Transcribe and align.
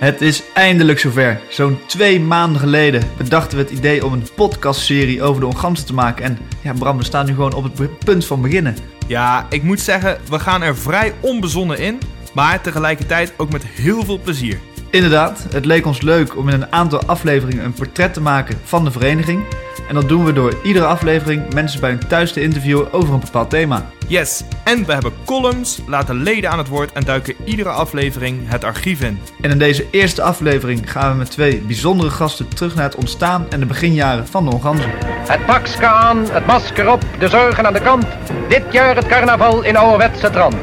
Het 0.00 0.20
is 0.20 0.42
eindelijk 0.54 0.98
zover. 0.98 1.40
Zo'n 1.48 1.78
twee 1.86 2.20
maanden 2.20 2.60
geleden 2.60 3.02
bedachten 3.16 3.58
we 3.58 3.64
het 3.64 3.72
idee 3.72 4.04
om 4.04 4.12
een 4.12 4.26
podcastserie 4.34 5.22
over 5.22 5.40
de 5.40 5.46
ongansen 5.46 5.86
te 5.86 5.94
maken. 5.94 6.24
En 6.24 6.38
ja, 6.62 6.72
Bram, 6.72 6.98
we 6.98 7.04
staan 7.04 7.26
nu 7.26 7.34
gewoon 7.34 7.54
op 7.54 7.78
het 7.78 7.98
punt 7.98 8.26
van 8.26 8.42
beginnen. 8.42 8.76
Ja, 9.06 9.46
ik 9.50 9.62
moet 9.62 9.80
zeggen, 9.80 10.18
we 10.28 10.38
gaan 10.38 10.62
er 10.62 10.76
vrij 10.76 11.14
onbezonnen 11.20 11.78
in, 11.78 11.98
maar 12.34 12.60
tegelijkertijd 12.60 13.32
ook 13.36 13.52
met 13.52 13.64
heel 13.64 14.04
veel 14.04 14.18
plezier. 14.18 14.58
Inderdaad, 14.90 15.46
het 15.50 15.64
leek 15.64 15.86
ons 15.86 16.00
leuk 16.00 16.36
om 16.36 16.48
in 16.48 16.54
een 16.54 16.72
aantal 16.72 17.02
afleveringen 17.06 17.64
een 17.64 17.72
portret 17.72 18.14
te 18.14 18.20
maken 18.20 18.58
van 18.64 18.84
de 18.84 18.90
vereniging. 18.90 19.42
En 19.88 19.94
dat 19.94 20.08
doen 20.08 20.24
we 20.24 20.32
door 20.32 20.54
iedere 20.62 20.86
aflevering 20.86 21.54
mensen 21.54 21.80
bij 21.80 21.90
hun 21.90 22.08
thuis 22.08 22.32
te 22.32 22.42
interviewen 22.42 22.92
over 22.92 23.14
een 23.14 23.20
bepaald 23.20 23.50
thema. 23.50 23.86
Yes, 24.06 24.42
en 24.64 24.86
we 24.86 24.92
hebben 24.92 25.12
columns, 25.24 25.80
laten 25.86 26.22
leden 26.22 26.50
aan 26.50 26.58
het 26.58 26.68
woord 26.68 26.92
en 26.92 27.04
duiken 27.04 27.34
iedere 27.44 27.68
aflevering 27.68 28.40
het 28.44 28.64
archief 28.64 29.00
in. 29.00 29.20
En 29.40 29.50
in 29.50 29.58
deze 29.58 29.86
eerste 29.90 30.22
aflevering 30.22 30.92
gaan 30.92 31.10
we 31.10 31.18
met 31.18 31.30
twee 31.30 31.60
bijzondere 31.60 32.10
gasten 32.10 32.48
terug 32.48 32.74
naar 32.74 32.84
het 32.84 32.94
ontstaan 32.94 33.46
en 33.50 33.60
de 33.60 33.66
beginjaren 33.66 34.26
van 34.26 34.44
de 34.44 34.50
Onganzen. 34.50 34.90
Het 35.04 35.46
pakske 35.46 35.86
aan, 35.86 36.26
het 36.30 36.46
masker 36.46 36.90
op, 36.92 37.04
de 37.18 37.28
zorgen 37.28 37.66
aan 37.66 37.72
de 37.72 37.80
kant. 37.80 38.06
Dit 38.48 38.62
jaar 38.70 38.96
het 38.96 39.06
carnaval 39.06 39.62
in 39.62 39.76
ouderwetse 39.76 40.30
trant. 40.30 40.54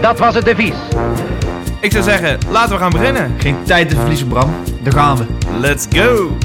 Dat 0.00 0.18
was 0.18 0.34
het 0.34 0.44
devies. 0.44 0.76
Ik 1.80 1.92
zou 1.92 2.04
zeggen, 2.04 2.38
laten 2.48 2.72
we 2.72 2.78
gaan 2.78 2.90
beginnen. 2.90 3.34
Geen 3.38 3.56
tijd 3.62 3.88
te 3.88 3.96
verliezen, 3.96 4.28
Bram. 4.28 4.54
Daar 4.82 4.92
gaan 4.92 5.16
we. 5.16 5.24
Let's 5.58 5.86
go! 5.90 6.36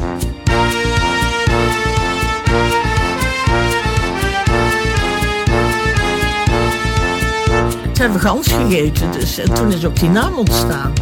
Toen 7.96 8.04
hebben 8.04 8.22
we 8.22 8.28
gans 8.28 8.48
gegeten, 8.48 9.12
dus 9.12 9.38
en 9.38 9.54
toen 9.54 9.72
is 9.72 9.86
ook 9.86 10.00
die 10.00 10.10
naam 10.10 10.34
ontstaan. 10.34 10.94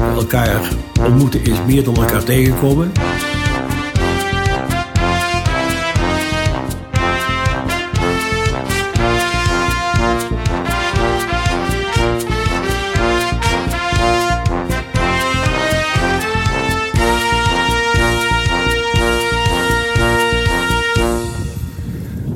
Elkaar 0.00 0.60
ontmoeten 1.00 1.44
is 1.44 1.58
meer 1.66 1.84
dan 1.84 1.96
elkaar 1.96 2.24
tegenkomen. 2.24 2.92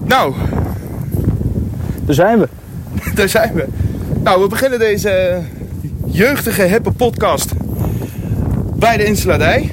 Nou, 0.04 0.34
Daar 2.04 2.14
zijn 2.14 2.38
we. 2.38 2.48
daar 3.14 3.28
zijn 3.28 3.54
we. 3.54 3.77
Nou, 4.28 4.40
we 4.42 4.48
beginnen 4.48 4.78
deze 4.78 5.40
jeugdige, 6.04 6.62
hippe 6.62 6.92
podcast 6.92 7.52
bij 8.74 8.96
de 8.96 9.04
Insuladij. 9.04 9.70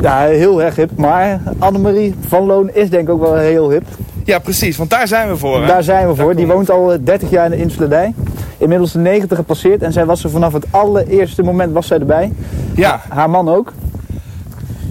Ja, 0.00 0.20
heel 0.20 0.62
erg 0.62 0.76
hip. 0.76 0.90
Maar 0.96 1.40
Annemarie 1.58 2.14
van 2.26 2.46
Loon 2.46 2.70
is 2.72 2.90
denk 2.90 3.08
ik 3.08 3.14
ook 3.14 3.20
wel 3.20 3.36
heel 3.36 3.70
hip. 3.70 3.82
Ja, 4.24 4.38
precies, 4.38 4.76
want 4.76 4.90
daar 4.90 5.08
zijn 5.08 5.28
we 5.28 5.36
voor. 5.36 5.60
hè? 5.60 5.66
Daar 5.66 5.82
zijn 5.82 6.08
we 6.08 6.14
voor. 6.14 6.26
Daar 6.26 6.36
Die 6.36 6.46
woont 6.46 6.70
al 6.70 6.92
eh, 6.92 6.98
30 7.02 7.30
jaar 7.30 7.44
in 7.44 7.50
de 7.50 7.56
Insuladij. 7.56 8.14
Inmiddels 8.58 8.92
de 8.92 8.98
90 8.98 9.38
gepasseerd. 9.38 9.82
En 9.82 9.92
zij 9.92 10.06
was 10.06 10.24
er 10.24 10.30
vanaf 10.30 10.52
het 10.52 10.66
allereerste 10.70 11.42
moment 11.42 11.72
was 11.72 11.86
zij 11.86 11.98
erbij. 11.98 12.32
Ja, 12.74 13.00
Haar 13.08 13.30
man 13.30 13.48
ook. 13.48 13.72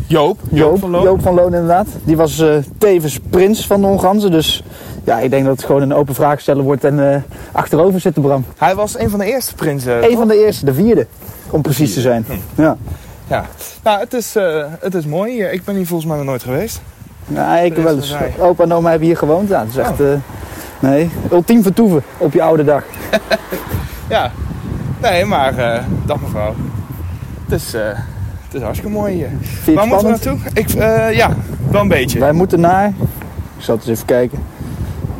Joop. 0.08 0.40
Joop, 0.52 0.80
van 0.80 0.90
Loon. 0.90 1.04
Joop 1.04 1.22
van 1.22 1.34
Loon 1.34 1.54
inderdaad. 1.54 1.88
Die 2.04 2.18
was 2.18 2.40
eh, 2.40 2.56
tevens 2.78 3.20
prins 3.30 3.68
van 3.68 3.82
de 3.82 3.88
Onganzen. 3.88 4.32
Dus 4.32 4.64
ja, 5.10 5.20
ik 5.20 5.30
denk 5.30 5.46
dat 5.46 5.56
het 5.56 5.66
gewoon 5.66 5.82
een 5.82 5.94
open 5.94 6.16
vraag 6.16 6.40
stellen 6.40 6.64
wordt. 6.64 6.84
En 6.84 7.14
eh, 7.14 7.22
achterover 7.52 8.00
zitten 8.00 8.22
Bram. 8.22 8.46
Hij 8.58 8.76
was 8.76 9.00
een 9.00 9.10
van 9.10 9.20
de 9.20 9.26
eerste 9.26 9.56
prinsen. 9.56 10.04
Eén 10.12 10.18
van 10.18 10.28
de 10.28 10.46
eerste, 10.46 10.66
de 10.66 10.74
vierde. 10.74 11.08
Om 11.50 11.62
precies 11.62 11.94
te 11.94 12.02
zijn. 12.02 12.26
Ja. 12.56 12.78
Ja. 13.28 13.46
Nou, 13.84 14.00
het 14.00 14.14
is, 14.14 14.36
eh, 14.36 14.66
het 14.80 14.96
is 14.96 15.06
mooi 15.06 15.32
hier. 15.32 15.54
Ik 15.54 15.64
ben 15.64 15.76
hier 15.76 15.88
volgens 15.88 16.10
mij 16.10 16.18
nog 16.18 16.26
nooit 16.28 16.44
geweest. 16.44 16.82
Ja, 17.28 17.58
ik 17.58 17.76
wel 17.76 17.96
eens. 17.96 18.16
Opa 18.39 18.64
en 18.64 18.73
oma 18.73 18.89
hebben 18.89 19.08
hier 19.08 19.17
gewoond. 19.17 19.50
Ja, 19.50 19.60
dat 19.60 19.67
is 19.70 19.78
echt... 19.78 20.00
eh, 20.00 20.08
nee, 20.80 21.10
ultiem 21.32 21.64
vertoeven 21.64 22.04
op 22.17 22.33
je 22.33 22.42
oude 22.42 22.64
dag. 22.64 22.83
Ja. 24.10 24.32
Nee, 25.02 25.26
maar 25.26 25.83
dag 26.06 26.22
mevrouw. 26.22 26.56
Het 27.44 27.62
is, 27.62 27.72
het 27.72 28.54
is 28.54 28.62
hartstikke 28.62 28.94
mooi 28.94 29.14
hier. 29.14 29.30
Waar 29.76 29.83
het 29.83 29.94
moeten 29.94 29.98
we 29.98 30.10
naartoe? 30.10 30.38
Ik, 30.54 30.70
ja, 31.16 31.30
wel 31.72 31.82
een 31.82 31.88
beetje. 31.88 32.20
Wij 32.20 32.32
moeten 32.32 32.60
naar, 32.60 32.88
ik 33.58 33.64
zal 33.64 33.76
het 33.76 33.88
eens 33.88 33.95
even 33.95 34.06
kijken, 34.06 34.39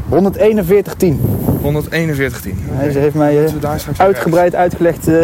14110. 0.10 1.22
141 1.62 2.44
Hij 2.70 2.92
Ze 2.92 3.00
heeft 3.00 3.16
mij 3.16 3.46
eh, 3.46 3.54
uitgebreid 3.98 4.56
uitgelegd 4.56 5.08
eh, 5.08 5.24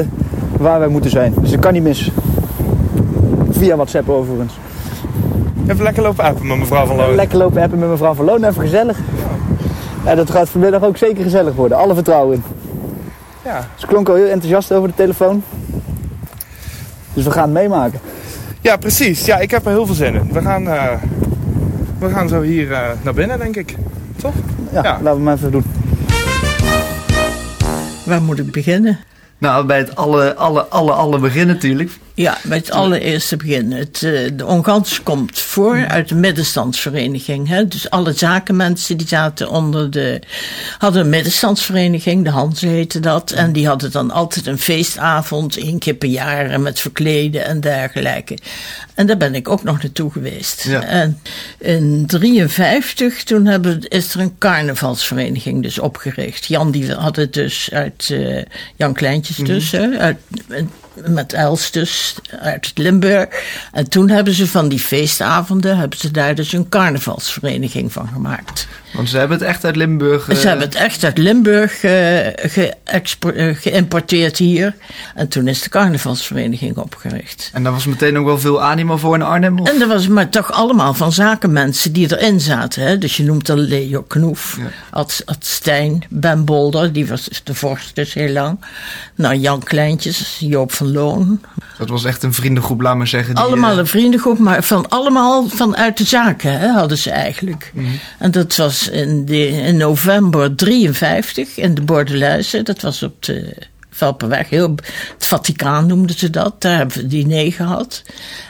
waar 0.58 0.80
wij 0.80 0.88
moeten 0.88 1.12
zijn. 1.12 1.34
Dus 1.42 1.52
ik 1.52 1.60
kan 1.60 1.74
niet 1.74 1.84
mis. 1.84 2.12
Via 3.50 3.76
WhatsApp 3.76 4.10
overigens. 4.10 4.54
Even 5.68 5.84
lekker 5.84 6.04
lopen 6.04 6.24
appen 6.24 6.48
met 6.48 6.58
mevrouw 6.58 6.86
van 6.86 6.96
Loon. 6.96 7.16
Lekker 7.16 7.38
lopen 7.38 7.62
appen 7.62 7.80
met 7.80 7.90
mevrouw 7.90 8.14
van 8.14 8.26
Loon, 8.26 8.44
even 8.44 8.62
gezellig. 8.62 8.98
Ja, 10.06 10.16
dat 10.16 10.32
gaat 10.32 10.50
vanmiddag 10.50 10.84
ook 10.84 10.98
zeker 10.98 11.24
gezellig 11.24 11.56
worden. 11.56 11.78
Alle 11.78 11.94
vertrouwen 11.94 12.36
in. 12.36 12.44
Ja. 13.44 13.68
Ze 13.76 13.88
klonk 13.88 14.10
al 14.10 14.16
heel 14.16 14.28
enthousiast 14.28 14.72
over 14.72 14.90
de 14.90 14.96
telefoon. 14.96 15.44
Dus 17.14 17.24
we 17.24 17.32
gaan 17.32 17.44
het 17.44 17.54
meemaken. 17.54 18.00
ja, 18.62 18.78
precies. 18.78 19.26
Ja, 19.26 19.38
ik 19.38 19.52
heb 19.52 19.66
er 19.66 19.72
heel 19.72 19.86
veel 19.86 19.96
zin 19.96 20.14
in. 20.16 20.30
We 20.32 20.42
gaan, 20.42 20.70
eh, 20.70 20.94
we 22.00 22.10
gaan 22.10 22.28
zo 22.28 22.42
hier 22.42 22.96
naar 23.02 23.14
binnen, 23.14 23.40
denk 23.40 23.56
ik. 23.56 23.76
Toch? 24.26 24.34
Ja, 24.72 24.84
Ja. 24.84 25.00
laten 25.02 25.16
we 25.18 25.24
maar 25.24 25.36
even 25.36 25.52
doen. 25.52 25.64
Waar 28.06 28.22
moet 28.22 28.40
ik 28.40 28.52
beginnen? 28.52 29.00
Nou, 29.38 29.66
bij 29.66 29.78
het 29.78 29.96
alle, 29.96 30.36
alle, 30.36 30.66
alle, 30.66 30.92
alle 30.92 31.20
begin 31.20 31.48
natuurlijk. 31.48 31.92
Ja, 32.16 32.38
bij 32.44 32.58
het 32.58 32.72
allereerste 32.72 33.38
begin. 33.38 33.72
Het, 33.72 34.04
eh, 34.04 34.32
de 34.34 34.46
Ongans 34.46 35.04
komt 35.04 35.40
voor 35.40 35.88
uit 35.88 36.10
de 36.10 36.16
middenstandsvereniging. 36.16 37.48
Hè? 37.48 37.68
Dus 37.68 37.90
alle 37.90 38.14
zakenmensen 38.14 38.98
die 38.98 39.08
zaten 39.08 39.50
onder 39.50 39.92
de... 39.92 40.22
hadden 40.78 41.02
een 41.02 41.10
middenstandsvereniging, 41.10 42.24
de 42.24 42.30
Hanze 42.30 42.68
heette 42.68 43.00
dat. 43.00 43.32
En 43.32 43.52
die 43.52 43.68
hadden 43.68 43.92
dan 43.92 44.12
altijd 44.12 44.48
een 44.48 44.60
feestavond, 44.60 45.58
één 45.58 45.80
keer 45.80 45.94
per 45.94 46.10
jaar... 46.10 46.50
en 46.50 46.62
met 46.62 46.80
verkleden 46.80 47.46
en 47.46 47.60
dergelijke. 47.60 48.38
En 48.94 49.08
daar 49.08 49.18
ben 49.18 49.36
ik 49.36 49.50
ook 49.50 49.64
nog 49.64 49.82
naartoe 49.82 50.12
geweest. 50.12 50.64
Ja. 50.64 50.84
En 50.84 51.20
in 51.58 52.04
53, 52.08 53.24
toen 53.24 53.46
hebben, 53.46 53.88
is 53.88 54.14
er 54.14 54.20
een 54.20 54.38
carnavalsvereniging 54.38 55.64
dus 55.64 55.80
opgericht. 55.80 56.46
Jan 56.46 56.72
die 56.72 56.94
had 56.94 57.16
het 57.16 57.34
dus 57.34 57.70
uit... 57.72 58.10
eh, 58.12 58.44
Jan 58.76 58.94
Kleintjes 58.94 59.38
dus, 59.38 59.72
hè, 59.72 59.98
uit, 59.98 60.18
met 61.04 61.34
Els 61.34 61.72
dus 61.72 62.16
uit 62.40 62.72
Limburg. 62.76 63.30
En 63.72 63.90
toen 63.90 64.10
hebben 64.10 64.34
ze 64.34 64.48
van 64.48 64.70
die 64.70 64.80
feestavonden, 64.80 65.78
hebben 65.78 66.00
ze 66.00 66.12
daar 66.12 66.36
dus 66.36 66.54
een 66.54 66.70
carnavalsvereniging 66.70 67.94
van 67.94 68.08
gemaakt. 68.08 68.68
Want 68.96 69.10
ze 69.10 69.18
hebben 69.18 69.38
het 69.38 69.48
echt 69.48 69.66
uit 69.66 69.76
Limburg. 69.76 70.30
eh, 70.30 70.36
Ze 70.38 70.48
hebben 70.48 70.66
het 70.66 70.76
echt 70.76 71.04
uit 71.04 71.18
Limburg 71.18 71.84
eh, 71.84 72.28
eh, 72.58 73.56
geïmporteerd 73.58 74.38
hier. 74.38 74.76
En 75.16 75.28
toen 75.28 75.48
is 75.48 75.62
de 75.62 75.70
carnavalsvereniging 75.70 76.78
opgericht. 76.78 77.50
En 77.54 77.64
daar 77.64 77.72
was 77.72 77.86
meteen 77.86 78.18
ook 78.18 78.26
wel 78.26 78.40
veel 78.40 78.62
animo 78.62 78.98
voor 78.98 79.16
in 79.16 79.22
Arnhem? 79.22 79.60
Of? 79.60 79.70
En 79.70 79.80
dat 79.80 79.88
was 79.88 80.08
maar 80.08 80.30
toch 80.30 80.52
allemaal 80.52 80.94
van 80.94 81.12
zakenmensen 81.12 81.94
die 81.94 82.18
erin 82.18 82.40
zaten. 82.40 82.84
Hè? 82.84 82.98
Dus 82.98 83.18
je 83.18 83.24
noemt 83.24 83.46
dan 83.46 83.60
Leo 83.60 84.02
Knoef, 84.02 84.58
Ja. 84.60 84.64
Ad, 84.90 85.22
Ad 85.26 85.46
Stijn, 85.46 86.04
Ben 86.10 86.46
Bolder, 86.46 86.94
die 86.94 87.08
was 87.08 87.30
de 87.44 87.54
vorst 87.56 87.96
dus 87.96 88.14
heel 88.14 88.32
lang. 88.34 88.60
Nou, 89.16 89.36
Jan 89.36 89.64
Kleintjes, 89.64 90.38
Joop 90.40 90.72
van 90.72 90.92
Loon. 90.92 91.42
Dat 91.78 91.90
was 91.90 92.04
echt 92.06 92.24
een 92.24 92.34
vriendengroep, 92.34 92.82
laat 92.82 92.96
maar 92.98 93.08
zeggen. 93.08 93.36
die, 93.36 93.44
allemaal 93.44 93.72
eh, 93.72 93.78
een 93.78 93.88
vriendengroep, 93.88 94.40
maar 94.40 94.64
van 94.64 94.90
allemaal 94.90 95.48
vanuit 95.50 95.98
de 95.98 96.04
zaken 96.04 96.60
hè, 96.60 96.68
hadden 96.68 96.98
ze 96.98 97.12
eigenlijk. 97.12 97.72
Mhm. 97.74 97.86
En 98.20 98.32
dat 98.32 98.56
was 98.56 98.85
in, 98.90 99.26
de, 99.26 99.48
in 99.48 99.78
november 99.78 100.56
53 100.56 101.58
in 101.58 101.74
de 101.74 101.82
Bordeluizen. 101.82 102.66
Dat 102.66 102.82
was 102.82 103.04
op 103.04 103.24
de 103.24 103.54
Velperweg. 103.90 104.50
Heel, 104.50 104.76
het 105.14 105.26
Vaticaan 105.26 105.88
noemden 105.88 106.18
ze 106.18 106.30
dat. 106.30 106.62
Daar 106.62 106.78
hebben 106.78 106.98
we 106.98 107.08
diner 107.08 107.52
gehad. 107.52 108.04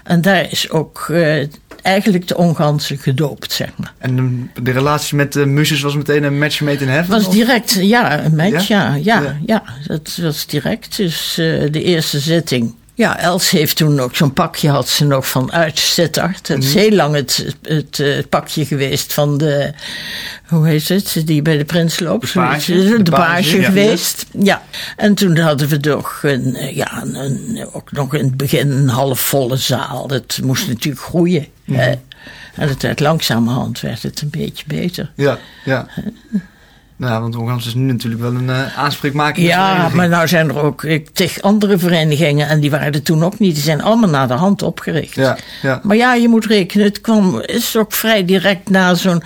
En 0.03 0.21
daar 0.21 0.51
is 0.51 0.69
ook 0.69 1.05
eh, 1.09 1.47
eigenlijk 1.81 2.27
de 2.27 2.37
Onganse 2.37 2.97
gedoopt, 2.97 3.51
zeg 3.51 3.69
maar. 3.77 3.93
En 3.97 4.15
de, 4.53 4.61
de 4.63 4.71
relatie 4.71 5.15
met 5.17 5.33
de 5.33 5.45
Muses 5.45 5.81
was 5.81 5.95
meteen 5.95 6.23
een 6.23 6.37
match 6.37 6.61
made 6.61 6.83
in 6.83 6.89
heaven? 6.89 7.11
was 7.11 7.25
of? 7.27 7.33
direct, 7.33 7.77
ja, 7.81 8.23
een 8.23 8.35
match, 8.35 8.67
Ja? 8.67 8.93
ja, 8.93 8.95
ja, 8.95 9.21
Ja. 9.21 9.37
ja, 9.45 9.63
dat 9.87 10.17
was 10.21 10.45
direct. 10.45 10.97
Dus 10.97 11.37
eh, 11.37 11.71
de 11.71 11.83
eerste 11.83 12.19
zitting. 12.19 12.73
Ja, 12.97 13.19
Els 13.19 13.49
heeft 13.49 13.75
toen 13.77 13.99
ook 13.99 14.15
zo'n 14.15 14.33
pakje, 14.33 14.69
had 14.69 14.87
ze 14.89 15.05
nog 15.05 15.29
van 15.29 15.51
uit 15.51 15.79
Sittard. 15.79 16.47
Het 16.47 16.63
is 16.63 16.69
Mhm. 16.69 16.77
heel 16.77 16.91
lang 16.91 17.15
het, 17.15 17.55
het, 17.61 17.99
eh, 17.99 18.23
pakje 18.29 18.65
geweest 18.65 19.13
van 19.13 19.37
de, 19.37 19.73
hoe 20.47 20.67
heet 20.67 20.87
het, 20.87 21.21
die 21.25 21.41
bij 21.41 21.57
de 21.57 21.65
Prins 21.65 21.99
loopt. 21.99 22.33
De 22.33 22.39
page. 22.39 22.71
De, 22.73 23.03
De 23.03 23.11
page, 23.11 23.31
page, 23.31 23.59
ja. 23.59 23.65
geweest, 23.65 24.25
ja. 24.39 24.63
En 24.95 25.15
toen 25.15 25.37
hadden 25.37 25.67
we 25.67 25.79
toch 25.79 26.19
een, 26.23 26.55
eh, 26.55 26.75
ja, 26.75 27.03
een, 27.03 27.67
ook 27.71 27.91
nog 27.91 28.13
in 28.15 28.25
het 28.25 28.37
begin 28.37 28.71
een 28.71 28.89
halfvolle 28.89 29.57
zaal. 29.57 30.07
Dat 30.07 30.39
moest 30.43 30.67
natuurlijk 30.67 31.03
groeien. 31.03 31.45
hè. 31.71 31.91
En 32.55 32.67
het 32.69 32.81
werd 32.81 32.99
langzamerhand 32.99 33.79
werd 33.81 34.03
het 34.03 34.21
een 34.21 34.29
beetje 34.29 34.63
beter. 34.67 35.11
Ja, 35.15 35.37
ja. 35.65 35.87
Nou, 36.97 37.21
want 37.21 37.35
Ongans 37.35 37.67
is 37.67 37.73
nu 37.73 37.91
natuurlijk 37.91 38.21
wel 38.21 38.33
een 38.33 38.47
uh, 38.47 38.77
aanspreekmakende 38.77 39.47
Ja, 39.47 39.89
maar 39.93 40.09
nou 40.09 40.27
zijn 40.27 40.49
er 40.49 40.59
ook 40.59 40.83
ik, 40.83 41.09
tig 41.09 41.41
andere 41.41 41.77
verenigingen 41.77 42.47
en 42.47 42.59
die 42.59 42.71
waren 42.71 42.93
er 42.93 43.01
toen 43.01 43.23
ook 43.23 43.39
niet. 43.39 43.53
Die 43.53 43.63
zijn 43.63 43.81
allemaal 43.81 44.09
naar 44.09 44.27
de 44.27 44.33
hand 44.33 44.61
opgericht. 44.61 45.15
Ja, 45.15 45.37
ja. 45.61 45.79
Maar 45.83 45.95
ja, 45.95 46.13
je 46.13 46.27
moet 46.27 46.45
rekenen, 46.45 46.85
het 46.85 47.01
kwam, 47.01 47.39
is 47.39 47.77
ook 47.77 47.93
vrij 47.93 48.25
direct 48.25 48.69
na 48.69 48.93
zo'n. 48.93 49.23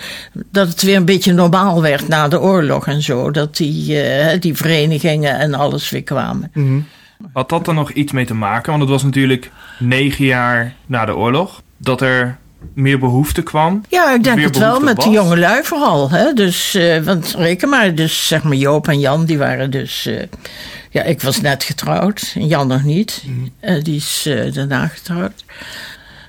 dat 0.51 0.67
het 0.67 0.81
weer 0.81 0.95
een 0.95 1.05
beetje 1.05 1.33
normaal 1.33 1.81
werd 1.81 2.07
na 2.07 2.27
de 2.27 2.39
oorlog 2.39 2.87
en 2.87 3.01
zo. 3.01 3.31
Dat 3.31 3.57
die, 3.57 4.01
eh, 4.01 4.39
die 4.39 4.55
verenigingen 4.55 5.39
en 5.39 5.53
alles 5.53 5.89
weer 5.89 6.03
kwamen. 6.03 6.51
Mhm. 6.53 6.79
Had 7.33 7.49
dat 7.49 7.65
dan 7.65 7.75
nog 7.75 7.91
iets 7.91 8.11
mee 8.11 8.25
te 8.25 8.33
maken? 8.33 8.69
Want 8.69 8.81
het 8.81 8.91
was 8.91 9.03
natuurlijk 9.03 9.51
negen 9.79 10.25
jaar 10.25 10.73
na 10.85 11.05
de 11.05 11.15
oorlog. 11.15 11.61
Dat 11.77 12.01
er 12.01 12.37
meer 12.73 12.99
behoefte 12.99 13.41
kwam. 13.41 13.81
Ja, 13.89 14.13
ik 14.13 14.23
denk 14.23 14.39
het 14.39 14.57
wel, 14.57 14.79
met 14.79 14.95
de 14.95 15.05
was. 15.05 15.13
jonge 15.13 15.37
lui 15.37 15.63
vooral. 15.63 16.09
Hè? 16.09 16.33
Dus, 16.33 16.73
eh, 16.75 16.97
want 17.03 17.33
reken 17.37 17.69
maar, 17.69 17.95
dus 17.95 18.27
zeg 18.27 18.43
maar 18.43 18.55
Joop 18.55 18.87
en 18.87 18.99
Jan, 18.99 19.25
die 19.25 19.37
waren 19.37 19.71
dus... 19.71 20.05
eh, 20.05 20.23
ja, 20.91 21.03
ik 21.03 21.21
was 21.21 21.41
net 21.41 21.63
getrouwd, 21.63 22.31
en 22.35 22.47
Jan 22.47 22.67
nog 22.67 22.83
niet. 22.83 23.23
Eh, 23.59 23.83
die 23.83 23.95
is 23.95 24.29
daarna 24.53 24.87
getrouwd. 24.87 25.43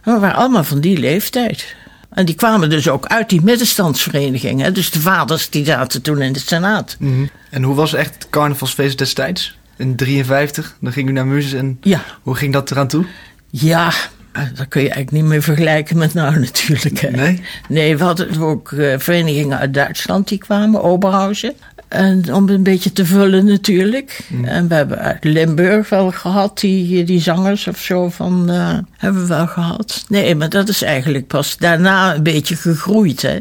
Maar 0.04 0.14
we 0.14 0.20
waren 0.20 0.36
allemaal 0.36 0.64
van 0.64 0.80
die 0.80 0.98
leeftijd. 0.98 1.74
En 2.10 2.24
die 2.24 2.34
kwamen 2.34 2.70
dus 2.70 2.88
ook 2.88 3.06
uit 3.06 3.28
die 3.28 3.42
middenstandsvereniging. 3.42 4.60
Hè? 4.60 4.72
Dus 4.72 4.90
de 4.90 5.00
vaders 5.00 5.50
die 5.50 5.64
zaten 5.64 6.02
toen 6.02 6.22
in 6.22 6.32
de 6.32 6.38
Senaat. 6.38 6.96
Mhm. 6.98 7.24
En 7.50 7.62
hoe 7.62 7.74
was 7.74 7.92
echt 7.94 8.14
het 8.14 8.26
carnavalsfeest 8.30 8.98
destijds? 8.98 9.58
In 9.76 9.96
53, 9.96 10.76
dan 10.80 10.92
ging 10.92 11.08
u 11.08 11.12
naar 11.12 11.26
Muzes 11.26 11.52
en 11.52 11.78
Ja, 11.80 12.00
hoe 12.22 12.34
ging 12.34 12.52
dat 12.52 12.70
eraan 12.70 12.88
toe? 12.88 13.04
ja, 13.50 13.92
dat 14.32 14.68
kun 14.68 14.82
je 14.82 14.90
eigenlijk 14.90 15.10
niet 15.10 15.32
meer 15.32 15.42
vergelijken 15.42 15.98
met 15.98 16.14
nou 16.14 16.38
natuurlijk. 16.46 16.98
Hè? 16.98 17.10
Nee? 17.10 17.42
Nee, 17.68 17.96
we 17.96 18.04
hadden 18.04 18.40
ook 18.40 18.72
eh, 18.72 18.98
verenigingen 18.98 19.58
uit 19.58 19.74
Duitsland 19.74 20.28
die 20.28 20.38
kwamen, 20.38 20.82
Oberhausen. 20.82 21.54
En 21.88 22.34
om 22.34 22.48
een 22.48 22.62
beetje 22.62 22.92
te 22.92 23.06
vullen 23.06 23.44
natuurlijk. 23.46 24.20
En 24.44 24.68
we 24.68 24.74
hebben 24.74 24.98
uit 24.98 25.24
Limburg 25.24 25.88
wel 25.88 26.10
gehad, 26.10 26.60
die, 26.60 27.04
die 27.04 27.20
zangers 27.20 27.66
of 27.66 27.78
zo 27.78 28.08
van, 28.08 28.50
eh, 28.50 28.78
hebben 28.96 29.20
we 29.22 29.28
wel 29.28 29.46
gehad. 29.46 30.04
Nee, 30.08 30.34
maar 30.34 30.48
dat 30.48 30.68
is 30.68 30.82
eigenlijk 30.82 31.26
pas 31.26 31.56
daarna 31.56 32.14
een 32.14 32.22
beetje 32.22 32.56
gegroeid, 32.56 33.22
hè. 33.22 33.38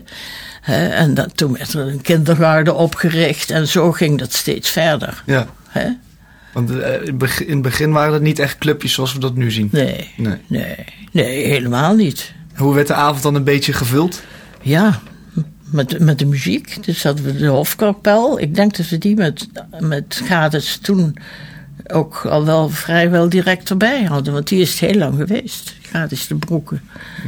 Hè, 0.61 0.87
en 0.87 1.13
dat, 1.13 1.37
toen 1.37 1.53
werd 1.53 1.73
er 1.73 1.87
een 1.87 2.01
kindergarten 2.01 2.75
opgericht 2.75 3.49
en 3.49 3.67
zo 3.67 3.91
ging 3.91 4.19
dat 4.19 4.33
steeds 4.33 4.69
verder. 4.69 5.23
Ja. 5.25 5.47
Hè? 5.67 5.89
Want 6.65 6.79
eh, 6.81 6.93
in 7.47 7.53
het 7.53 7.61
begin- 7.61 7.91
waren 7.91 8.13
het 8.13 8.21
niet 8.21 8.39
echt 8.39 8.57
clubjes 8.57 8.93
zoals 8.93 9.13
we 9.13 9.19
dat 9.19 9.35
nu 9.35 9.51
zien. 9.51 9.69
Nee, 9.71 10.09
Nee. 10.17 10.35
nee, 10.47 10.75
nee, 11.11 11.45
helemaal 11.47 11.95
niet. 11.95 12.33
Hoe 12.55 12.73
werd 12.75 12.87
de 12.87 12.93
avond 12.93 13.23
dan 13.23 13.35
een 13.35 13.43
beetje 13.43 13.73
gevuld? 13.73 14.21
Ja, 14.61 14.99
met, 15.71 15.99
met 15.99 16.19
de 16.19 16.25
muziek. 16.25 16.85
Dus 16.85 17.03
hadden 17.03 17.25
we 17.25 17.35
de 17.35 17.45
Hofkapel. 17.47 18.39
Ik 18.39 18.55
denk 18.55 18.77
dat 18.77 18.89
we 18.89 18.97
die 18.97 19.15
met, 19.15 19.47
met 19.79 20.21
Gades 20.25 20.77
toen 20.77 21.15
ook 21.87 22.25
al 22.25 22.45
wel 22.45 22.69
vrijwel 22.69 23.29
direct 23.29 23.69
erbij 23.69 24.03
hadden. 24.03 24.33
Want 24.33 24.47
die 24.47 24.61
is 24.61 24.79
heel 24.79 24.93
lang 24.95 25.15
geweest. 25.17 25.75
Gades 25.81 26.27
de 26.27 26.35
Broeken, 26.35 26.81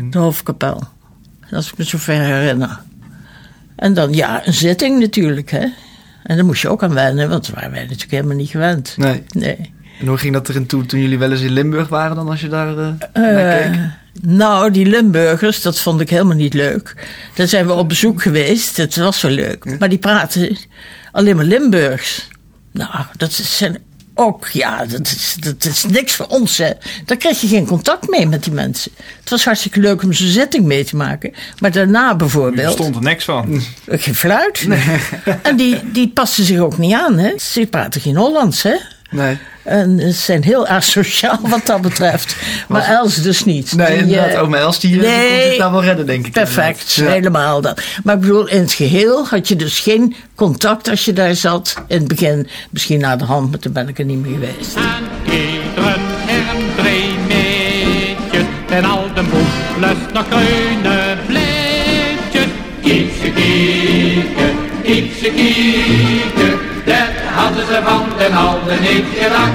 de 0.09 0.17
Hofkapel. 0.19 0.83
Als 1.51 1.71
ik 1.71 1.77
me 1.77 1.85
zo 1.85 1.97
ver 1.97 2.21
herinner. 2.21 2.79
En 3.75 3.93
dan 3.93 4.13
ja, 4.13 4.47
een 4.47 4.53
zitting 4.53 4.99
natuurlijk, 4.99 5.51
hè. 5.51 5.65
En 6.23 6.35
daar 6.35 6.45
moest 6.45 6.61
je 6.61 6.69
ook 6.69 6.83
aan 6.83 6.93
wennen, 6.93 7.29
want 7.29 7.45
dat 7.45 7.55
waren 7.55 7.71
wij 7.71 7.81
natuurlijk 7.81 8.11
helemaal 8.11 8.35
niet 8.35 8.49
gewend. 8.49 8.93
Nee. 8.97 9.23
Nee. 9.27 9.73
En 9.99 10.07
hoe 10.07 10.17
ging 10.17 10.33
dat 10.33 10.49
erin 10.49 10.65
toe 10.65 10.85
toen 10.85 10.99
jullie 11.01 11.17
wel 11.19 11.31
eens 11.31 11.41
in 11.41 11.51
Limburg 11.51 11.87
waren 11.87 12.15
dan 12.15 12.29
als 12.29 12.41
je 12.41 12.47
daar 12.49 12.77
eh, 12.77 12.87
naar 13.13 13.55
Eh, 13.63 13.71
keek? 13.71 13.79
nou, 14.21 14.71
die 14.71 14.85
Limburgers, 14.85 15.61
dat 15.61 15.79
vond 15.79 16.01
ik 16.01 16.09
helemaal 16.09 16.35
niet 16.35 16.53
leuk. 16.53 17.07
Daar 17.35 17.47
zijn 17.47 17.65
we 17.65 17.73
op 17.73 17.89
bezoek 17.89 18.21
geweest, 18.21 18.77
het 18.77 18.95
was 18.95 19.19
zo 19.19 19.27
leuk. 19.29 19.79
Maar 19.79 19.89
die 19.89 19.97
praten 19.97 20.57
alleen 21.11 21.35
maar 21.35 21.45
Limburgs. 21.45 22.27
Nou, 22.71 22.89
dat 23.17 23.31
zijn 23.33 23.77
ook, 24.15 24.47
ja, 24.47 24.85
dat 24.85 25.07
is, 25.07 25.35
dat 25.39 25.65
is 25.65 25.85
niks 25.85 26.15
voor 26.15 26.25
ons, 26.25 26.57
hè. 26.57 26.71
Daar 27.05 27.17
kreeg 27.17 27.41
je 27.41 27.47
geen 27.47 27.65
contact 27.65 28.09
mee 28.09 28.27
met 28.27 28.43
die 28.43 28.53
mensen. 28.53 28.91
Het 29.19 29.29
was 29.29 29.45
hartstikke 29.45 29.79
leuk 29.79 30.03
om 30.03 30.13
zo'n 30.13 30.27
zitting 30.27 30.65
mee 30.65 30.83
te 30.83 30.95
maken. 30.95 31.33
Maar 31.59 31.71
daarna 31.71 32.09
Er 32.09 32.15
bijvoorbeeld... 32.15 32.73
stond 32.73 32.95
er 32.95 33.01
niks 33.01 33.25
van. 33.25 33.61
Geen 33.87 34.15
fluit. 34.15 34.67
En 35.41 35.55
die, 35.55 35.91
die 35.91 36.09
passen 36.09 36.43
zich 36.43 36.59
ook 36.59 36.77
niet 36.77 36.93
aan, 36.93 37.17
hè. 37.17 37.33
Ze 37.39 37.67
praten 37.69 38.01
geen 38.01 38.15
Hollands, 38.15 38.63
hè. 38.63 38.75
Nee. 39.11 39.37
En 39.63 39.99
ze 39.99 40.11
zijn 40.11 40.43
heel 40.43 40.67
asociaal 40.67 41.39
wat 41.41 41.65
dat 41.65 41.81
betreft. 41.81 42.35
Maar 42.67 42.83
Els 42.83 43.15
dus 43.15 43.45
niet. 43.45 43.75
Nee, 43.75 43.87
Die, 43.87 43.97
inderdaad. 43.97 44.29
eh, 44.33 44.41
Oma 44.41 44.57
Els 44.57 44.79
die, 44.79 44.95
eh, 44.95 44.99
die 45.01 45.09
nee. 45.09 45.29
kon 45.39 45.49
zich 45.49 45.57
daar 45.57 45.71
wel 45.71 45.83
redden, 45.83 46.05
denk 46.05 46.25
ik. 46.25 46.31
Perfect. 46.31 46.93
Ja. 46.93 47.05
helemaal 47.05 47.61
dat. 47.61 47.81
Maar 48.03 48.15
ik 48.15 48.21
bedoel, 48.21 48.47
in 48.47 48.59
het 48.61 48.73
geheel 48.73 49.27
had 49.27 49.47
je 49.47 49.55
dus 49.55 49.79
geen 49.79 50.15
contact 50.35 50.89
als 50.89 51.05
je 51.05 51.13
daar 51.13 51.35
zat. 51.35 51.73
In 51.87 51.97
het 51.97 52.07
begin, 52.07 52.47
misschien 52.69 52.99
na 52.99 53.15
de 53.15 53.25
hand, 53.25 53.49
maar 53.49 53.59
toen 53.59 53.73
ben 53.73 53.87
ik 53.87 53.99
er 53.99 54.05
niet 54.05 54.21
meer 54.25 54.31
geweest. 54.33 54.75
Aan 54.75 55.03
dreemeetje 56.75 58.45
en 58.69 58.85
al 58.85 59.03
de 59.15 59.21
moedlust 59.21 60.13
nog 60.13 60.27
kruine 60.27 61.17
bleetje. 61.27 62.49
Ietsje 62.83 63.31
kieken, 63.31 64.51
ietsje 64.85 65.31
kieken, 65.35 66.59
dat 66.85 67.20
hadden 67.31 67.65
ze 67.65 67.81
van 67.83 68.17
den 68.17 68.33
oude 68.33 68.79
niet 68.79 69.05
gedacht. 69.13 69.51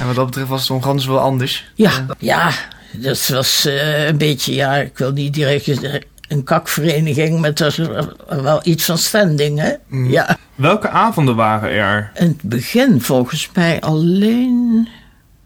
En 0.00 0.06
wat 0.06 0.14
dat 0.14 0.26
betreft 0.26 0.48
was 0.48 0.60
het 0.60 0.70
ongans 0.70 1.06
wel 1.06 1.18
anders. 1.18 1.70
Ja, 1.74 2.06
ja, 2.18 2.50
dat 2.92 3.26
was 3.26 3.64
eh, 3.64 4.06
een 4.06 4.18
beetje, 4.18 4.54
ja, 4.54 4.76
ik 4.76 4.98
wil 4.98 5.12
niet 5.12 5.34
direct 5.34 5.64
zeggen, 5.64 6.04
een 6.28 6.44
kakvereniging, 6.44 7.40
maar 7.40 7.50
het 7.50 7.58
was 7.58 7.80
wel 8.28 8.60
iets 8.62 8.84
van 8.84 8.98
standing, 8.98 9.58
hè? 9.58 9.72
Ja. 9.88 10.36
Welke 10.54 10.88
avonden 10.88 11.36
waren 11.36 11.70
er? 11.70 12.10
In 12.14 12.26
het 12.26 12.42
begin 12.42 13.00
volgens 13.00 13.50
mij 13.54 13.80
alleen 13.80 14.88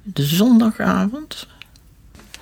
de 0.02 0.22
zondagavond. 0.22 1.46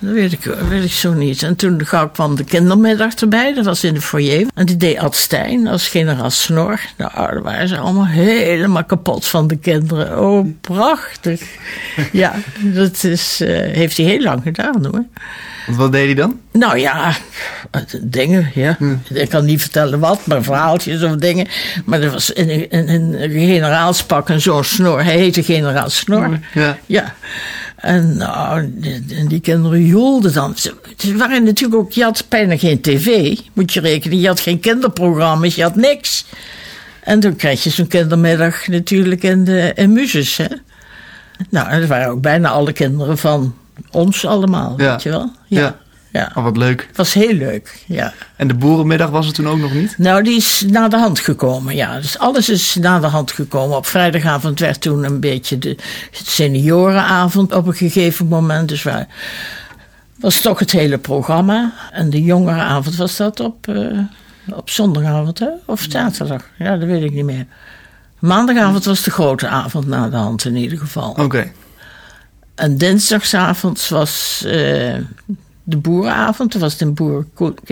Dat 0.01 0.13
weet 0.13 0.33
ik, 0.33 0.45
weet 0.69 0.85
ik 0.85 0.93
zo 0.93 1.13
niet. 1.13 1.43
En 1.43 1.57
toen 1.57 1.83
kwam 2.13 2.37
de 2.37 2.45
kindermiddag 2.45 3.15
erbij. 3.15 3.55
Dat 3.55 3.65
was 3.65 3.85
in 3.85 3.95
de 3.95 4.01
foyer. 4.01 4.47
En 4.55 4.67
die 4.67 4.77
deed 4.77 4.99
Ad 4.99 5.17
Stijn 5.17 5.67
als 5.67 5.89
generaal 5.89 6.31
Snor. 6.31 6.81
Nou, 6.97 7.13
daar 7.15 7.43
waren 7.43 7.69
ze 7.69 7.77
allemaal 7.77 8.07
helemaal 8.07 8.85
kapot 8.85 9.27
van 9.27 9.47
de 9.47 9.57
kinderen. 9.57 10.21
Oh, 10.21 10.47
prachtig. 10.61 11.43
Ja, 12.13 12.35
dat 12.61 13.05
is, 13.05 13.41
eh, 13.41 13.49
heeft 13.75 13.97
hij 13.97 14.07
heel 14.07 14.23
lang 14.23 14.43
gedaan 14.43 14.85
hoor. 14.85 15.05
Wat 15.77 15.93
deed 15.93 16.05
hij 16.05 16.15
dan? 16.15 16.41
Nou 16.53 16.79
ja, 16.79 17.13
dingen, 18.03 18.51
ja. 18.55 18.79
Ik 19.09 19.29
kan 19.29 19.45
niet 19.45 19.61
vertellen 19.61 19.99
wat, 19.99 20.27
maar 20.27 20.43
verhaaltjes 20.43 21.03
of 21.03 21.17
dingen. 21.17 21.47
Maar 21.85 22.01
er 22.01 22.11
was 22.11 22.31
in 22.31 22.51
een, 22.51 22.71
in 22.71 22.89
een 22.89 23.31
generaalspak 23.31 24.29
en 24.29 24.41
zo'n 24.41 24.65
snor. 24.65 25.05
Hij 25.05 25.17
heette 25.17 25.43
generaal 25.43 25.91
Snor. 25.91 26.39
Ja. 26.55 26.79
Ja. 26.87 27.15
En 27.81 28.17
nou, 28.17 28.71
die, 28.75 29.05
en 29.17 29.29
die 29.29 29.41
kinderen 29.41 29.85
joelden 29.85 30.33
dan. 30.33 30.57
Ze, 30.57 30.75
ze 30.97 31.17
waren 31.17 31.45
natuurlijk 31.45 31.81
ook, 31.81 31.93
je 31.93 32.03
had 32.03 32.25
bijna 32.29 32.57
geen 32.59 32.81
tv, 32.81 33.39
moet 33.53 33.73
je 33.73 33.81
rekenen. 33.81 34.21
Je 34.21 34.27
had 34.27 34.41
geen 34.41 34.61
kinderprogramma's, 34.61 35.55
je 35.55 35.63
had 35.63 35.77
niks. 35.77 36.25
En 37.05 37.21
toen 37.21 37.37
krijg 37.37 37.63
je 37.65 37.71
zo'n 37.71 37.87
kindermiddag 37.87 38.67
natuurlijk 38.67 39.23
in, 39.23 39.45
de, 39.45 39.73
in 39.75 39.93
Muzes, 39.93 40.37
hè. 40.37 40.47
Nou, 41.51 41.69
en 41.69 41.81
dat 41.81 41.89
waren 41.89 42.11
ook 42.11 42.21
bijna 42.21 42.49
alle 42.49 42.73
kinderen 42.73 43.19
van 43.19 43.55
ons 43.91 44.27
allemaal, 44.27 44.75
Ja. 44.77 44.91
weet 44.91 45.03
je 45.03 45.09
wel. 45.11 45.33
Ja. 45.47 45.61
ja. 45.61 45.79
Oh, 46.13 46.43
wat 46.43 46.57
leuk. 46.57 46.85
Het 46.87 46.97
was 46.97 47.13
heel 47.13 47.33
leuk, 47.33 47.83
ja. 47.87 48.13
En 48.37 48.49
de 48.49 48.55
boerenmiddag 48.55 49.11
was 49.11 49.27
er 49.27 49.33
toen 49.33 49.49
ook 49.49 49.59
nog 49.59 49.73
niet? 49.73 49.99
Nou, 49.99 50.23
die 50.23 50.37
is 50.37 50.65
na 50.69 50.89
de 50.89 50.97
hand 50.97 51.21
gekomen, 51.21 51.75
ja. 51.75 51.97
Dus 52.01 52.19
alles 52.19 52.49
is 52.49 52.75
na 52.75 53.01
de 53.01 53.07
hand 53.07 53.33
gekomen. 53.33 53.77
Op 53.77 53.87
vrijdagavond 53.87 54.61
werd 54.61 54.81
toen 54.81 55.05
een 55.05 55.21
beetje 55.21 55.59
de 55.59 55.77
seniorenavond 56.11 57.53
op 57.53 57.67
een 57.67 57.75
gegeven 57.75 58.27
moment. 58.27 58.69
Dus 58.69 58.83
waar 58.83 59.07
was 60.17 60.41
toch 60.41 60.59
het 60.59 60.73
hele 60.73 60.99
programma. 60.99 61.73
En 61.93 62.11
de 62.11 62.23
jongerenavond 62.23 62.97
was 62.97 63.17
dat 63.17 63.41
op, 63.41 63.69
eh, 63.69 63.99
op 64.55 64.71
zondagavond, 64.71 65.39
hè? 65.39 65.49
Of 65.65 65.87
zaterdag? 65.89 66.49
Ja, 66.59 66.77
dat 66.77 66.89
weet 66.89 67.03
ik 67.03 67.13
niet 67.13 67.25
meer. 67.25 67.47
Maandagavond 68.19 68.85
was 68.85 69.03
de 69.03 69.11
grote 69.11 69.49
avond 69.49 69.87
na 69.87 70.09
de 70.09 70.17
hand 70.17 70.45
in 70.45 70.57
ieder 70.57 70.79
geval. 70.79 71.11
Oké. 71.11 71.53
En 72.55 72.79
dinsdagsavond 72.79 73.89
was 73.89 74.43
eh, 74.47 74.95
de 75.71 75.77
boerenavond. 75.77 76.51
Toen 76.51 76.61
was 76.61 76.73
het 76.73 76.81
een 76.81 76.95
boer 76.95 77.27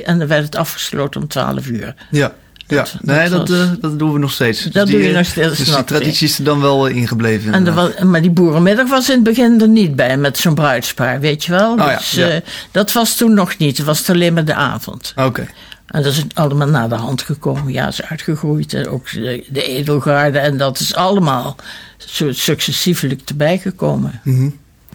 en 0.05 0.19
dan 0.19 0.29
werd 0.29 0.45
het 0.45 0.57
afgesloten 0.57 1.21
om 1.21 1.29
12 1.29 1.67
uur. 1.67 1.95
Ja. 2.11 2.35
Ja, 2.67 2.77
Dat- 2.77 2.97
nee, 3.01 3.29
dat 3.29 3.49
was- 3.49 3.59
eh, 3.59 3.71
dat 3.81 3.99
doen 3.99 4.13
we 4.13 4.19
nog 4.19 4.33
steeds. 4.33 4.63
Dat 4.65 4.87
die, 4.87 4.95
doe 4.95 5.05
je 5.05 5.11
eh, 5.11 5.17
nog 5.17 5.27
steeds, 5.27 5.57
Dus 5.59 5.75
die 5.75 5.85
traditie 5.85 6.27
is 6.29 6.39
er 6.39 6.45
dan 6.45 6.61
wel 6.61 6.89
eh, 6.89 6.97
ingebleven. 6.97 7.53
En 7.53 7.75
was, 7.75 7.91
maar 7.99 8.23
die 8.23 8.31
boerenmiddag 8.31 8.89
was 8.89 9.09
in 9.09 9.15
het 9.15 9.25
begin 9.25 9.61
er 9.61 9.69
niet 9.69 9.97
bij 9.97 10.17
met 10.17 10.39
zo'n 10.39 10.55
bruidspaar, 10.55 11.21
weet 11.21 11.45
je 11.45 11.53
wel. 11.53 11.73
Oh 11.73 11.79
ja, 11.79 11.97
dus, 11.97 12.11
ja. 12.13 12.41
dat 12.71 12.93
was 12.93 13.17
toen 13.17 13.35
nog 13.35 13.57
niet. 13.59 13.77
Het 13.77 13.87
was 13.87 14.11
alleen 14.11 14.33
maar 14.35 14.45
de 14.45 14.55
avond. 14.55 15.13
Oké. 15.17 15.47
En 15.87 16.03
dat 16.03 16.13
is 16.13 16.25
allemaal 16.35 16.69
na 16.69 16.89
de 16.89 16.95
hand 16.95 17.23
gekomen. 17.23 17.73
Ja, 17.73 17.89
is 17.89 18.03
uitgegroeid. 18.03 18.75
En 18.75 18.89
ook 18.89 19.11
de, 19.13 19.45
de 19.49 19.63
edelgarde. 19.65 20.39
En 20.39 20.57
dat 20.57 20.81
is 20.81 20.95
allemaal 20.95 21.57
zo 21.97 22.33
successievelijk 22.33 23.21
erbij 23.29 23.59
gekomen. 23.59 24.21
Mhm. 24.25 24.49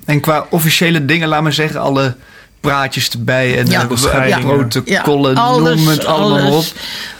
En 0.05 0.19
qua 0.19 0.45
officiële 0.49 1.05
dingen, 1.05 1.27
laat 1.27 1.41
maar 1.41 1.53
zeggen, 1.53 1.79
alle 1.81 2.15
praatjes 2.63 3.09
erbij 3.09 3.57
en 3.59 3.65
Ja. 3.67 3.81
eh, 3.81 3.87
Bescheidingen. 3.87 4.67
protocollen, 4.69 5.35
alles, 5.35 5.75
noem 5.75 5.87
het 5.87 6.05
allemaal 6.05 6.57
op. 6.57 6.65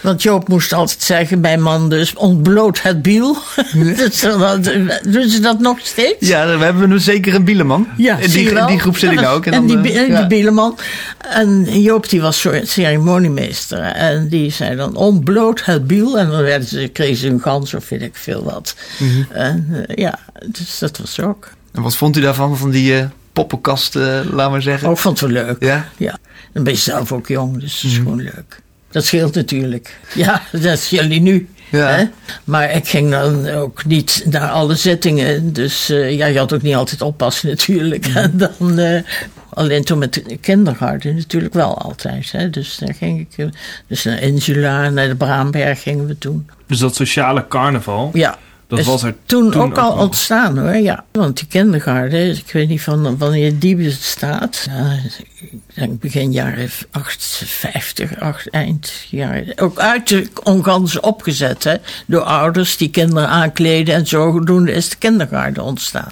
Want 0.00 0.22
Joop 0.22 0.48
moest 0.48 0.72
altijd 0.72 1.02
zeggen 1.02 1.40
bij 1.40 1.58
man 1.58 1.88
dus, 1.88 2.14
ontbloot 2.14 2.82
het 2.82 3.02
biel. 3.02 3.36
Dus 3.96 4.20
dat- 4.20 4.64
Doen 5.08 5.28
ze 5.28 5.38
dat 5.40 5.58
nog 5.60 5.78
steeds? 5.82 6.28
Ja, 6.28 6.58
we 6.58 6.64
hebben 6.64 6.88
nu 6.88 6.98
zeker 6.98 7.34
een 7.34 7.44
bieleman. 7.44 7.88
Ja, 7.96 8.16
in 8.18 8.30
die, 8.30 8.50
in 8.50 8.66
die 8.66 8.78
groep 8.80 8.96
zit 8.98 9.12
ik 9.12 9.26
ook. 9.26 9.46
En, 9.46 9.52
dan, 9.52 9.82
die, 9.82 9.92
eh, 9.92 10.08
ja. 10.08 10.18
die 10.18 10.26
Bieleman. 10.26 10.78
En 11.18 11.80
Joop 11.82 12.08
die 12.08 12.20
was 12.20 12.40
soort 12.40 12.68
ceremoniemeester. 12.68 13.78
En 13.78 14.28
die 14.28 14.50
zei 14.50 14.76
dan 14.76 14.96
ontbloot 14.96 15.64
het 15.64 15.86
biel. 15.86 16.18
En 16.18 16.30
dan 16.30 16.42
werden 16.42 16.68
ze, 16.68 16.88
kregen 16.92 17.16
ze 17.16 17.28
een 17.28 17.40
gans 17.40 17.74
of 17.74 17.88
weet 17.88 18.02
ik 18.02 18.16
veel 18.16 18.44
wat. 18.44 18.74
Mhm. 18.98 19.32
En 19.32 19.84
eh, 19.86 19.96
ja, 19.96 20.18
dus 20.46 20.78
dat 20.78 20.98
was 20.98 21.20
ook. 21.20 21.48
En 21.72 21.82
wat 21.82 21.96
vond 21.96 22.16
u 22.16 22.20
daarvan, 22.20 22.56
van 22.56 22.70
die 22.70 22.98
eh, 22.98 23.04
poppenkast, 23.34 23.96
eh, 23.96 24.20
laat 24.32 24.50
maar 24.50 24.62
zeggen? 24.62 24.88
Ook 24.88 24.98
vond 24.98 25.20
het 25.20 25.30
wel 25.32 25.44
leuk. 25.44 25.56
Ja? 25.62 25.88
Ja. 25.96 26.18
Dan 26.52 26.64
ben 26.64 26.72
je 26.72 26.78
zelf 26.78 27.12
ook 27.12 27.28
jong, 27.28 27.60
dus 27.60 27.82
Mhm. 27.82 27.86
dat 27.86 27.92
is 27.92 27.96
gewoon 27.98 28.22
leuk. 28.22 28.62
Dat 28.90 29.04
scheelt 29.04 29.34
natuurlijk. 29.34 29.98
Ja, 30.14 30.42
dat 30.52 30.62
is 30.62 30.88
jullie 30.90 31.20
nu. 31.20 31.48
Ja. 31.70 31.88
Hè? 31.88 32.04
Maar 32.44 32.70
ik 32.70 32.88
ging 32.88 33.10
dan 33.10 33.48
ook 33.48 33.84
niet 33.84 34.24
naar 34.30 34.48
alle 34.48 34.74
zittingen. 34.74 35.52
Dus 35.52 35.88
eh, 35.90 36.16
ja, 36.16 36.26
je 36.26 36.38
had 36.38 36.52
ook 36.52 36.62
niet 36.62 36.74
altijd 36.74 37.02
oppassen 37.02 37.48
natuurlijk. 37.48 38.08
Mhm. 38.08 38.16
En 38.18 38.32
dan, 38.58 38.78
eh, 38.78 39.02
alleen 39.48 39.84
toen 39.84 39.98
met 39.98 40.12
de 40.14 40.36
kindergarten 40.40 41.14
natuurlijk 41.16 41.54
wel 41.54 41.78
altijd. 41.78 42.32
Hè? 42.32 42.50
Dus 42.50 42.76
daar 42.78 42.94
ging 42.94 43.20
ik. 43.20 43.38
eh, 43.38 43.46
Dus 43.86 44.04
naar 44.04 44.22
Insula, 44.22 44.88
naar 44.90 45.08
de 45.08 45.14
Braamberg 45.16 45.82
gingen 45.82 46.06
we 46.06 46.18
toen. 46.18 46.50
Dus 46.66 46.78
dat 46.78 46.94
sociale 46.94 47.48
carnaval, 47.48 48.10
Ja. 48.12 48.38
Dat 48.66 48.84
was 48.84 49.02
er 49.02 49.14
toen, 49.26 49.50
toen 49.50 49.62
ook 49.62 49.78
al 49.78 49.92
ontstaan 49.92 50.58
hoor, 50.58 50.76
ja. 50.76 51.04
Want 51.12 51.36
die 51.36 51.46
kindergarten, 51.46 52.30
ik 52.30 52.50
weet 52.52 52.68
niet 52.68 52.82
van 52.82 53.18
wanneer 53.18 53.58
die 53.58 53.76
bestaat. 53.76 54.66
Ja, 54.70 54.98
ik 55.40 55.60
denk 55.74 56.00
begin 56.00 56.32
jaren 56.32 56.70
58, 56.90 58.20
acht, 58.20 58.50
eind 58.50 58.92
jaren. 59.10 59.58
Ook 59.58 59.78
uit 59.78 60.08
de 60.08 60.28
onganzen 60.42 61.02
opgezet, 61.02 61.64
hè. 61.64 61.76
Door 62.06 62.22
ouders 62.22 62.76
die 62.76 62.90
kinderen 62.90 63.28
aankleden 63.28 63.94
en 63.94 64.06
zodoende 64.06 64.72
is 64.72 64.88
de 64.88 64.96
kindergarten 64.96 65.62
ontstaan. 65.62 66.10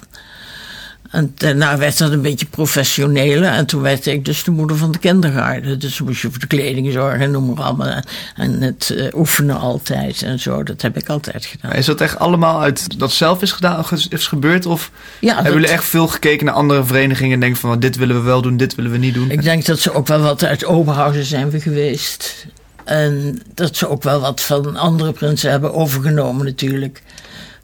En 1.13 1.31
daarna 1.37 1.77
werd 1.77 1.97
dat 1.97 2.11
een 2.11 2.21
beetje 2.21 2.45
professioneler. 2.45 3.43
En 3.51 3.65
toen 3.65 3.81
werd 3.81 4.05
ik 4.05 4.25
dus 4.25 4.43
de 4.43 4.51
moeder 4.51 4.77
van 4.77 4.91
de 4.91 4.97
kindergarten. 4.97 5.79
Dus 5.79 6.01
moest 6.01 6.21
je 6.21 6.29
voor 6.29 6.39
de 6.39 6.47
kleding 6.47 6.91
zorgen, 6.91 7.31
noem 7.31 7.53
maar 7.53 7.63
allemaal. 7.63 8.01
En 8.35 8.61
het 8.61 8.89
eh, 8.97 9.13
oefenen 9.15 9.59
altijd 9.59 10.21
en 10.21 10.39
zo. 10.39 10.63
Dat 10.63 10.81
heb 10.81 10.97
ik 10.97 11.09
altijd 11.09 11.45
gedaan. 11.45 11.71
Is 11.73 11.85
dat 11.85 12.01
echt 12.01 12.19
allemaal 12.19 12.61
uit 12.61 12.99
dat 12.99 13.11
zelf 13.11 13.41
is 13.41 13.51
gedaan, 13.51 13.85
ge- 13.85 14.05
is 14.09 14.27
gebeurd? 14.27 14.65
Of 14.65 14.91
Ja, 15.19 15.27
hebben 15.33 15.43
dat- 15.43 15.53
jullie 15.53 15.69
echt 15.75 15.83
veel 15.85 16.07
gekeken 16.07 16.45
naar 16.45 16.55
andere 16.55 16.83
verenigingen 16.83 17.33
en 17.33 17.39
denken 17.39 17.59
van 17.59 17.79
dit 17.79 17.95
willen 17.95 18.15
we 18.15 18.21
wel 18.21 18.41
doen, 18.41 18.57
dit 18.57 18.75
willen 18.75 18.91
we 18.91 18.97
niet 18.97 19.13
doen? 19.13 19.31
Ik 19.31 19.43
denk 19.43 19.65
dat 19.65 19.79
ze 19.79 19.93
ook 19.93 20.07
wel 20.07 20.19
wat 20.19 20.43
uit 20.43 20.65
Oberhausen 20.65 21.25
zijn 21.25 21.49
we 21.49 21.59
geweest. 21.61 22.45
En 22.83 23.41
dat 23.53 23.75
ze 23.75 23.87
ook 23.89 24.03
wel 24.03 24.19
wat 24.19 24.41
van 24.41 24.75
andere 24.75 25.11
prinsen 25.11 25.51
hebben 25.51 25.73
overgenomen 25.73 26.45
natuurlijk. 26.45 27.01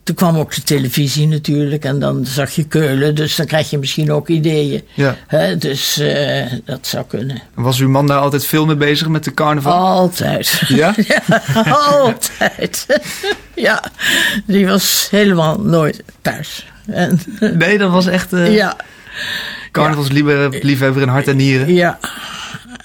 Toen 0.10 0.18
kwam 0.18 0.38
ook 0.38 0.56
de 0.56 0.64
televisie 0.64 1.28
natuurlijk 1.28 1.86
en 1.86 2.00
dan 2.00 2.26
zag 2.26 2.52
je 2.52 2.64
Keulen, 2.64 3.16
dus 3.16 3.36
dan 3.36 3.46
krijg 3.46 3.70
je 3.70 3.78
misschien 3.78 4.12
ook 4.12 4.28
ideeën. 4.28 4.84
Ja. 4.94 5.16
Dus 5.58 6.00
eh, 6.00 6.46
dat 6.66 6.88
zou 6.88 7.06
kunnen. 7.08 7.42
Was 7.54 7.80
uw 7.80 7.90
man 7.90 8.08
daar 8.08 8.20
altijd 8.20 8.46
veel 8.46 8.66
mee 8.66 8.76
bezig 8.76 9.08
met 9.08 9.24
de 9.24 9.34
carnaval? 9.34 9.74
Altijd. 9.74 10.62
Ja? 10.68 10.96
Ja, 11.08 11.42
altijd. 11.72 12.86
ja, 13.56 13.84
die 14.46 14.68
was 14.68 15.08
helemaal 15.12 15.60
nooit 15.60 16.04
thuis. 16.22 16.68
En, 16.86 17.20
Nee, 17.40 17.78
dat 17.78 17.92
was 17.92 18.08
echt 18.08 18.34
eh 18.34 18.56
ja, 18.56 18.76
carnavalsliefhebber 19.72 20.60
liefhebber 20.64 21.02
in 21.02 21.08
hart 21.08 21.28
en 21.28 21.38
nieren. 21.38 21.74
Ja, 21.74 22.00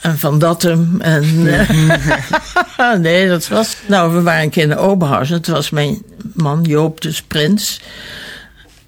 en 0.04 0.18
Van 0.18 0.38
Dattem. 0.38 1.00
En, 1.00 1.46
eh, 1.46 2.92
nee, 2.98 3.28
dat 3.28 3.48
was... 3.48 3.76
Nou, 3.86 4.14
we 4.14 4.22
waren 4.22 4.42
een 4.42 4.50
keer 4.50 4.62
in 4.62 4.76
Oberhausen. 4.76 5.36
Het 5.36 5.46
was 5.46 5.70
mijn 5.70 6.02
man 6.34 6.62
Joop, 6.62 7.00
dus 7.00 7.22
prins. 7.22 7.80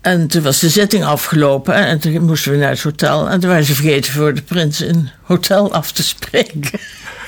En 0.00 0.26
toen 0.26 0.42
was 0.42 0.58
de 0.58 0.68
zitting 0.68 1.04
afgelopen. 1.04 1.74
En 1.74 1.98
toen 1.98 2.24
moesten 2.24 2.52
we 2.52 2.58
naar 2.58 2.70
het 2.70 2.82
hotel. 2.82 3.28
En 3.28 3.40
toen 3.40 3.50
waren 3.50 3.64
ze 3.64 3.74
vergeten 3.74 4.12
voor 4.12 4.34
de 4.34 4.42
prins 4.42 4.80
in 4.80 5.10
hotel 5.22 5.72
af 5.72 5.92
te 5.92 6.02
spreken. 6.02 6.80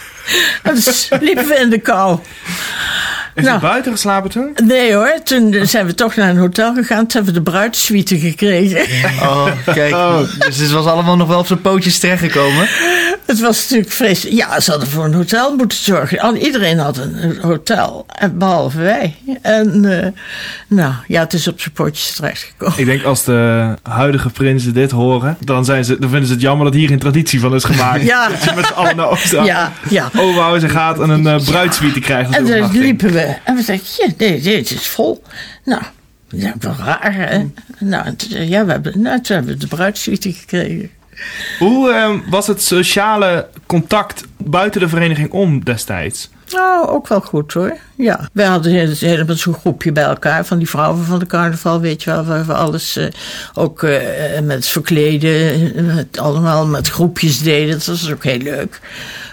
en 0.63 0.75
dus 0.75 1.09
liepen 1.21 1.47
we 1.47 1.55
in 1.55 1.71
de 1.71 1.81
kou. 1.81 2.19
Is 3.39 3.45
Nou. 3.45 3.53
het 3.59 3.69
buiten 3.71 3.93
geslapen 3.93 4.31
toen? 4.31 4.51
Nee 4.65 4.95
hoor, 4.95 5.13
toen 5.25 5.57
zijn 5.63 5.87
we 5.87 5.95
toch 5.95 6.17
naar 6.17 6.29
een 6.31 6.37
hotel 6.37 6.75
gegaan. 6.75 6.99
Toen 7.07 7.11
hebben 7.25 7.33
we 7.35 7.43
de 7.43 7.51
bruidssuite 7.51 8.19
gekregen. 8.19 8.87
Oh, 9.23 9.47
kijk. 9.65 9.95
Dus 10.39 10.57
het 10.59 10.71
was 10.71 10.87
allemaal 10.87 11.17
nog 11.17 11.29
wel 11.29 11.39
op 11.39 11.47
zijn 11.47 11.61
pootjes 11.61 11.99
terechtgekomen. 11.99 12.69
Het 13.27 13.41
was 13.41 13.63
natuurlijk 13.63 13.91
vreselijk. 13.91 14.37
Ja, 14.37 14.61
ze 14.61 14.71
hadden 14.71 14.89
voor 14.89 15.05
een 15.05 15.15
hotel 15.15 15.57
moeten 15.57 15.79
zorgen. 15.79 16.19
Al, 16.19 16.35
iedereen 16.35 16.79
had 16.79 16.97
een 16.97 17.39
hotel, 17.41 18.07
en 18.19 18.39
behalve 18.39 18.79
wij. 18.79 19.17
En 19.43 19.85
eh, 20.03 20.07
nou, 20.69 20.93
ja, 21.07 21.21
het 21.21 21.33
is 21.33 21.49
op 21.49 21.61
zijn 21.61 21.73
pootjes 21.75 22.13
terechtgekomen. 22.15 22.79
Ik 22.79 22.87
denk 22.87 23.03
als 23.05 23.25
de 23.25 23.75
huidige 23.83 24.31
prinsen 24.31 24.75
dit 24.75 24.91
horen, 24.91 25.37
dan, 25.45 25.65
zijn 25.65 25.85
ze, 25.85 25.99
dan 25.99 26.09
vinden 26.11 26.27
ze 26.29 26.33
het 26.33 26.43
jammer 26.43 26.65
dat 26.67 26.75
hier 26.75 26.89
geen 26.89 26.99
traditie 26.99 27.41
van 27.41 27.55
is 27.55 27.65
gemaakt. 27.65 28.03
Ja. 28.13 28.29
Dat 28.29 28.45
je 28.45 28.53
met 28.55 28.67
z'n 28.67 28.73
allen 28.73 28.97
naar 28.97 29.09
Oost 29.09 29.31
Ja, 29.31 29.73
ja. 29.89 30.11
Overhuizen 30.17 30.71
gaat 30.71 31.01
en 31.01 31.11
een 31.11 31.23
uh, 31.41 31.45
bruidssuite 31.45 32.01
krijgt. 32.01 32.35
En 32.35 32.43
overnachting. 32.43 32.83
liepen 32.83 33.13
we. 33.13 33.28
En 33.45 33.57
we 33.57 33.65
dachten, 33.65 34.07
ja, 34.07 34.13
nee, 34.17 34.41
dit 34.41 34.71
is 34.71 34.87
vol. 34.87 35.23
Nou, 35.65 35.83
ja, 36.29 36.55
wel 36.59 36.75
raar, 36.79 37.15
hè? 37.15 37.47
Nou, 37.79 38.17
toen, 38.17 38.31
zei- 38.31 38.49
ja, 38.49 38.65
we 38.65 38.73
hebben, 38.73 39.03
nou, 39.03 39.21
toen 39.21 39.37
hebben 39.37 39.55
we 39.55 39.61
de 39.61 39.67
bruidssuite 39.67 40.33
gekregen. 40.33 40.91
Hoe 41.59 41.93
ehm, 41.93 42.19
was 42.31 42.47
het 42.47 42.63
sociale 42.63 43.49
contact 43.67 44.25
buiten 44.37 44.81
de 44.81 44.89
vereniging 44.89 45.31
om 45.31 45.65
destijds? 45.65 46.31
Nou, 46.53 46.89
ook 46.89 47.09
wel 47.09 47.21
goed 47.21 47.53
hoor. 47.53 47.77
Ja. 47.97 48.29
Wij 48.33 48.47
hadden 48.47 48.73
helemaal 48.99 49.37
zo'n 49.37 49.55
groepje 49.55 49.93
bij 49.93 50.05
elkaar 50.05 50.47
van 50.47 50.59
die 50.59 50.69
vrouwen 50.69 51.05
van 51.05 51.19
de 51.19 51.27
carnaval, 51.27 51.81
weet 51.81 52.03
je 52.03 52.11
wel, 52.11 52.25
waar 52.25 52.47
we 52.47 52.55
alles 52.55 52.97
eh, 52.97 53.07
ook 53.55 53.83
eh, 53.83 54.41
met 54.43 54.67
verkleden, 54.67 55.53
eh, 55.75 55.83
met, 55.85 56.19
allemaal 56.19 56.67
met 56.67 56.89
groepjes 56.89 57.43
deden. 57.43 57.71
Dat 57.71 57.87
was 57.87 58.11
ook 58.11 58.25
heel 58.25 58.39
leuk. 58.39 58.81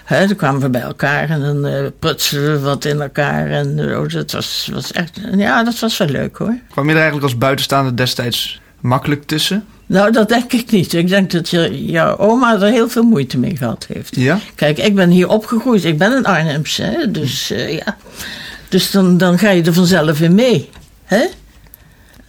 Dan 0.08 0.36
kwamen 0.36 0.60
we 0.60 0.70
bij 0.70 0.80
elkaar 0.80 1.30
en 1.30 1.40
dan 1.40 1.66
eh 1.66 1.86
prutselden 1.98 2.52
we 2.52 2.58
wat 2.58 2.84
in 2.84 3.00
elkaar. 3.00 3.50
En 3.50 3.78
zo. 3.78 4.06
dat 4.06 4.32
was, 4.32 4.68
was 4.72 4.92
echt, 4.92 5.20
ja, 5.36 5.64
dat 5.64 5.78
was 5.78 5.96
wel 5.96 6.08
leuk 6.08 6.36
hoor. 6.36 6.54
Kwam 6.70 6.84
je 6.84 6.90
er 6.90 6.96
eigenlijk 6.96 7.24
als 7.24 7.38
buitenstaander 7.38 7.96
destijds 7.96 8.60
makkelijk 8.80 9.24
tussen? 9.24 9.64
Nou, 9.86 10.12
dat 10.12 10.28
denk 10.28 10.52
ik 10.52 10.70
niet. 10.70 10.92
Ik 10.92 11.08
denk 11.08 11.30
dat 11.30 11.48
je, 11.48 11.84
jouw 11.84 12.16
oma 12.16 12.54
er 12.54 12.70
heel 12.70 12.88
veel 12.88 13.02
moeite 13.02 13.38
mee 13.38 13.56
gehad 13.56 13.86
heeft. 13.92 14.16
Ja? 14.16 14.38
Kijk, 14.54 14.78
ik 14.78 14.94
ben 14.94 15.10
hier 15.10 15.28
opgegroeid. 15.28 15.84
Ik 15.84 15.98
ben 15.98 16.12
een 16.12 16.24
Arnhemse, 16.24 16.82
hè? 16.82 17.10
dus 17.10 17.50
eh, 17.50 17.72
ja. 17.72 17.96
Dus 18.68 18.90
dan, 18.90 19.18
dan 19.18 19.38
ga 19.38 19.50
je 19.50 19.62
er 19.62 19.72
vanzelf 19.72 20.20
in 20.20 20.34
mee. 20.34 20.70
Hè? 21.04 21.26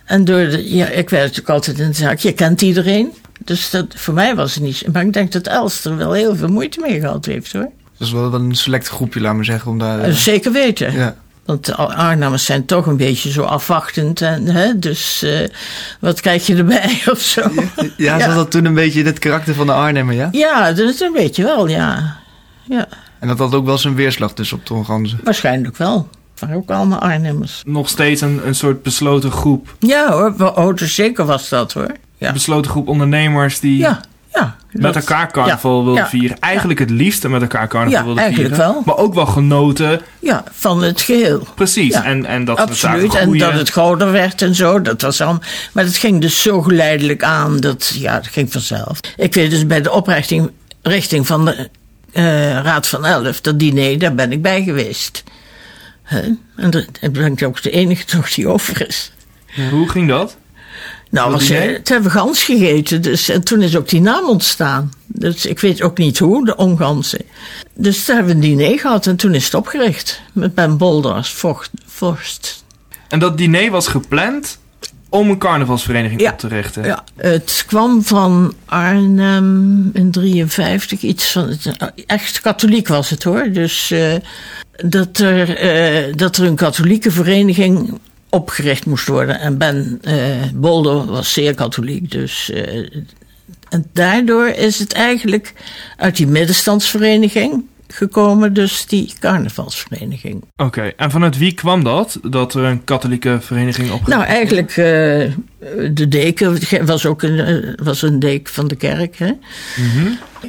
En 0.05 0.25
door 0.25 0.50
de, 0.50 0.75
ja, 0.75 0.88
ik 0.88 1.10
werk 1.10 1.24
natuurlijk 1.24 1.50
altijd 1.50 1.79
in 1.79 1.88
de 1.88 1.96
zaak. 1.96 2.19
Je 2.19 2.31
kent 2.31 2.62
iedereen. 2.62 3.13
Dus 3.48 3.70
dat, 3.70 3.86
voor 3.96 4.13
mij 4.13 4.36
was 4.36 4.54
het 4.56 4.63
niet. 4.63 4.84
Maar 4.94 5.01
ik 5.06 5.13
denk 5.13 5.32
dat 5.32 5.48
Els 5.48 5.86
er 5.86 5.98
wel 5.98 6.12
heel 6.12 6.36
veel 6.36 6.48
moeite 6.48 6.80
mee 6.80 7.00
gehad 7.00 7.25
heeft 7.25 7.54
hoor. 7.54 7.70
Dat 7.98 8.08
is 8.08 8.13
wel 8.13 8.32
wel 8.32 8.39
een 8.39 8.56
select 8.56 8.88
groepje, 8.88 9.22
laat 9.22 9.36
maar 9.36 9.46
zeggen. 9.46 9.72
Om 9.72 9.80
daar, 9.80 10.00
eh, 10.00 10.13
Zeker 10.13 10.51
weten. 10.51 10.94
ja. 10.94 11.16
Want 11.46 11.66
de 11.66 11.75
Arnhemmers 11.75 12.46
zijn 12.46 12.66
toch 12.66 12.86
een 12.86 12.98
beetje 12.98 13.32
zo 13.32 13.42
afwachtend. 13.44 14.22
En, 14.22 14.46
hè, 14.46 14.80
dus 14.80 15.22
eh, 15.24 15.39
wat 16.00 16.22
krijg 16.22 16.48
je 16.48 16.56
erbij 16.56 17.01
of 17.12 17.20
zo? 17.20 17.42
ja, 17.98 18.20
zat 18.20 18.27
Ja. 18.30 18.34
dat 18.36 18.51
toen 18.51 18.66
een 18.66 18.74
beetje 18.74 19.04
het 19.04 19.20
karakter 19.20 19.54
van 19.54 19.66
de 19.66 19.74
Arnhemmer, 19.74 20.16
ja? 20.16 20.30
Ja, 20.32 20.72
dat 20.74 21.00
een 21.00 21.13
beetje 21.13 21.44
wel, 21.44 21.68
ja. 21.68 22.18
Ja, 22.63 22.88
En 23.20 23.27
dat 23.27 23.38
had 23.38 23.54
ook 23.54 23.66
wel 23.66 23.77
zijn 23.77 23.96
weerslag 23.96 24.34
dus 24.34 24.54
op 24.54 24.66
Ton 24.66 24.86
Ganzen. 24.86 25.20
waarschijnlijk 25.24 25.77
wel. 25.77 26.10
Het 26.32 26.39
waren 26.39 26.56
ook 26.56 26.70
allemaal 26.72 27.00
Arnhemmers. 27.00 27.62
Nog 27.66 27.89
steeds 27.89 28.22
een, 28.22 28.42
een 28.48 28.56
soort 28.56 28.84
besloten 28.84 29.32
groep. 29.32 29.75
Ja 29.80 30.12
hoor, 30.12 30.54
oh, 30.56 30.75
dus 30.75 30.96
zeker 30.96 31.25
was 31.25 31.50
dat 31.50 31.74
hoor. 31.74 31.92
Ja, 32.17 32.31
besloten 32.31 32.71
groep 32.71 32.88
ondernemers 32.88 33.59
die 33.59 33.77
ja. 33.77 34.01
ja 34.33 34.55
met 34.71 34.95
elkaar 34.95 35.31
carnaval 35.31 35.86
wilden 35.86 36.07
vieren. 36.07 36.39
Eigenlijk 36.39 36.79
het 36.79 36.89
liefste 36.89 37.29
met 37.29 37.41
elkaar 37.41 37.67
carnaval 37.67 38.05
wilden 38.05 38.24
eigenlijk 38.24 38.55
vieren. 38.55 38.74
wel. 38.74 38.83
Maar 38.86 38.97
ook 38.97 39.13
wel 39.13 39.25
genoten. 39.25 40.01
Ja, 40.19 40.43
van 40.51 40.83
het 40.83 41.01
geheel. 41.01 41.47
Precies. 41.55 41.93
En, 41.93 42.25
en 42.25 42.45
dat 42.45 42.57
het 42.57 42.69
Absoluut, 42.69 43.15
en 43.15 43.38
dat 43.38 43.53
het 43.53 43.69
groter 43.69 44.12
werd 44.12 44.41
en 44.41 44.55
zo, 44.55 44.81
dat 44.81 45.01
was 45.01 45.21
al. 45.21 45.39
Maar 45.71 45.83
dat 45.83 45.97
ging 45.97 46.21
dus 46.21 46.41
zo 46.41 46.62
geleidelijk 46.62 47.24
aan, 47.24 47.59
dat, 47.59 47.93
ja, 47.95 48.15
dat 48.15 48.27
ging 48.27 48.51
vanzelf. 48.51 49.00
Ik 49.17 49.33
weet 49.33 49.50
dus 49.50 49.67
bij 49.67 49.81
de 49.81 49.91
oprichting 49.91 50.51
richting 50.81 51.27
van 51.27 51.45
de 51.45 51.69
eh, 52.12 52.62
Raad 52.62 52.88
van 52.88 53.05
Elf, 53.05 53.41
dat 53.41 53.59
diner, 53.59 54.00
daar 54.00 54.15
ben 54.15 54.31
ik 54.31 54.41
bij 54.41 54.63
geweest. 54.63 55.24
En 56.55 56.69
dat 56.69 56.88
ik 57.01 57.12
ben 57.12 57.31
ik 57.31 57.43
ook 57.43 57.62
de 57.62 57.71
enige 57.71 58.05
toch 58.05 58.33
die 58.33 58.47
over 58.47 58.88
is. 58.88 59.12
Hoe 59.71 59.89
ging 59.89 60.07
dat? 60.07 60.38
Nou, 61.10 61.32
was, 61.32 61.46
toen 61.46 61.56
hebben 61.58 62.04
we 62.04 62.10
gans 62.10 62.44
gegeten. 62.44 63.02
Dus, 63.02 63.30
en 63.30 63.44
toen 63.44 63.62
is 63.62 63.76
ook 63.76 63.90
die 63.90 64.02
naam 64.02 64.26
ontstaan. 64.26 64.92
Dus 65.08 65.46
ik 65.46 65.60
weet 65.60 65.82
ook 65.82 65.98
niet 65.98 66.20
hoe, 66.20 66.46
de 66.46 66.56
ongansen. 66.56 67.22
Dus 67.74 68.06
toen 68.06 68.16
hebben 68.16 68.40
we 68.40 68.48
een 68.48 68.58
diner 68.58 68.80
gehad 68.80 69.08
en 69.08 69.16
toen 69.16 69.34
is 69.34 69.46
het 69.46 69.54
opgericht. 69.54 70.22
Met 70.34 70.56
Ben 70.56 70.78
Bolder 70.78 71.12
als 71.14 71.44
vorst. 71.86 72.64
En 73.08 73.20
dat 73.20 73.38
diner 73.38 73.72
was 73.72 73.88
gepland 73.88 74.58
om 75.10 75.30
een 75.30 75.38
carnavalsvereniging 75.38 76.22
Ja. 76.22 76.32
op 76.32 76.40
te 76.40 76.48
richten. 76.48 76.84
Ja, 76.84 77.04
het 77.16 77.64
kwam 77.68 78.04
van 78.04 78.54
Arnhem 78.66 79.90
in 79.94 80.12
53, 80.12 81.02
iets 81.02 81.32
van, 81.32 81.58
echt 82.08 82.42
katholiek 82.42 82.88
was 82.88 83.10
het 83.10 83.24
hoor. 83.24 83.50
Dus 83.52 83.92
eh, 83.92 84.14
dat, 84.86 85.18
er, 85.18 85.56
eh, 85.58 86.14
dat 86.16 86.38
er 86.38 86.46
een 86.46 86.56
katholieke 86.56 87.12
vereniging 87.12 88.00
opgericht 88.38 88.86
moest 88.86 89.08
worden. 89.08 89.39
En 89.39 89.58
Ben 89.58 90.01
Bolder 90.56 91.06
was 91.06 91.34
zeer 91.34 91.53
katholiek, 91.53 92.12
dus... 92.12 92.50
eh, 92.50 92.86
en 93.70 93.86
daardoor 93.94 94.48
is 94.48 94.79
het 94.79 94.94
eigenlijk 94.94 95.53
uit 95.98 96.15
die 96.15 96.27
middenstandsvereniging 96.27 97.63
gekomen, 97.88 98.53
dus 98.53 98.86
die 98.86 99.13
carnavalsvereniging. 99.20 100.44
Oké, 100.56 100.82
en 100.82 101.12
vanuit 101.12 101.38
wie 101.38 101.53
kwam 101.53 101.84
dat? 101.84 102.20
Dat 102.24 102.53
er 102.53 102.63
een 102.63 102.84
katholieke 102.84 103.38
vereniging 103.41 103.91
op 103.91 104.08
Nou, 104.08 104.24
eigenlijk 104.24 104.70
eh, 104.70 104.75
de 105.91 106.08
deken 106.10 106.60
was 106.86 107.06
ook 107.06 107.22
een, 107.22 107.75
was 107.84 108.01
een 108.01 108.20
deken 108.20 108.53
van 108.53 108.67
de 108.67 108.75
kerk. 108.75 109.17
Hè? 109.17 109.32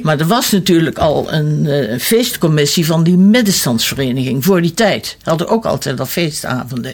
Maar 0.01 0.19
er 0.19 0.27
was 0.27 0.51
natuurlijk 0.51 0.97
al 0.97 1.33
een 1.33 1.99
feestcommissie 1.99 2.85
van 2.85 3.03
die 3.03 3.17
middenstandsvereniging 3.17 4.45
voor 4.45 4.61
die 4.61 4.73
tijd. 4.73 5.17
Hadden 5.23 5.47
ook 5.47 5.65
altijd 5.65 5.99
al 5.99 6.05
feestavonden. 6.05 6.93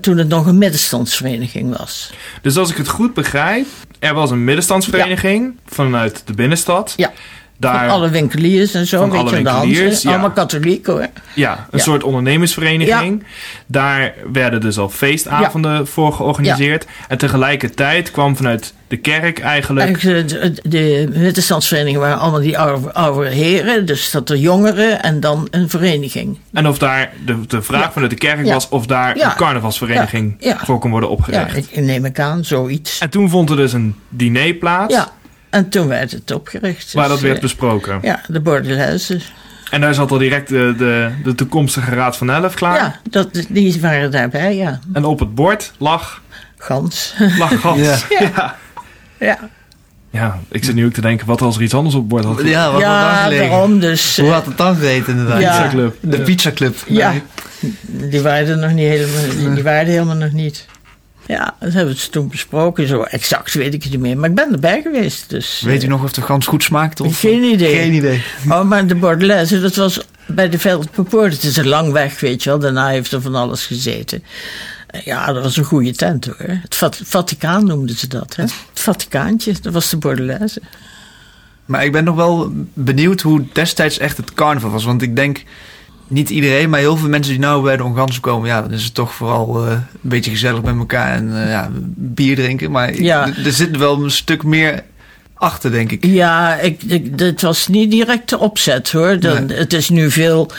Toen 0.00 0.18
het 0.18 0.28
nog 0.28 0.46
een 0.46 0.58
middenstandsvereniging 0.58 1.76
was. 1.76 2.12
Dus 2.42 2.56
als 2.56 2.70
ik 2.70 2.76
het 2.76 2.88
goed 2.88 3.14
begrijp, 3.14 3.66
er 3.98 4.14
was 4.14 4.30
een 4.30 4.44
middenstandsvereniging 4.44 5.56
vanuit 5.66 6.22
de 6.24 6.32
binnenstad. 6.32 6.94
Ja. 6.96 7.12
Daar, 7.56 7.78
Van 7.78 7.88
alle 7.88 8.08
winkeliers 8.10 8.74
en 8.74 8.86
zo. 8.86 8.98
Van 8.98 9.10
alle 9.18 9.30
de 9.30 9.36
winkeliers, 9.36 10.02
ja. 10.02 10.10
Allemaal 10.10 10.30
katholiek 10.30 10.86
hoor. 10.86 11.06
ja, 11.34 11.52
een 11.70 11.78
Ja. 11.78 11.84
soort 11.84 12.02
ondernemersvereniging. 12.02 13.24
Daar 13.66 14.14
werden 14.32 14.60
dus 14.60 14.78
al 14.78 14.88
feestavonden 14.88 15.86
voor 15.86 16.12
georganiseerd. 16.12 16.86
En 17.08 17.18
tegelijkertijd 17.18 18.10
kwam 18.10 18.36
vanuit 18.36 18.74
de 18.88 18.96
kerk 18.96 19.38
eigenlijk... 19.40 19.86
Eigenlijk 19.86 20.28
de, 20.28 20.52
de, 20.68 21.32
de 21.32 21.98
waren 21.98 22.18
allemaal 22.18 22.40
die 22.40 22.58
oude, 22.58 22.92
oude 22.92 23.28
heren. 23.30 23.86
Dus 23.86 24.10
dat 24.10 24.30
er 24.30 24.36
jongeren 24.36 25.02
en 25.02 25.20
dan 25.20 25.48
een 25.50 25.68
vereniging. 25.68 26.38
En 26.52 26.68
of 26.68 26.78
daar 26.78 27.10
de, 27.26 27.46
de 27.46 27.62
vraag 27.62 27.80
Ja. 27.82 27.92
vanuit 27.92 28.10
de 28.10 28.16
kerk 28.18 28.46
Ja. 28.46 28.52
was 28.52 28.68
of 28.68 28.86
daar 28.86 29.16
Ja. 29.16 29.30
een 29.30 29.36
carnavalsvereniging 29.36 30.34
Ja. 30.38 30.48
Ja. 30.48 30.64
voor 30.64 30.78
kon 30.78 30.90
worden 30.90 31.08
Ja, 31.08 31.14
opgericht. 31.14 31.56
ik 31.76 31.76
neem 31.84 32.04
ik 32.04 32.20
aan, 32.20 32.44
zoiets. 32.44 32.98
En 32.98 33.10
toen 33.10 33.30
vond 33.30 33.50
er 33.50 33.56
dus 33.56 33.72
een 33.72 33.94
diner 34.08 34.54
plaats 34.54 34.94
Ja, 34.94 35.08
en 35.52 35.68
toen 35.68 35.88
werd 35.88 36.10
het 36.10 36.30
opgericht. 36.30 36.92
waar 36.92 37.04
Dus, 37.04 37.12
dat 37.12 37.22
werd 37.22 37.36
eh, 37.36 37.42
besproken. 37.42 37.98
Ja, 38.02 38.20
de 38.26 38.40
Bordelaise. 38.40 39.20
En 39.70 39.80
daar 39.80 39.94
zat 39.94 40.10
al 40.10 40.18
direct 40.18 40.48
de, 40.48 40.74
de, 40.78 41.10
de 41.24 41.34
toekomstige 41.34 41.94
Raad 41.94 42.16
van 42.16 42.30
Elf 42.30 42.54
klaar. 42.54 42.76
Ja, 42.76 42.96
dat, 43.10 43.44
die 43.48 43.80
waren 43.80 44.10
daarbij, 44.10 44.56
ja. 44.56 44.80
En 44.92 45.04
op 45.04 45.18
het 45.18 45.34
bord 45.34 45.72
lag, 45.78 46.22
Gans. 46.58 47.14
lag 47.38 47.60
gas. 47.60 47.78
Ja. 47.78 47.96
Ja. 48.18 48.56
ja, 49.18 49.38
Ja, 50.10 50.38
ik 50.50 50.64
zit 50.64 50.74
nu 50.74 50.86
ook 50.86 50.92
te 50.92 51.00
denken, 51.00 51.26
wat 51.26 51.40
als 51.42 51.56
er 51.56 51.62
iets 51.62 51.74
anders 51.74 51.94
op 51.94 52.00
het 52.00 52.10
bord 52.10 52.24
had 52.24 52.42
Ja, 52.42 52.64
wat 52.72 52.72
had 52.72 52.92
daar 52.92 53.14
ja 53.14 53.22
gelegen? 53.22 53.48
daarom 53.48 53.80
dus. 53.80 54.16
Hoe 54.16 54.26
eh, 54.26 54.32
had 54.32 54.46
het 54.46 54.56
dan 54.56 54.76
gegeten 54.76 55.12
inderdaad? 55.12 55.40
Ja. 55.40 55.50
Pizza 55.50 55.68
Club. 55.70 55.96
De 56.00 56.20
pizza 56.20 56.50
club. 56.52 56.76
ja, 56.86 57.12
die 57.86 58.20
waren 58.20 58.48
er 58.48 58.58
nog 58.58 58.72
niet 58.72 58.88
helemaal, 58.88 59.36
die, 59.36 59.52
die 59.54 59.62
waren 59.62 59.80
er 59.80 59.92
helemaal 59.92 60.16
nog 60.16 60.32
niet. 60.32 60.66
Ja, 61.26 61.56
dat 61.60 61.72
hebben 61.72 61.94
we 61.94 62.08
toen 62.10 62.28
besproken. 62.28 62.86
Zo 62.88 63.02
exact 63.02 63.54
weet 63.54 63.74
ik 63.74 63.82
het 63.82 63.92
niet 63.92 64.00
meer. 64.00 64.18
Maar 64.18 64.28
ik 64.28 64.34
ben 64.34 64.52
erbij 64.52 64.82
geweest. 64.82 65.30
Dus, 65.30 65.60
Weet 65.64 65.80
u 65.82 65.84
eh, 65.84 65.90
nog 65.90 66.02
of 66.02 66.12
de 66.12 66.22
gans 66.22 66.46
goed 66.46 66.62
smaakt? 66.62 67.00
Of? 67.00 67.20
Geen 67.20 67.42
idee. 67.42 67.74
Geen 67.74 67.92
idee. 67.92 68.22
Oh, 68.48 68.62
maar 68.62 68.86
de 68.86 68.94
Bordelaise, 68.94 69.60
dat 69.60 69.74
was 69.74 70.00
bij 70.26 70.48
de 70.48 70.58
Veldpoort. 70.58 71.32
Het 71.32 71.42
is 71.42 71.56
een 71.56 71.68
lang 71.68 71.92
weg, 71.92 72.20
weet 72.20 72.42
je 72.42 72.50
wel. 72.50 72.58
Daarna 72.58 72.88
heeft 72.88 73.12
er 73.12 73.20
van 73.22 73.34
alles 73.34 73.66
gezeten. 73.66 74.22
Eh, 74.86 75.00
Ja, 75.02 75.32
dat 75.32 75.42
was 75.42 75.56
een 75.56 75.64
goede 75.64 75.92
tent 75.94 76.24
hoor. 76.26 76.36
Het 76.62 76.74
Vat- 76.74 77.00
Vaticaan 77.04 77.66
noemden 77.66 77.96
ze 77.96 78.08
dat, 78.08 78.36
hè? 78.36 78.42
Het 78.42 78.52
Vaticaantje, 78.74 79.54
dat 79.62 79.72
was 79.72 79.90
de 79.90 79.96
Bordelaise. 79.96 80.60
Maar 81.64 81.84
ik 81.84 81.92
ben 81.92 82.04
nog 82.04 82.16
wel 82.16 82.52
benieuwd 82.74 83.20
hoe 83.20 83.44
destijds 83.52 83.98
echt 83.98 84.16
het 84.16 84.32
carnaval 84.34 84.70
was. 84.70 84.84
Want 84.84 85.02
ik 85.02 85.16
denk, 85.16 85.42
niet 86.08 86.30
iedereen, 86.30 86.70
maar 86.70 86.80
heel 86.80 86.96
veel 86.96 87.08
mensen 87.08 87.32
die 87.32 87.40
nou 87.40 87.62
bij 87.62 87.76
de 87.76 87.84
Ongansen 87.84 88.20
komen... 88.22 88.48
ja, 88.48 88.62
dan 88.62 88.70
is 88.72 88.84
het 88.84 88.94
toch 88.94 89.12
vooral 89.14 89.66
eh, 89.66 89.72
een 89.72 89.80
beetje 90.00 90.30
gezellig 90.30 90.62
met 90.62 90.76
elkaar 90.76 91.14
en 91.14 91.42
eh, 91.42 91.50
ja, 91.50 91.68
bier 91.96 92.36
drinken. 92.36 92.70
Maar 92.70 93.02
Ja. 93.02 93.28
er 93.44 93.52
zit 93.52 93.76
wel 93.76 94.02
een 94.04 94.10
stuk 94.10 94.42
meer 94.42 94.82
achter, 95.34 95.70
denk 95.70 95.90
ik. 95.90 96.04
Ja, 96.06 96.54
ik, 96.56 96.82
ik, 96.82 97.12
het 97.16 97.42
was 97.42 97.68
niet 97.68 97.90
direct 97.90 98.28
de 98.28 98.38
opzet 98.38 98.90
hoor. 98.92 99.20
Dan, 99.20 99.46
Nee. 99.46 99.58
Het 99.58 99.72
is 99.72 99.88
nu 99.88 100.10
veel. 100.10 100.50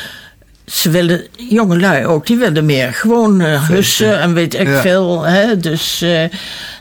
Ze 0.65 0.89
willen, 0.89 1.26
jongelui 1.49 2.06
ook, 2.06 2.28
die 2.28 2.38
willen 2.38 2.65
meer 2.65 2.93
gewoon 2.93 3.41
eh, 3.41 3.67
hussen 3.67 4.19
en 4.19 4.34
weet 4.34 4.54
ik 4.54 4.67
Ja. 4.67 4.82
veel. 4.82 5.21
Hè? 5.23 5.58
Dus 5.58 6.02
eh, 6.02 6.23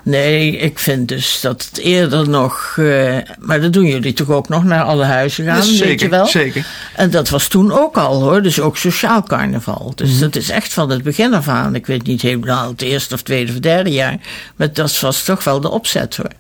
nee, 0.02 0.56
ik 0.56 0.78
vind 0.78 1.08
dus 1.08 1.40
dat 1.40 1.68
het 1.70 1.78
eerder 1.78 2.28
nog. 2.28 2.74
eh, 2.78 3.16
maar 3.38 3.60
dat 3.60 3.72
doen 3.72 3.86
jullie 3.86 4.12
toch 4.12 4.28
ook 4.30 4.48
nog 4.48 4.64
naar 4.64 4.82
alle 4.82 5.04
huizen 5.04 5.44
gaan, 5.44 5.56
Dus 5.56 5.68
weet 5.68 5.76
zeker, 5.78 6.04
je 6.04 6.10
wel? 6.10 6.26
zeker. 6.26 6.66
En 6.96 7.10
dat 7.10 7.28
was 7.28 7.48
toen 7.48 7.72
ook 7.72 7.96
al 7.96 8.22
hoor, 8.22 8.42
dus 8.42 8.60
ook 8.60 8.76
sociaal 8.76 9.22
carnaval. 9.22 9.92
Dus 9.94 10.10
Mhm. 10.10 10.20
dat 10.20 10.36
is 10.36 10.50
echt 10.50 10.72
van 10.72 10.90
het 10.90 11.02
begin 11.02 11.34
af 11.34 11.48
aan. 11.48 11.74
Ik 11.74 11.86
weet 11.86 12.06
niet 12.06 12.22
helemaal 12.22 12.68
het 12.68 12.82
eerste 12.82 13.14
of 13.14 13.22
tweede 13.22 13.52
of 13.52 13.58
derde 13.58 13.90
jaar. 13.90 14.16
Maar 14.56 14.72
dat 14.72 15.00
was 15.00 15.22
toch 15.24 15.44
wel 15.44 15.60
de 15.60 15.70
opzet 15.70 16.16
hoor. 16.16 16.30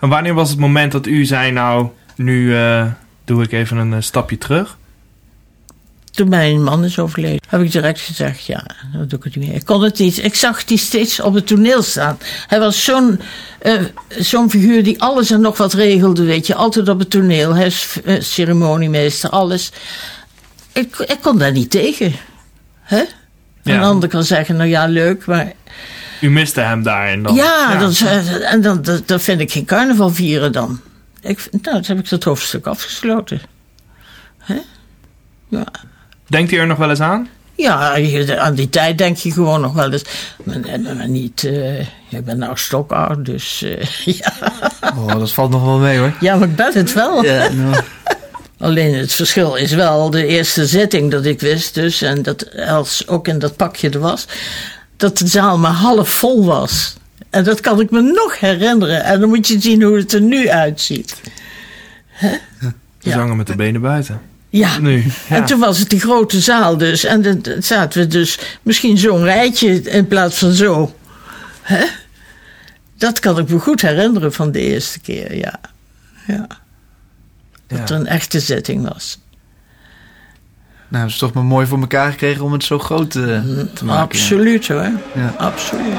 En 0.00 0.08
wanneer 0.08 0.34
was 0.34 0.50
het 0.50 0.58
moment 0.58 0.92
dat 0.92 1.06
u 1.06 1.24
zei, 1.24 1.50
nou, 1.52 1.86
nu 2.16 2.54
doe 3.24 3.42
ik 3.42 3.52
even 3.52 3.76
een 3.76 4.02
stapje 4.02 4.38
terug? 4.38 4.78
Toen 6.10 6.28
mijn 6.28 6.62
man 6.62 6.84
is 6.84 6.98
overleden, 6.98 7.40
heb 7.48 7.60
ik 7.60 7.72
direct 7.72 8.00
gezegd: 8.00 8.46
ja, 8.46 8.66
dat 8.92 9.10
doe 9.10 9.18
ik 9.18 9.24
het 9.24 9.36
niet 9.36 9.46
meer. 9.48 9.56
Ik 9.56 9.64
kon 9.64 9.82
het 9.82 9.98
niet. 9.98 10.24
Ik 10.24 10.34
zag 10.34 10.64
die 10.64 10.78
steeds 10.78 11.20
op 11.20 11.34
het 11.34 11.46
toneel 11.46 11.82
staan. 11.82 12.18
Hij 12.46 12.58
was 12.58 12.84
zo'n 12.84 13.20
eh, 13.58 13.82
zo'n 14.18 14.50
figuur 14.50 14.82
die 14.82 15.02
alles 15.02 15.30
en 15.30 15.40
nog 15.40 15.56
wat 15.56 15.72
regelde, 15.72 16.24
weet 16.24 16.46
je. 16.46 16.54
Altijd 16.54 16.88
op 16.88 16.98
het 16.98 17.10
toneel. 17.10 17.54
Hij 17.54 17.66
is 17.66 17.96
eh, 18.04 18.20
ceremoniemeester, 18.20 19.30
alles. 19.30 19.72
Ik, 20.72 20.96
ik 20.98 21.18
kon 21.20 21.38
daar 21.38 21.52
niet 21.52 21.70
tegen. 21.70 22.12
Hè? 22.80 23.02
Ja. 23.62 23.74
Een 23.74 23.82
ander 23.82 24.08
kan 24.08 24.24
zeggen: 24.24 24.56
nou 24.56 24.68
ja, 24.68 24.86
leuk, 24.86 25.26
maar. 25.26 25.52
U 26.20 26.30
miste 26.30 26.60
hem 26.60 26.82
daar 26.82 27.08
en 27.08 27.22
dan. 27.22 27.34
ja, 27.34 27.78
Dat, 27.78 27.90
is, 27.90 28.02
eh, 28.02 28.52
en 28.52 28.60
dan, 28.60 28.82
dat, 28.82 29.08
dat 29.08 29.22
vind 29.22 29.40
ik 29.40 29.52
geen 29.52 29.64
carnaval 29.64 30.10
vieren 30.10 30.52
dan. 30.52 30.80
Ik, 31.20 31.48
nou, 31.50 31.60
dan 31.62 31.84
heb 31.86 31.98
ik 31.98 32.08
dat 32.08 32.24
hoofdstuk 32.24 32.66
afgesloten. 32.66 33.40
Hè? 34.38 34.58
Ja. 35.48 35.66
Denkt 36.30 36.52
u 36.52 36.56
er 36.56 36.66
nog 36.66 36.78
wel 36.78 36.90
eens 36.90 37.00
aan? 37.00 37.28
Ja, 37.54 37.96
aan 38.38 38.54
die 38.54 38.68
tijd 38.68 38.98
denk 38.98 39.16
je 39.16 39.32
gewoon 39.32 39.60
nog 39.60 39.72
wel 39.72 39.92
eens. 39.92 40.04
Maar, 40.44 40.60
maar- 40.60 40.96
maar 40.96 41.08
niet. 41.08 41.44
eh 41.44 41.78
ik 42.08 42.24
ben 42.24 42.38
nou 42.38 42.56
stokoud, 42.58 43.24
dus. 43.24 43.62
eh, 43.62 43.84
ja. 44.18 44.32
Oh, 44.96 45.08
dat 45.18 45.32
valt 45.32 45.50
nog 45.50 45.64
wel 45.64 45.78
mee 45.78 45.98
hoor. 45.98 46.12
ja, 46.20 46.36
maar 46.36 46.48
ik 46.48 46.56
ben 46.56 46.72
het 46.74 46.92
wel. 46.92 47.24
Ja, 47.24 47.48
nou, 47.48 47.82
Alleen 48.58 48.94
het 48.94 49.12
verschil 49.12 49.54
is 49.54 49.72
wel 49.72 50.10
de 50.10 50.26
eerste 50.26 50.66
zitting 50.66 51.10
dat 51.10 51.24
ik 51.24 51.40
wist, 51.40 51.74
dus. 51.74 52.02
En 52.02 52.22
dat 52.22 52.42
Els 52.42 53.06
ook 53.08 53.28
in 53.28 53.38
dat 53.38 53.56
pakje 53.56 53.90
er 53.90 53.98
was. 53.98 54.26
Dat 54.96 55.18
de 55.18 55.26
zaal 55.26 55.58
maar 55.58 55.72
half 55.72 56.08
vol 56.08 56.44
was. 56.44 56.94
En 57.30 57.44
dat 57.44 57.60
kan 57.60 57.80
ik 57.80 57.90
me 57.90 58.00
nog 58.00 58.40
herinneren. 58.40 59.04
En 59.04 59.20
dan 59.20 59.28
moet 59.28 59.48
je 59.48 59.60
zien 59.60 59.82
hoe 59.82 59.96
het 59.96 60.12
er 60.12 60.20
nu 60.20 60.48
uitziet. 60.50 61.16
We 62.20 62.30
Ja. 62.98 63.12
zangen 63.12 63.36
met 63.36 63.46
de 63.46 63.56
benen 63.56 63.80
buiten. 63.80 64.20
Ja. 64.50 64.78
Nu. 64.78 65.04
Ja. 65.28 65.36
En 65.36 65.44
toen 65.44 65.58
was 65.60 65.78
het 65.78 65.88
die 65.90 66.00
grote 66.00 66.40
zaal 66.40 66.76
dus. 66.76 67.04
En 67.04 67.22
dan 67.22 67.42
zaten 67.62 68.00
we 68.00 68.06
dus 68.06 68.38
misschien 68.62 68.98
zo'n 68.98 69.22
rijtje 69.22 69.82
in 69.82 70.06
plaats 70.06 70.38
van 70.38 70.52
zo. 70.52 70.94
Hè? 71.62 71.84
Dat 72.98 73.18
kan 73.18 73.38
ik 73.38 73.48
me 73.48 73.58
goed 73.58 73.80
herinneren 73.80 74.32
van 74.32 74.52
de 74.52 74.60
eerste 74.60 75.00
keer, 75.00 75.36
ja. 75.36 75.60
ja. 76.26 76.46
Dat 77.66 77.78
Ja. 77.78 77.84
er 77.84 78.00
een 78.00 78.06
echte 78.06 78.40
zitting 78.40 78.88
was. 78.92 79.18
nou, 80.88 81.04
het 81.04 81.12
is 81.12 81.18
toch 81.18 81.32
maar 81.32 81.44
mooi 81.44 81.66
voor 81.66 81.80
elkaar 81.80 82.10
gekregen 82.10 82.44
om 82.44 82.52
het 82.52 82.64
zo 82.64 82.78
groot 82.78 83.14
eh, 83.14 83.22
te 83.74 83.84
maken. 83.84 83.86
ja. 83.86 84.00
Absoluut 84.00 84.68
hoor. 84.68 84.90
Ja. 85.14 85.34
Absoluut. 85.38 85.94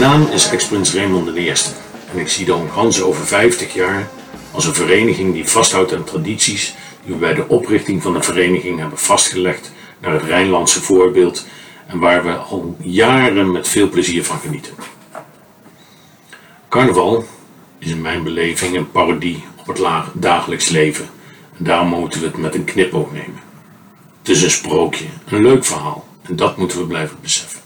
Mijn 0.00 0.12
naam 0.20 0.30
is 0.30 0.48
ex-prins 0.48 0.94
Raymond 0.94 1.36
I 1.36 1.52
en 2.12 2.18
ik 2.18 2.28
zie 2.28 2.44
de 2.44 2.54
Onganse 2.54 3.04
over 3.04 3.26
50 3.26 3.74
jaar 3.74 4.08
als 4.52 4.64
een 4.64 4.74
vereniging 4.74 5.32
die 5.32 5.48
vasthoudt 5.48 5.94
aan 5.94 6.04
tradities 6.04 6.74
die 7.04 7.14
we 7.14 7.18
bij 7.18 7.34
de 7.34 7.48
oprichting 7.48 8.02
van 8.02 8.12
de 8.12 8.22
vereniging 8.22 8.78
hebben 8.78 8.98
vastgelegd 8.98 9.72
naar 9.98 10.12
het 10.12 10.22
Rijnlandse 10.22 10.82
voorbeeld 10.82 11.46
en 11.86 11.98
waar 11.98 12.24
we 12.24 12.32
al 12.32 12.76
jaren 12.78 13.52
met 13.52 13.68
veel 13.68 13.88
plezier 13.88 14.24
van 14.24 14.38
genieten. 14.38 14.74
Carnaval 16.68 17.24
is 17.78 17.90
in 17.90 18.00
mijn 18.00 18.22
beleving 18.22 18.76
een 18.76 18.90
parodie 18.90 19.44
op 19.56 19.66
het 19.66 19.80
dagelijks 20.12 20.68
leven 20.68 21.08
en 21.58 21.64
daarom 21.64 21.88
moeten 21.88 22.20
we 22.20 22.26
het 22.26 22.36
met 22.36 22.54
een 22.54 22.64
knipoog 22.64 23.12
nemen. 23.12 23.42
Het 24.18 24.28
is 24.28 24.42
een 24.42 24.50
sprookje, 24.50 25.06
een 25.28 25.42
leuk 25.42 25.64
verhaal 25.64 26.06
en 26.22 26.36
dat 26.36 26.56
moeten 26.56 26.78
we 26.78 26.86
blijven 26.86 27.16
beseffen. 27.20 27.59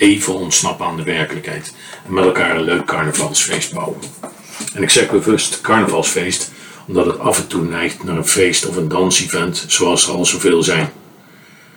Even 0.00 0.34
ontsnappen 0.34 0.86
aan 0.86 0.96
de 0.96 1.02
werkelijkheid 1.02 1.74
en 2.06 2.12
met 2.12 2.24
elkaar 2.24 2.56
een 2.56 2.62
leuk 2.62 2.84
carnavalsfeest 2.84 3.74
bouwen. 3.74 3.98
En 4.74 4.82
ik 4.82 4.90
zeg 4.90 5.10
bewust 5.10 5.60
carnavalsfeest, 5.60 6.50
omdat 6.86 7.06
het 7.06 7.18
af 7.18 7.38
en 7.38 7.46
toe 7.46 7.62
neigt 7.64 8.04
naar 8.04 8.16
een 8.16 8.26
feest 8.26 8.66
of 8.66 8.76
een 8.76 8.88
dansevent, 8.88 9.64
zoals 9.68 10.06
er 10.06 10.14
al 10.14 10.26
zoveel 10.26 10.62
zijn. 10.62 10.92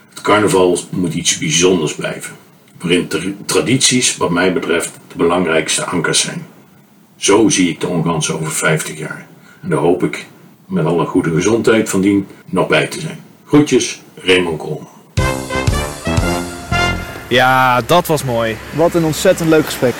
Het 0.09 0.21
carnaval 0.21 0.79
moet 0.89 1.13
iets 1.13 1.37
bijzonders 1.37 1.95
blijven, 1.95 2.35
waarin 2.79 3.07
tra- 3.07 3.33
tradities, 3.45 4.17
wat 4.17 4.29
mij 4.29 4.53
betreft, 4.53 4.91
de 5.07 5.15
belangrijkste 5.17 5.85
ankers 5.85 6.19
zijn. 6.19 6.45
Zo 7.15 7.49
zie 7.49 7.69
ik 7.69 7.79
de 7.81 7.87
ongans 7.87 8.31
over 8.31 8.51
50 8.51 8.97
jaar. 8.97 9.27
En 9.61 9.69
daar 9.69 9.79
hoop 9.79 10.03
ik, 10.03 10.25
met 10.65 10.85
alle 10.85 11.05
goede 11.05 11.33
gezondheid 11.33 11.89
van 11.89 12.01
dien, 12.01 12.27
nog 12.45 12.67
bij 12.67 12.87
te 12.87 12.99
zijn. 12.99 13.23
Groetjes, 13.45 14.01
Raymond 14.15 14.57
Koolman. 14.57 14.92
Ja, 17.33 17.81
dat 17.81 18.07
was 18.07 18.23
mooi. 18.23 18.57
Wat 18.75 18.93
een 18.93 19.05
ontzettend 19.05 19.49
leuk 19.49 19.65
gesprek. 19.65 19.93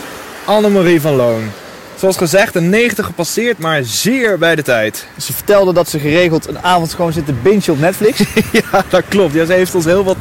Annemarie 0.46 1.02
van 1.02 1.16
Loon. 1.16 1.52
Zoals 1.96 2.18
gezegd, 2.18 2.56
een 2.56 2.70
90 2.70 3.06
gepasseerd, 3.06 3.58
maar 3.58 3.84
zeer 3.84 4.38
bij 4.38 4.56
de 4.56 4.62
tijd. 4.62 5.08
Ze 5.18 5.34
vertelde 5.34 5.74
dat 5.74 5.90
ze 5.90 6.00
geregeld 6.00 6.48
een 6.48 6.60
avond 6.60 6.94
gewoon 6.94 7.14
zit 7.14 7.26
te 7.26 7.34
bingen 7.34 7.70
op 7.70 7.80
Netflix. 7.80 8.20
ja, 8.72 8.84
dat 8.90 9.04
klopt. 9.08 9.34
Ja, 9.34 9.46
ze 9.46 9.54
heeft 9.54 9.76
ons 9.76 9.86
heel 9.86 10.04
wat 10.04 10.18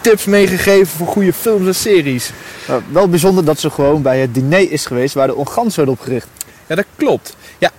tips 0.00 0.24
meegegeven 0.24 0.86
voor 0.86 1.06
goede 1.06 1.32
films 1.32 1.66
en 1.66 1.74
series. 1.74 2.30
Nou, 2.68 2.82
wel 2.92 3.08
bijzonder 3.08 3.44
dat 3.44 3.60
ze 3.60 3.70
gewoon 3.70 4.02
bij 4.02 4.20
het 4.20 4.34
diner 4.34 4.72
is 4.72 4.86
geweest 4.86 5.14
waar 5.14 5.26
de 5.26 5.34
Ongans 5.34 5.76
werd 5.76 5.88
opgericht. 5.88 6.28
Ja, 6.66 6.74
dat 6.74 6.86
klopt. 6.96 7.36
Ja, 7.58 7.70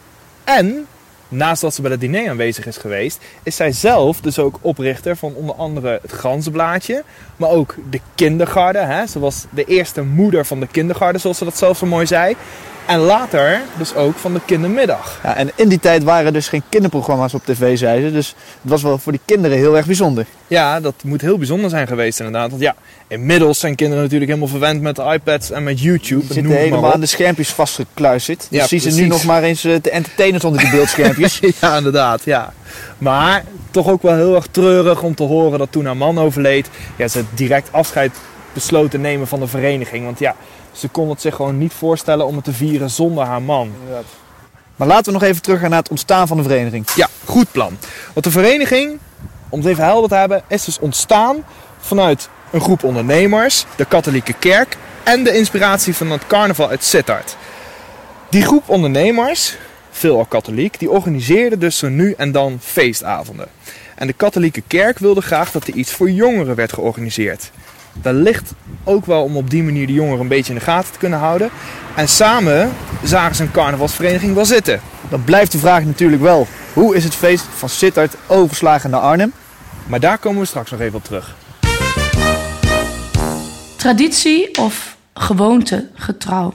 en 0.43 0.87
naast 1.29 1.61
dat 1.61 1.73
ze 1.73 1.81
bij 1.81 1.91
het 1.91 1.99
diner 1.99 2.29
aanwezig 2.29 2.65
is 2.65 2.77
geweest, 2.77 3.19
is 3.43 3.55
zij 3.55 3.71
zelf 3.71 4.21
dus 4.21 4.39
ook 4.39 4.59
oprichter 4.61 5.15
van 5.15 5.33
onder 5.33 5.55
andere 5.55 5.99
het 6.01 6.13
Ganzenblaadje, 6.13 7.03
maar 7.35 7.49
ook 7.49 7.75
de 7.89 7.99
kindergarde. 8.15 8.79
Hè? 8.79 9.07
Ze 9.07 9.19
was 9.19 9.45
de 9.49 9.63
eerste 9.63 10.03
moeder 10.03 10.45
van 10.45 10.59
de 10.59 10.67
kindergarde, 10.67 11.19
zoals 11.19 11.37
ze 11.37 11.43
dat 11.43 11.57
zelf 11.57 11.77
zo 11.77 11.85
mooi 11.85 12.05
zei. 12.05 12.35
En 12.89 12.99
later 12.99 13.62
dus 13.78 13.95
ook 13.95 14.17
van 14.17 14.34
de 14.34 14.41
kindermiddag. 14.45 15.19
Ja, 15.23 15.36
en 15.36 15.52
in 15.56 15.69
die 15.69 15.80
tijd 15.80 16.04
waren 16.04 16.25
er 16.25 16.34
dus 16.34 16.47
geen 16.47 16.63
kinderprogramma's 16.69 17.34
op 17.34 17.45
tv, 17.45 17.78
zei 17.78 18.06
ze. 18.06 18.12
Dus 18.12 18.28
het 18.62 18.71
was 18.71 18.82
wel 18.82 18.97
voor 18.97 19.12
die 19.12 19.21
kinderen 19.25 19.58
heel 19.58 19.78
erg 19.78 19.86
bijzonder. 19.86 20.25
Ja, 20.47 20.80
dat 20.80 20.93
moet 21.04 21.21
heel 21.21 21.38
bijzonder 21.38 21.69
zijn 21.69 21.88
geweest 21.88 22.19
inderdaad. 22.19 22.49
Want 22.49 22.62
ja, 22.62 22.75
inmiddels 23.08 23.60
zijn 23.60 23.75
kinderen 23.75 24.04
natuurlijk 24.04 24.32
helemaal 24.32 24.52
verwend 24.52 24.82
met 24.82 24.95
de 24.95 25.04
iPads 25.04 25.52
en 25.52 25.63
met 25.63 25.82
YouTube. 25.82 26.25
Ze 26.25 26.34
zitten 26.34 26.52
helemaal 26.52 26.93
aan 26.93 26.99
de 26.99 27.06
schermpjes 27.06 27.49
vastgekluisterd. 27.49 28.47
Ja, 28.49 28.60
dus 28.60 28.69
zie 28.69 28.80
ze 28.80 29.02
nu 29.02 29.08
nog 29.08 29.23
maar 29.23 29.43
eens 29.43 29.63
eh, 29.63 29.75
te 29.75 29.89
entertainen 29.89 30.39
zonder 30.39 30.62
die 30.62 30.71
beeldschermpjes. 30.71 31.39
ja, 31.62 31.78
inderdaad, 31.78 32.23
ja. 32.23 32.54
Maar 32.97 33.43
toch 33.71 33.88
ook 33.88 34.02
wel 34.02 34.15
heel 34.15 34.36
erg 34.36 34.47
treurig 34.52 35.02
om 35.02 35.15
te 35.15 35.23
horen 35.23 35.60
dat 35.60 35.71
toen 35.71 35.86
haar 35.86 35.97
man 35.97 36.19
overleed, 36.19 36.69
ja, 36.95 37.08
ze 37.08 37.23
direct 37.34 37.67
afscheid 37.71 38.12
besloten 38.54 38.89
te 38.89 38.97
nemen 38.97 39.28
van 39.28 39.39
de 39.39 39.47
vereniging. 39.47 40.06
Want 40.06 40.19
ja, 40.19 40.36
ze 40.79 40.87
kon 40.87 41.09
het 41.09 41.21
zich 41.21 41.35
gewoon 41.35 41.57
niet 41.57 41.73
voorstellen 41.73 42.25
om 42.25 42.35
het 42.35 42.43
te 42.43 42.53
vieren 42.53 42.89
zonder 42.89 43.23
haar 43.23 43.41
man. 43.41 43.73
maar 44.75 44.87
laten 44.87 45.05
we 45.05 45.19
nog 45.19 45.29
even 45.29 45.41
teruggaan 45.41 45.69
naar 45.69 45.79
het 45.79 45.89
ontstaan 45.89 46.27
van 46.27 46.37
de 46.37 46.43
vereniging. 46.43 46.89
Ja, 46.95 47.07
goed 47.25 47.51
plan. 47.51 47.77
Want 48.13 48.25
de 48.25 48.31
vereniging, 48.31 48.99
om 49.49 49.59
het 49.59 49.67
even 49.67 49.83
helder 49.83 50.09
te 50.09 50.15
hebben, 50.15 50.43
is 50.47 50.65
dus 50.65 50.79
ontstaan 50.79 51.45
vanuit 51.79 52.29
een 52.51 52.61
groep 52.61 52.83
ondernemers, 52.83 53.65
de 53.75 53.85
katholieke 53.85 54.33
kerk 54.33 54.77
en 55.03 55.23
de 55.23 55.37
inspiratie 55.37 55.95
van 55.95 56.11
het 56.11 56.27
carnaval 56.27 56.69
uit 56.69 56.83
Sittard. 56.83 57.35
Die 58.29 58.43
groep 58.43 58.69
ondernemers, 58.69 59.55
veelal 59.91 60.25
katholiek, 60.25 60.79
die 60.79 60.89
organiseerde 60.89 61.57
dus 61.57 61.77
zo 61.77 61.89
nu 61.89 62.13
en 62.17 62.31
dan 62.31 62.57
feestavonden. 62.61 63.47
En 63.95 64.07
de 64.07 64.13
katholieke 64.13 64.63
kerk 64.67 64.99
wilde 64.99 65.21
graag 65.21 65.51
dat 65.51 65.67
er 65.67 65.73
iets 65.73 65.91
voor 65.91 66.11
jongeren 66.11 66.55
werd 66.55 66.73
georganiseerd. 66.73 67.51
Wellicht 68.01 68.53
ook 68.83 69.05
wel 69.05 69.23
om 69.23 69.38
op 69.38 69.49
die 69.49 69.63
manier 69.63 69.88
de 69.88 69.93
jongeren 69.93 70.19
een 70.19 70.27
beetje 70.27 70.53
in 70.53 70.59
de 70.59 70.65
gaten 70.65 70.91
te 70.91 70.99
kunnen 70.99 71.19
houden. 71.19 71.49
En 71.95 72.07
samen 72.07 72.71
zagen 73.03 73.35
ze 73.35 73.43
een 73.43 73.51
carnavalsvereniging 73.51 74.33
wel 74.33 74.45
zitten. 74.45 74.81
Dan 75.09 75.23
blijft 75.23 75.51
de 75.51 75.57
vraag 75.57 75.83
natuurlijk 75.83 76.21
wel, 76.21 76.47
hoe 76.73 76.95
is 76.95 77.03
het 77.03 77.15
feest 77.15 77.45
van 77.55 77.69
Sittard 77.69 78.15
overslagen 78.27 78.89
naar 78.89 78.99
Arnhem? 78.99 79.33
Maar 79.88 79.99
daar 79.99 80.17
komen 80.17 80.39
we 80.39 80.47
straks 80.47 80.71
nog 80.71 80.79
even 80.79 80.97
op 80.97 81.03
terug. 81.03 81.35
Traditie 83.75 84.57
of 84.57 84.97
gewoonte 85.13 85.88
getrouw. 85.93 86.53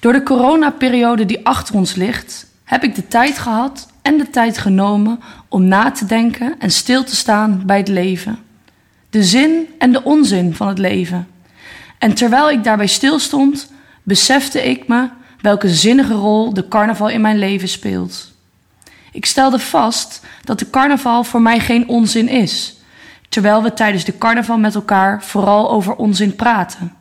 Door 0.00 0.12
de 0.12 0.22
coronaperiode 0.22 1.24
die 1.24 1.46
achter 1.46 1.74
ons 1.74 1.94
ligt, 1.94 2.46
heb 2.64 2.82
ik 2.82 2.94
de 2.94 3.08
tijd 3.08 3.38
gehad 3.38 3.88
en 4.02 4.18
de 4.18 4.30
tijd 4.30 4.58
genomen 4.58 5.20
om 5.48 5.64
na 5.64 5.90
te 5.90 6.06
denken 6.06 6.54
en 6.58 6.70
stil 6.70 7.04
te 7.04 7.16
staan 7.16 7.62
bij 7.66 7.76
het 7.76 7.88
leven. 7.88 8.38
De 9.14 9.22
zin 9.22 9.68
en 9.78 9.92
de 9.92 10.02
onzin 10.02 10.54
van 10.54 10.68
het 10.68 10.78
leven. 10.78 11.28
En 11.98 12.14
terwijl 12.14 12.50
ik 12.50 12.64
daarbij 12.64 12.86
stilstond, 12.86 13.72
besefte 14.02 14.62
ik 14.62 14.88
me 14.88 15.08
welke 15.40 15.68
zinnige 15.68 16.14
rol 16.14 16.54
de 16.54 16.68
carnaval 16.68 17.08
in 17.08 17.20
mijn 17.20 17.38
leven 17.38 17.68
speelt. 17.68 18.32
Ik 19.12 19.26
stelde 19.26 19.58
vast 19.58 20.20
dat 20.44 20.58
de 20.58 20.70
carnaval 20.70 21.24
voor 21.24 21.42
mij 21.42 21.60
geen 21.60 21.88
onzin 21.88 22.28
is, 22.28 22.76
terwijl 23.28 23.62
we 23.62 23.72
tijdens 23.72 24.04
de 24.04 24.18
carnaval 24.18 24.58
met 24.58 24.74
elkaar 24.74 25.22
vooral 25.22 25.70
over 25.70 25.94
onzin 25.94 26.36
praten. 26.36 26.92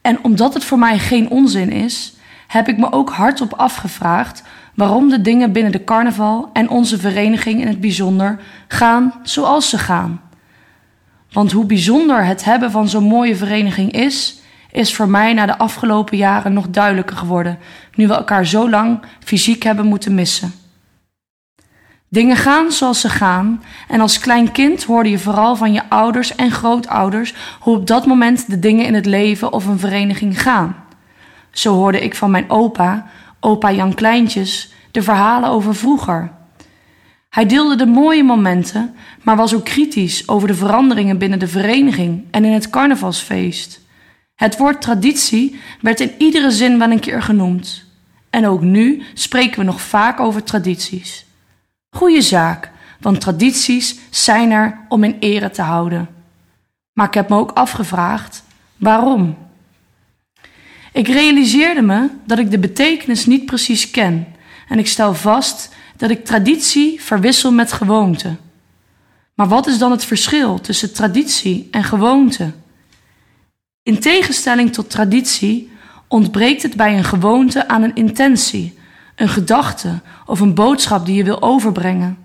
En 0.00 0.24
omdat 0.24 0.54
het 0.54 0.64
voor 0.64 0.78
mij 0.78 0.98
geen 0.98 1.30
onzin 1.30 1.70
is, 1.70 2.14
heb 2.46 2.68
ik 2.68 2.78
me 2.78 2.92
ook 2.92 3.10
hardop 3.10 3.52
afgevraagd 3.52 4.42
waarom 4.74 5.08
de 5.08 5.20
dingen 5.20 5.52
binnen 5.52 5.72
de 5.72 5.84
carnaval 5.84 6.50
en 6.52 6.68
onze 6.68 6.98
vereniging 6.98 7.60
in 7.60 7.66
het 7.66 7.80
bijzonder 7.80 8.40
gaan 8.68 9.14
zoals 9.22 9.68
ze 9.68 9.78
gaan. 9.78 10.20
Want 11.32 11.52
hoe 11.52 11.66
bijzonder 11.66 12.24
het 12.24 12.44
hebben 12.44 12.70
van 12.70 12.88
zo'n 12.88 13.04
mooie 13.04 13.36
vereniging 13.36 13.92
is, 13.92 14.40
is 14.70 14.94
voor 14.94 15.08
mij 15.08 15.32
na 15.32 15.46
de 15.46 15.58
afgelopen 15.58 16.16
jaren 16.16 16.52
nog 16.52 16.68
duidelijker 16.68 17.16
geworden, 17.16 17.58
nu 17.94 18.06
we 18.06 18.14
elkaar 18.14 18.46
zo 18.46 18.70
lang 18.70 19.02
fysiek 19.24 19.62
hebben 19.62 19.86
moeten 19.86 20.14
missen. 20.14 20.52
Dingen 22.08 22.36
gaan 22.36 22.72
zoals 22.72 23.00
ze 23.00 23.08
gaan. 23.08 23.62
En 23.88 24.00
als 24.00 24.18
klein 24.18 24.52
kind 24.52 24.84
hoorde 24.84 25.10
je 25.10 25.18
vooral 25.18 25.56
van 25.56 25.72
je 25.72 25.82
ouders 25.88 26.34
en 26.34 26.50
grootouders 26.50 27.34
hoe 27.60 27.76
op 27.76 27.86
dat 27.86 28.06
moment 28.06 28.50
de 28.50 28.58
dingen 28.58 28.86
in 28.86 28.94
het 28.94 29.06
leven 29.06 29.52
of 29.52 29.66
een 29.66 29.78
vereniging 29.78 30.42
gaan. 30.42 30.76
Zo 31.50 31.74
hoorde 31.74 32.00
ik 32.00 32.14
van 32.14 32.30
mijn 32.30 32.50
opa, 32.50 33.06
opa 33.40 33.72
Jan 33.72 33.94
Kleintjes, 33.94 34.72
de 34.90 35.02
verhalen 35.02 35.50
over 35.50 35.74
vroeger. 35.74 36.30
Hij 37.36 37.46
deelde 37.46 37.76
de 37.76 37.86
mooie 37.86 38.24
momenten, 38.24 38.94
maar 39.22 39.36
was 39.36 39.54
ook 39.54 39.64
kritisch 39.64 40.28
over 40.28 40.48
de 40.48 40.54
veranderingen 40.54 41.18
binnen 41.18 41.38
de 41.38 41.48
vereniging 41.48 42.24
en 42.30 42.44
in 42.44 42.52
het 42.52 42.70
carnavalsfeest. 42.70 43.80
Het 44.34 44.56
woord 44.56 44.80
traditie 44.80 45.60
werd 45.80 46.00
in 46.00 46.12
iedere 46.18 46.50
zin 46.50 46.78
wel 46.78 46.90
een 46.90 47.00
keer 47.00 47.22
genoemd. 47.22 47.84
En 48.30 48.46
ook 48.46 48.60
nu 48.60 49.02
spreken 49.14 49.58
we 49.58 49.64
nog 49.64 49.80
vaak 49.80 50.20
over 50.20 50.42
tradities. 50.42 51.26
Goeie 51.90 52.22
zaak, 52.22 52.70
want 53.00 53.20
tradities 53.20 53.98
zijn 54.10 54.50
er 54.50 54.78
om 54.88 55.04
in 55.04 55.16
ere 55.20 55.50
te 55.50 55.62
houden. 55.62 56.08
Maar 56.92 57.06
ik 57.06 57.14
heb 57.14 57.28
me 57.28 57.36
ook 57.36 57.50
afgevraagd 57.50 58.44
waarom. 58.76 59.36
Ik 60.92 61.08
realiseerde 61.08 61.82
me 61.82 62.08
dat 62.24 62.38
ik 62.38 62.50
de 62.50 62.58
betekenis 62.58 63.26
niet 63.26 63.46
precies 63.46 63.90
ken 63.90 64.26
en 64.68 64.78
ik 64.78 64.86
stel 64.86 65.14
vast 65.14 65.74
dat 65.96 66.10
ik 66.10 66.24
traditie 66.24 67.02
verwissel 67.02 67.52
met 67.52 67.72
gewoonte. 67.72 68.36
Maar 69.34 69.48
wat 69.48 69.66
is 69.66 69.78
dan 69.78 69.90
het 69.90 70.04
verschil 70.04 70.60
tussen 70.60 70.92
traditie 70.92 71.68
en 71.70 71.84
gewoonte? 71.84 72.52
In 73.82 74.00
tegenstelling 74.00 74.72
tot 74.72 74.90
traditie 74.90 75.70
ontbreekt 76.08 76.62
het 76.62 76.76
bij 76.76 76.96
een 76.96 77.04
gewoonte 77.04 77.68
aan 77.68 77.82
een 77.82 77.94
intentie, 77.94 78.78
een 79.16 79.28
gedachte 79.28 80.00
of 80.26 80.40
een 80.40 80.54
boodschap 80.54 81.06
die 81.06 81.16
je 81.16 81.24
wil 81.24 81.42
overbrengen. 81.42 82.18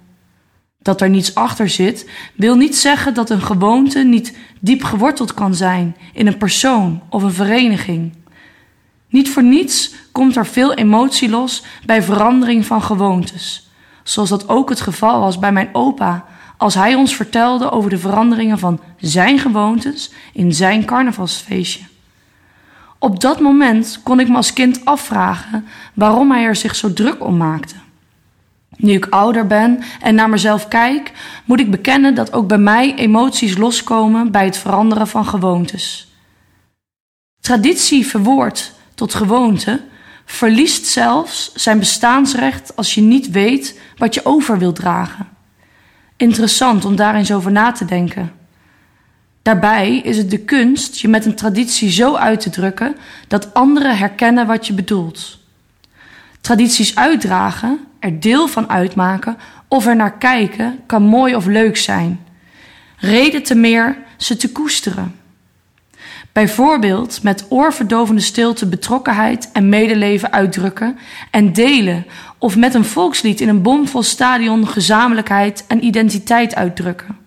Dat 0.80 1.02
er 1.02 1.10
niets 1.10 1.36
achter 1.36 1.70
zit, 1.70 2.10
wil 2.36 2.56
niet 2.56 2.78
zeggen 2.78 3.14
dat 3.14 3.30
een 3.30 3.42
gewoonte 3.42 4.00
niet 4.00 4.38
diep 4.60 4.84
geworteld 4.84 5.34
kan 5.34 5.56
zijn 5.56 5.96
in 6.14 6.28
een 6.28 6.38
persoon 6.38 7.02
of 7.10 7.24
een 7.24 7.34
vereniging. 7.34 8.14
Niet 9.12 9.30
voor 9.30 9.44
niets 9.44 9.94
komt 10.12 10.36
er 10.36 10.46
veel 10.46 10.74
emotie 10.74 11.30
los 11.30 11.64
bij 11.86 12.04
verandering 12.04 12.66
van 12.66 12.82
gewoontes, 12.82 13.70
zoals 14.04 14.30
dat 14.30 14.50
ook 14.50 14.70
het 14.70 14.82
geval 14.82 15.20
was 15.20 15.40
bij 15.40 15.52
mijn 15.52 15.70
opa 15.72 16.26
als 16.58 16.74
hij 16.74 16.96
ons 16.96 17.16
vertelde 17.16 17.72
over 17.72 17.90
de 17.90 17.98
veranderingen 17.98 18.60
van 18.60 18.80
zijn 18.98 19.40
gewoontes 19.40 20.12
in 20.34 20.54
zijn 20.54 20.86
carnavalsfeestje. 20.86 21.84
Op 23.00 23.20
dat 23.20 23.40
moment 23.40 24.00
kon 24.04 24.20
ik 24.20 24.30
me 24.30 24.36
als 24.36 24.54
kind 24.54 24.86
afvragen 24.86 25.68
waarom 25.94 26.32
hij 26.32 26.44
er 26.44 26.56
zich 26.56 26.76
zo 26.76 26.94
druk 26.94 27.24
om 27.26 27.38
maakte. 27.38 27.76
Nu 28.78 28.92
ik 28.92 29.06
ouder 29.06 29.48
ben 29.48 29.80
en 30.02 30.16
naar 30.16 30.30
mezelf 30.30 30.68
kijk, 30.68 31.12
moet 31.46 31.60
ik 31.60 31.72
bekennen 31.72 32.16
dat 32.16 32.34
ook 32.34 32.48
bij 32.48 32.58
mij 32.58 32.96
emoties 32.96 33.58
loskomen 33.58 34.32
bij 34.32 34.46
het 34.46 34.58
veranderen 34.58 35.08
van 35.08 35.26
gewoontes. 35.26 36.14
Traditie 37.40 38.08
verwoord 38.08 38.74
tot 39.02 39.14
gewoonte 39.14 39.82
verliest 40.26 40.86
zelfs 40.86 41.52
zijn 41.56 41.80
bestaansrecht 41.80 42.76
als 42.76 42.94
je 42.94 43.02
niet 43.02 43.32
weet 43.32 43.80
wat 43.98 44.14
je 44.14 44.26
over 44.26 44.58
wilt 44.58 44.76
dragen. 44.76 45.28
Interessant 46.18 46.86
om 46.86 46.96
daar 46.96 47.16
eens 47.16 47.32
over 47.32 47.52
na 47.52 47.72
te 47.72 47.86
denken. 47.86 48.32
Daarbij 49.42 49.98
is 49.98 50.18
het 50.18 50.30
de 50.30 50.40
kunst 50.40 51.00
je 51.00 51.08
met 51.08 51.26
een 51.26 51.36
traditie 51.36 51.90
zo 51.90 52.16
uit 52.16 52.40
te 52.40 52.50
drukken 52.50 52.96
dat 53.28 53.54
anderen 53.54 53.98
herkennen 53.98 54.48
wat 54.48 54.68
je 54.68 54.74
bedoelt. 54.74 55.40
Tradities 56.42 56.96
uitdragen, 56.96 57.80
er 58.00 58.20
deel 58.20 58.48
van 58.48 58.70
uitmaken 58.70 59.38
of 59.68 59.86
er 59.86 59.96
naar 59.96 60.18
kijken 60.18 60.80
kan 60.86 61.04
mooi 61.04 61.36
of 61.36 61.46
leuk 61.46 61.78
zijn. 61.78 62.26
Reden 62.98 63.44
te 63.44 63.56
meer 63.56 63.98
ze 64.18 64.36
te 64.36 64.52
koesteren. 64.52 65.21
Bijvoorbeeld 66.34 67.24
met 67.24 67.46
oorverdovende 67.50 68.22
stilte 68.22 68.66
betrokkenheid 68.66 69.50
en 69.52 69.70
medeleven 69.70 70.32
uitdrukken 70.32 70.98
en 71.32 71.54
delen, 71.54 72.06
of 72.38 72.56
met 72.56 72.74
een 72.74 72.86
volkslied 72.86 73.42
in 73.42 73.50
een 73.50 73.62
bomvol 73.62 74.04
stadion 74.04 74.68
gezamenlijkheid 74.68 75.66
en 75.68 75.86
identiteit 75.86 76.56
uitdrukken. 76.56 77.18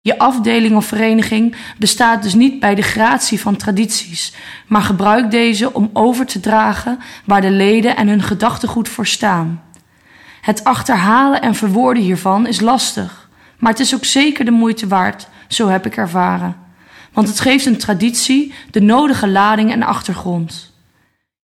Je 0.00 0.18
afdeling 0.18 0.76
of 0.76 0.86
vereniging 0.86 1.56
bestaat 1.78 2.22
dus 2.22 2.34
niet 2.34 2.60
bij 2.60 2.74
de 2.74 2.82
gratie 2.82 3.40
van 3.40 3.56
tradities, 3.56 4.34
maar 4.66 4.82
gebruik 4.82 5.30
deze 5.30 5.72
om 5.72 5.90
over 5.92 6.26
te 6.26 6.40
dragen 6.40 6.98
waar 7.24 7.40
de 7.40 7.50
leden 7.50 7.96
en 7.96 8.08
hun 8.08 8.22
gedachtegoed 8.22 8.88
voor 8.88 9.06
staan. 9.06 9.62
Het 10.40 10.64
achterhalen 10.64 11.42
en 11.42 11.54
verwoorden 11.54 12.02
hiervan 12.02 12.46
is 12.46 12.60
lastig, 12.60 13.28
maar 13.58 13.70
het 13.70 13.80
is 13.80 13.94
ook 13.94 14.04
zeker 14.04 14.44
de 14.44 14.50
moeite 14.50 14.86
waard, 14.86 15.28
zo 15.48 15.68
heb 15.68 15.86
ik 15.86 15.96
ervaren. 15.96 16.63
Want 17.14 17.28
het 17.28 17.40
geeft 17.40 17.66
een 17.66 17.78
traditie 17.78 18.52
de 18.70 18.80
nodige 18.80 19.28
lading 19.28 19.72
en 19.72 19.82
achtergrond. 19.82 20.72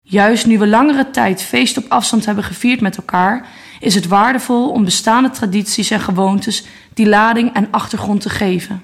Juist 0.01 0.45
nu 0.45 0.57
we 0.57 0.67
langere 0.67 1.09
tijd 1.09 1.41
feest 1.41 1.77
op 1.77 1.85
afstand 1.87 2.25
hebben 2.25 2.43
gevierd 2.43 2.81
met 2.81 2.97
elkaar, 2.97 3.47
is 3.79 3.95
het 3.95 4.07
waardevol 4.07 4.69
om 4.69 4.83
bestaande 4.83 5.29
tradities 5.29 5.91
en 5.91 5.99
gewoontes 5.99 6.65
die 6.93 7.07
lading 7.07 7.53
en 7.53 7.67
achtergrond 7.71 8.21
te 8.21 8.29
geven. 8.29 8.81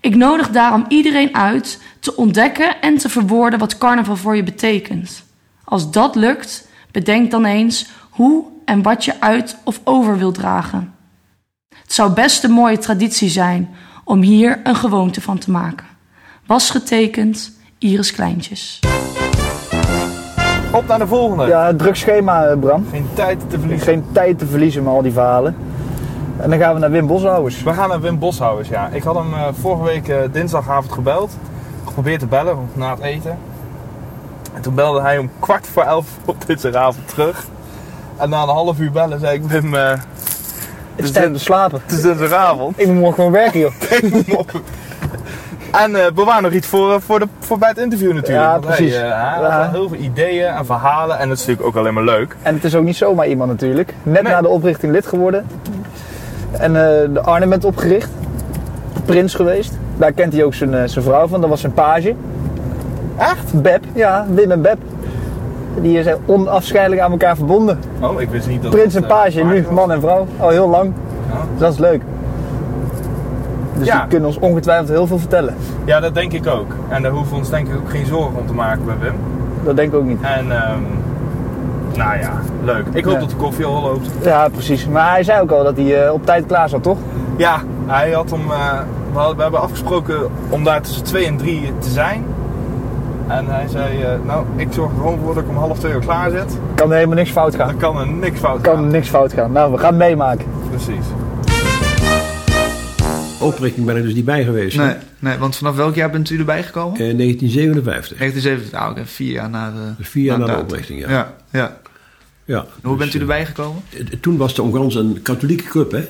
Ik 0.00 0.14
nodig 0.14 0.50
daarom 0.50 0.84
iedereen 0.88 1.34
uit 1.34 1.80
te 2.00 2.16
ontdekken 2.16 2.80
en 2.80 2.96
te 2.96 3.08
verwoorden 3.08 3.58
wat 3.58 3.78
carnaval 3.78 4.16
voor 4.16 4.36
je 4.36 4.42
betekent. 4.42 5.24
Als 5.64 5.90
dat 5.90 6.14
lukt, 6.14 6.68
bedenk 6.90 7.30
dan 7.30 7.44
eens 7.44 7.86
hoe 8.10 8.44
en 8.64 8.82
wat 8.82 9.04
je 9.04 9.20
uit 9.20 9.56
of 9.64 9.80
over 9.84 10.18
wilt 10.18 10.34
dragen. 10.34 10.94
Het 11.68 11.92
zou 11.92 12.12
best 12.12 12.44
een 12.44 12.50
mooie 12.50 12.78
traditie 12.78 13.28
zijn 13.28 13.74
om 14.06 14.20
hier 14.22 14.60
een 14.64 14.76
gewoonte 14.76 15.20
van 15.20 15.38
te 15.38 15.50
maken. 15.50 15.86
Was 16.46 16.70
getekend 16.70 17.52
Iris 17.78 18.12
Kleintjes. 18.12 18.80
Op 20.72 20.86
naar 20.86 20.98
de 20.98 21.06
volgende. 21.06 21.46
Ja, 21.46 21.74
druk 21.74 21.96
schema, 21.96 22.44
eh, 22.46 22.58
Bram. 22.58 22.86
Geen 22.90 23.06
tijd 23.14 23.50
te 23.50 23.58
verliezen. 23.58 23.86
Geen 23.86 24.04
tijd 24.12 24.38
te 24.38 24.46
verliezen 24.46 24.82
met 24.82 24.92
al 24.92 25.02
die 25.02 25.12
verhalen. 25.12 25.56
En 26.36 26.50
dan 26.50 26.58
gaan 26.58 26.74
we 26.74 26.80
naar 26.80 26.90
Wim 26.90 27.06
Boshouwers. 27.06 27.62
We 27.62 27.72
gaan 27.72 27.88
naar 27.88 28.00
Wim 28.00 28.18
Boshouwers, 28.18 28.68
ja. 28.68 28.88
Ik 28.88 29.02
had 29.02 29.14
hem 29.14 29.34
eh, 29.34 29.48
vorige 29.60 29.82
week 29.82 30.08
eh, 30.08 30.16
dinsdagavond 30.32 30.92
gebeld. 30.92 31.36
Geprobeerd 31.84 32.20
te 32.20 32.26
bellen 32.26 32.58
na 32.72 32.90
het 32.90 33.00
eten. 33.00 33.38
En 34.54 34.62
toen 34.62 34.74
belde 34.74 35.00
hij 35.00 35.18
om 35.18 35.30
kwart 35.38 35.66
voor 35.66 35.82
elf 35.82 36.06
op 36.24 36.46
dinsdagavond 36.46 37.08
terug. 37.08 37.46
En 38.16 38.28
na 38.28 38.42
een 38.42 38.48
half 38.48 38.78
uur 38.78 38.92
bellen 38.92 39.20
zei 39.20 39.36
ik 39.36 39.44
Wim... 39.44 39.74
eh, 39.74 39.92
Het 40.96 41.04
is 41.04 41.10
tijd 41.10 41.26
om 41.26 41.32
te 41.32 41.38
slapen. 41.38 41.80
het 41.86 41.92
is 41.96 42.02
dinsdagavond. 42.02 42.80
Ik 42.80 42.86
moet 42.86 42.94
morgen 42.96 43.14
gewoon 43.14 43.32
werken, 43.32 43.60
joh. 43.60 43.72
En 45.72 45.94
eh, 46.04 46.12
bewaar 46.12 46.42
nog 46.42 46.52
iets 46.52 46.66
voor, 46.66 46.92
eh, 46.92 47.00
voor, 47.00 47.18
de, 47.18 47.26
voor 47.38 47.58
bij 47.58 47.68
het 47.68 47.78
interview 47.78 48.12
natuurlijk. 48.12 48.44
Ja, 48.44 48.50
hij, 48.50 48.60
precies. 48.60 48.94
eh, 48.94 49.00
hij 49.00 49.10
had 49.10 49.40
wel 49.40 49.70
heel 49.70 49.88
veel 49.88 49.98
ideeën 49.98 50.46
en 50.46 50.66
verhalen. 50.66 51.18
En 51.18 51.28
dat 51.28 51.38
is 51.38 51.46
natuurlijk 51.46 51.68
ook 51.68 51.76
alleen 51.82 51.94
maar 51.94 52.04
leuk. 52.04 52.36
En 52.42 52.54
het 52.54 52.64
is 52.64 52.74
ook 52.74 52.84
niet 52.84 52.96
zomaar 52.96 53.26
iemand 53.26 53.50
natuurlijk. 53.50 53.94
Net 54.02 54.22
Nee. 54.22 54.32
na 54.32 54.40
de 54.40 54.48
oprichting 54.48 54.92
lid 54.92 55.06
geworden. 55.06 55.46
En 56.52 56.76
eh, 56.76 57.08
de 57.12 57.20
Arnhem 57.20 57.52
opgericht. 57.62 58.10
Prins 59.04 59.34
geweest. 59.34 59.78
Daar 59.96 60.12
kent 60.12 60.32
hij 60.32 60.44
ook 60.44 60.54
zijn, 60.54 60.74
eh, 60.74 60.82
zijn 60.88 61.04
vrouw 61.04 61.26
van. 61.26 61.40
Dat 61.40 61.50
was 61.50 61.60
zijn 61.60 61.72
page. 61.72 62.14
Echt? 63.18 63.62
Beb, 63.62 63.84
ja, 63.94 64.26
Wim 64.30 64.50
en 64.50 64.62
Beb. 64.62 64.78
Die 65.80 66.02
zijn 66.02 66.16
onafscheidelijk 66.26 67.02
aan 67.02 67.10
elkaar 67.10 67.36
verbonden. 67.36 67.78
Oh, 68.00 68.20
ik 68.20 68.28
wist 68.30 68.48
niet 68.48 68.62
dat 68.62 68.70
Prins 68.70 68.94
en 68.94 69.02
eh, 69.02 69.08
page, 69.08 69.44
nu 69.44 69.62
was. 69.62 69.72
man 69.72 69.92
en 69.92 70.00
vrouw. 70.00 70.26
Al 70.38 70.48
heel 70.48 70.68
lang. 70.68 70.92
Ja. 71.28 71.34
Dus 71.52 71.60
dat 71.60 71.72
is 71.72 71.78
leuk. 71.78 72.02
Dus 73.78 73.86
Ja. 73.86 73.98
die 74.00 74.08
kunnen 74.08 74.28
ons 74.28 74.38
ongetwijfeld 74.38 74.88
heel 74.88 75.06
veel 75.06 75.18
vertellen. 75.18 75.54
Ja, 75.84 76.00
dat 76.00 76.14
denk 76.14 76.32
ik 76.32 76.46
ook. 76.46 76.66
En 76.88 77.02
daar 77.02 77.10
hoeven 77.12 77.32
we 77.32 77.38
ons 77.38 77.50
denk 77.50 77.68
ik 77.68 77.74
ook 77.76 77.90
geen 77.90 78.06
zorgen 78.06 78.36
om 78.38 78.46
te 78.46 78.52
maken 78.54 78.84
bij 78.84 78.94
Wim. 79.00 79.14
Dat 79.64 79.76
denk 79.76 79.92
ik 79.92 79.98
ook 79.98 80.04
niet. 80.04 80.20
En 80.20 80.52
ehm, 80.52 80.78
nou 81.96 82.18
ja, 82.18 82.32
leuk. 82.64 82.84
Ik 82.92 83.04
hoop 83.04 83.14
Ja. 83.14 83.20
dat 83.20 83.30
de 83.30 83.36
koffie 83.36 83.64
al 83.64 83.82
loopt. 83.82 84.10
Ja, 84.22 84.48
precies. 84.48 84.88
Maar 84.88 85.10
hij 85.10 85.22
zei 85.22 85.40
ook 85.40 85.50
al 85.50 85.64
dat 85.64 85.76
hij 85.76 86.04
eh, 86.06 86.12
op 86.12 86.26
tijd 86.26 86.46
klaar 86.46 86.68
zat, 86.68 86.82
toch? 86.82 86.98
Ja, 87.36 87.56
hij 87.86 88.10
had 88.10 88.32
om, 88.32 88.40
eh, 88.40 88.78
we, 89.12 89.18
hadden- 89.18 89.36
we 89.36 89.42
hebben 89.42 89.60
afgesproken 89.60 90.16
om 90.48 90.64
daar 90.64 90.80
tussen 90.80 91.04
2 91.04 91.26
en 91.26 91.36
3 91.36 91.72
te 91.78 91.88
zijn. 91.90 92.24
En 93.28 93.46
hij 93.46 93.68
zei, 93.68 94.02
eh, 94.02 94.10
nou, 94.24 94.46
ik 94.56 94.68
zorg 94.72 94.90
er 94.90 94.96
gewoon 94.96 95.18
voor 95.18 95.34
dat 95.34 95.42
ik 95.42 95.48
om 95.48 95.56
half 95.56 95.78
twee 95.78 95.92
uur 95.92 96.00
klaar 96.00 96.30
zit. 96.30 96.58
Kan 96.74 96.88
er 96.90 96.94
helemaal 96.94 97.16
niks 97.16 97.30
fout 97.30 97.54
gaan. 97.54 97.66
Dan 97.68 97.76
kan 97.76 97.98
er 97.98 98.06
niks 98.08 98.38
fout 98.40 98.60
Kan 98.60 98.72
er 98.76 98.78
gaan. 98.78 98.88
niks 98.90 99.08
fout 99.08 99.32
gaan. 99.32 99.52
Nou, 99.52 99.72
we 99.72 99.78
gaan 99.78 99.88
het 99.88 99.98
meemaken. 99.98 100.46
Precies. 100.70 101.04
Oprichting 103.40 103.86
ben 103.86 103.96
ik 103.96 104.02
dus 104.02 104.14
niet 104.14 104.24
bij 104.24 104.44
geweest. 104.44 104.76
Nee, 104.76 104.94
nee, 105.18 105.38
want 105.38 105.56
vanaf 105.56 105.76
welk 105.76 105.94
jaar 105.94 106.10
bent 106.10 106.30
u 106.30 106.38
erbij 106.38 106.62
gekomen? 106.62 106.92
Eh, 107.00 107.16
1957. 107.16 108.18
1970, 108.18 108.72
nou, 108.80 108.90
oké, 108.90 109.06
vier 109.06 109.32
jaar 109.32 109.50
na 109.50 109.70
de... 109.70 109.92
Dus 109.98 110.08
vier 110.08 110.24
jaar 110.24 110.38
na 110.38 110.46
de 110.46 110.56
oprichting, 110.60 111.00
ja. 111.00 111.08
Ja, 111.10 111.34
ja. 111.50 111.76
Ja, 112.44 112.66
Hoe 112.82 112.96
bent 112.96 113.08
u 113.08 113.12
dus, 113.12 113.20
erbij 113.20 113.46
gekomen? 113.46 113.82
eh, 113.92 114.00
Toen 114.20 114.36
was 114.36 114.54
de 114.54 114.62
Ongrans 114.62 114.94
een 114.94 115.20
katholieke 115.22 115.64
club, 115.64 115.90
hè. 115.92 116.00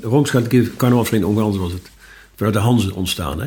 De 0.00 0.08
Rooms-Katholieke 0.08 0.76
carnavalsvereniging 0.76 1.36
Ongrans 1.38 1.58
was 1.62 1.72
het. 1.72 1.90
Vanuit 2.36 2.54
de 2.54 2.60
Hanzen 2.60 2.94
ontstaan, 2.94 3.40
hè. 3.40 3.46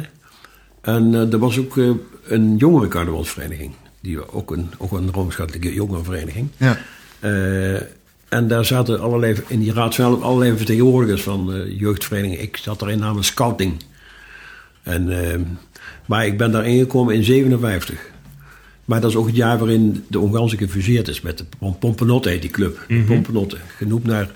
En 0.83 1.13
eh, 1.13 1.33
er 1.33 1.39
was 1.39 1.57
ook 1.59 1.77
eh, 1.77 1.89
een 2.23 2.57
jongere 2.57 2.87
carnavalsvereniging. 2.87 3.71
Die 4.01 4.31
ook 4.33 4.51
een, 4.51 4.69
ook 4.77 4.91
een 4.91 5.11
Rooms-Katholieke 5.11 5.73
jongerenvereniging. 5.73 6.47
Ja. 6.57 6.77
Eh, 7.19 7.75
en 8.29 8.47
daar 8.47 8.65
zaten 8.65 8.99
allerlei, 8.99 9.35
in 9.47 9.59
die 9.59 9.73
raad 9.73 9.93
zaten 9.93 10.21
allerlei 10.21 10.57
vertegenwoordigers 10.57 11.21
van 11.23 11.65
jeugdverenigingen. 11.77 12.41
Ik 12.43 12.57
zat 12.57 12.79
daarin 12.79 12.99
namens 12.99 13.27
scouting. 13.27 13.73
En, 14.83 15.57
maar 16.05 16.25
ik 16.25 16.37
ben 16.37 16.51
daar 16.51 16.67
ingekomen 16.67 17.15
in 17.15 17.23
57. 17.23 18.11
Maar 18.85 19.01
dat 19.01 19.09
is 19.09 19.15
ook 19.15 19.25
het 19.27 19.35
jaar 19.35 19.57
waarin 19.57 20.03
de 20.07 20.19
Onganse 20.19 20.57
gefuseerd 20.57 21.07
is 21.07 21.21
met 21.21 21.37
de 21.37 21.45
Pom- 21.59 21.77
Pompenotte 21.77 22.29
heet 22.29 22.41
die 22.41 22.51
club. 22.51 22.85
Mhm. 22.87 23.05
Pompenotte, 23.05 23.57
genoemd 23.77 24.03
naar 24.03 24.29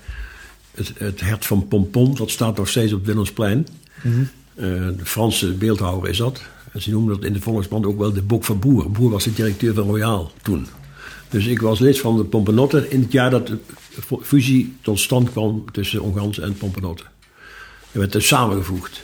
het, 0.74 0.92
het 0.98 1.20
hert 1.20 1.46
van 1.46 1.68
Pompon. 1.68 2.14
Dat 2.14 2.30
staat 2.30 2.56
nog 2.56 2.68
steeds 2.68 2.92
op 2.92 3.06
Willemsplein. 3.06 3.66
Mhm. 4.02 4.14
Eh, 4.18 4.26
de 4.58 5.04
Franse 5.04 5.52
beeldhouwer 5.52 6.10
is 6.10 6.16
dat. 6.16 6.42
En 6.72 6.82
ze 6.82 6.90
noemen 6.90 7.14
dat 7.14 7.24
in 7.24 7.32
de 7.32 7.40
volksband 7.40 7.86
ook 7.86 7.98
wel 7.98 8.12
de 8.12 8.22
Bok 8.22 8.44
van 8.44 8.58
Boer. 8.58 8.90
Boer 8.90 9.10
was 9.10 9.24
de 9.24 9.32
directeur 9.32 9.74
van 9.74 9.84
Royaal 9.84 10.32
toen. 10.42 10.66
Dus 11.28 11.46
ik 11.46 11.60
was 11.60 11.78
lid 11.78 12.00
van 12.00 12.16
de 12.16 12.24
Pompenotte 12.24 12.88
in 12.88 13.00
het 13.00 13.12
jaar 13.12 13.30
dat 13.30 13.46
de 13.46 13.58
fusie 14.20 14.76
tot 14.82 15.00
stand 15.00 15.30
kwam 15.30 15.64
tussen 15.72 16.02
Onganse 16.02 16.42
en 16.42 16.54
Pompenotte. 16.54 17.04
En 17.92 17.98
werd 17.98 18.12
dus 18.12 18.26
samengevoegd. 18.26 19.00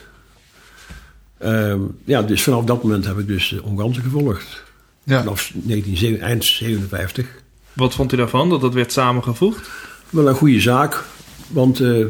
Ehm, 1.39 1.81
ja, 2.05 2.23
dus 2.23 2.43
vanaf 2.43 2.65
dat 2.65 2.83
moment 2.83 3.05
heb 3.05 3.19
ik 3.19 3.27
dus 3.27 3.49
de 3.49 3.63
Onganse 3.63 4.01
gevolgd. 4.01 4.63
Ja. 5.03 5.19
Vanaf 5.19 5.53
19, 5.55 6.21
eind 6.21 6.45
57. 6.45 7.27
Wat 7.73 7.95
vond 7.95 8.13
u 8.13 8.17
daarvan, 8.17 8.49
dat 8.49 8.61
dat 8.61 8.75
werd 8.75 8.93
samengevoegd? 8.93 9.69
Wel 10.11 10.29
een 10.29 10.35
goede 10.35 10.61
zaak. 10.61 11.05
Want 11.47 11.81
eh, 11.81 12.05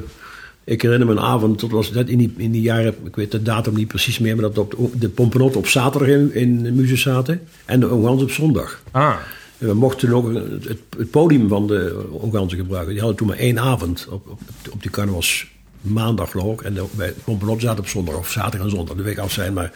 ik 0.64 0.82
herinner 0.82 1.06
me 1.06 1.12
een 1.12 1.20
avond, 1.20 1.60
dat 1.60 1.70
was 1.70 1.90
net 1.90 2.08
in 2.08 2.18
die, 2.18 2.34
in 2.36 2.50
die 2.50 2.62
jaren, 2.62 2.94
ik 3.04 3.16
weet 3.16 3.30
de 3.30 3.42
datum 3.42 3.74
niet 3.74 3.88
precies 3.88 4.18
meer, 4.18 4.36
maar 4.36 4.52
dat 4.52 4.74
op 4.74 4.92
de, 4.92 4.98
de 4.98 5.08
Pompenotte 5.08 5.58
op 5.58 5.66
zaterdag 5.66 6.08
in, 6.08 6.34
in 6.34 6.62
de 6.62 6.72
Muze 6.72 6.96
zaten 6.96 7.40
en 7.64 7.80
de 7.80 7.90
Ongans 7.90 8.22
op 8.22 8.30
zondag. 8.30 8.82
Ah, 8.90 9.16
En 9.58 9.66
we 9.66 9.74
mochten 9.74 10.12
ook 10.12 10.34
het, 10.34 10.78
het 10.98 11.10
podium 11.10 11.48
van 11.48 11.66
de 11.66 12.06
Ongansen 12.10 12.58
gebruiken. 12.58 12.90
Die 12.92 13.00
hadden 13.00 13.18
toen 13.18 13.28
maar 13.28 13.38
één 13.38 13.58
avond 13.58 14.06
op, 14.10 14.28
op, 14.28 14.40
op 14.70 14.82
die 14.82 14.90
carnavals 14.90 15.46
maandag 15.80 16.30
geloof 16.30 16.52
ik. 16.52 16.66
En 16.66 16.74
de, 16.74 16.84
bij 16.90 17.14
Pompenotte 17.24 17.64
zaten 17.64 17.80
op 17.80 17.88
zondag 17.88 18.16
of 18.16 18.30
zaterdag 18.30 18.66
en 18.66 18.76
zondag, 18.76 18.96
de 18.96 19.02
week 19.02 19.18
af 19.18 19.32
zijn. 19.32 19.52
Maar 19.52 19.72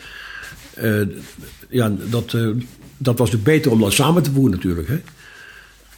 eh, 0.75 1.01
ja, 1.69 1.93
dat, 2.11 2.35
eh, 2.35 2.49
dat 2.97 3.19
was 3.19 3.31
natuurlijk 3.31 3.45
beter 3.45 3.71
om 3.71 3.81
dat 3.81 3.93
samen 3.93 4.23
te 4.23 4.31
voeren 4.31 4.55
natuurlijk. 4.55 4.89
Hè? 4.89 5.01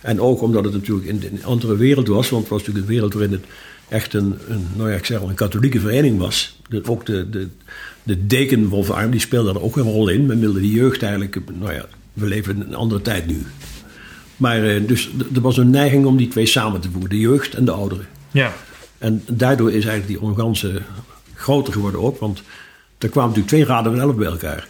En 0.00 0.20
ook 0.20 0.42
omdat 0.42 0.64
het 0.64 0.72
natuurlijk 0.72 1.06
in, 1.06 1.22
in 1.22 1.36
een 1.36 1.44
andere 1.44 1.76
wereld 1.76 2.08
was. 2.08 2.28
Want 2.28 2.42
het 2.42 2.52
was 2.52 2.60
natuurlijk 2.60 2.86
een 2.86 2.94
wereld 2.94 3.12
waarin 3.12 3.32
het 3.32 3.44
echt 3.90 4.14
een, 4.14 4.38
een, 4.48 4.66
nou 4.76 4.90
ja, 4.90 4.96
ik 4.96 5.04
zeg 5.04 5.20
al, 5.20 5.28
een 5.28 5.34
katholieke 5.34 5.80
vereniging 5.80 6.18
was. 6.18 6.58
De, 6.68 6.82
ook 6.84 7.06
de, 7.06 7.30
de, 7.30 7.48
de 8.02 8.26
deken 8.26 8.68
Wolf 8.68 8.90
Arm, 8.90 9.10
die 9.10 9.20
speelde 9.20 9.50
er 9.50 9.62
ook 9.62 9.76
een 9.76 9.82
rol 9.82 10.08
in. 10.08 10.26
Men 10.26 10.40
wilde 10.40 10.60
die 10.60 10.74
jeugd 10.74 11.02
eigenlijk, 11.02 11.38
nou 11.58 11.72
ja, 11.72 11.84
we 12.12 12.26
leven 12.26 12.54
in 12.54 12.60
een 12.60 12.74
andere 12.74 13.02
tijd 13.02 13.26
nu. 13.26 13.46
Maar 14.36 14.64
eh, 14.64 14.86
dus 14.86 15.10
er 15.34 15.40
was 15.40 15.56
een 15.56 15.70
neiging 15.70 16.06
om 16.06 16.16
die 16.16 16.28
twee 16.28 16.46
samen 16.46 16.80
te 16.80 16.90
voeren. 16.90 17.10
De 17.10 17.18
jeugd 17.18 17.54
en 17.54 17.64
de 17.64 17.70
ouderen. 17.70 18.06
ja. 18.30 18.52
En 18.98 19.22
daardoor 19.26 19.68
is 19.68 19.84
eigenlijk 19.84 20.06
die 20.06 20.20
Onganse 20.20 20.82
groter 21.34 21.72
geworden 21.72 22.00
ook. 22.00 22.18
Want 22.18 22.42
er 22.98 23.08
kwamen 23.08 23.28
natuurlijk 23.28 23.54
twee 23.54 23.64
raden 23.64 23.92
van 23.92 24.00
elf 24.00 24.16
bij 24.16 24.26
elkaar. 24.26 24.68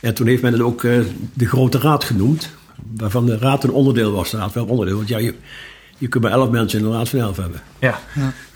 En 0.00 0.14
toen 0.14 0.26
heeft 0.26 0.42
men 0.42 0.52
het 0.52 0.62
ook 0.62 0.84
eh, 0.84 0.98
de 1.32 1.46
Grote 1.46 1.78
Raad 1.78 2.04
genoemd. 2.04 2.50
Waarvan 2.96 3.26
de 3.26 3.38
raad 3.38 3.64
een 3.64 3.70
onderdeel 3.70 4.12
was. 4.12 4.30
De 4.30 4.36
raad 4.36 4.52
wel 4.52 4.66
onderdeel. 4.66 4.96
Want 4.96 5.08
ja, 5.08 5.18
je, 5.18 5.34
je 5.98 6.08
kunt 6.08 6.22
maar 6.22 6.32
elf 6.32 6.50
mensen 6.50 6.78
in 6.78 6.84
een 6.84 6.92
raad 6.92 7.08
van 7.08 7.18
elf 7.18 7.36
hebben. 7.36 7.62
Ja. 7.80 8.00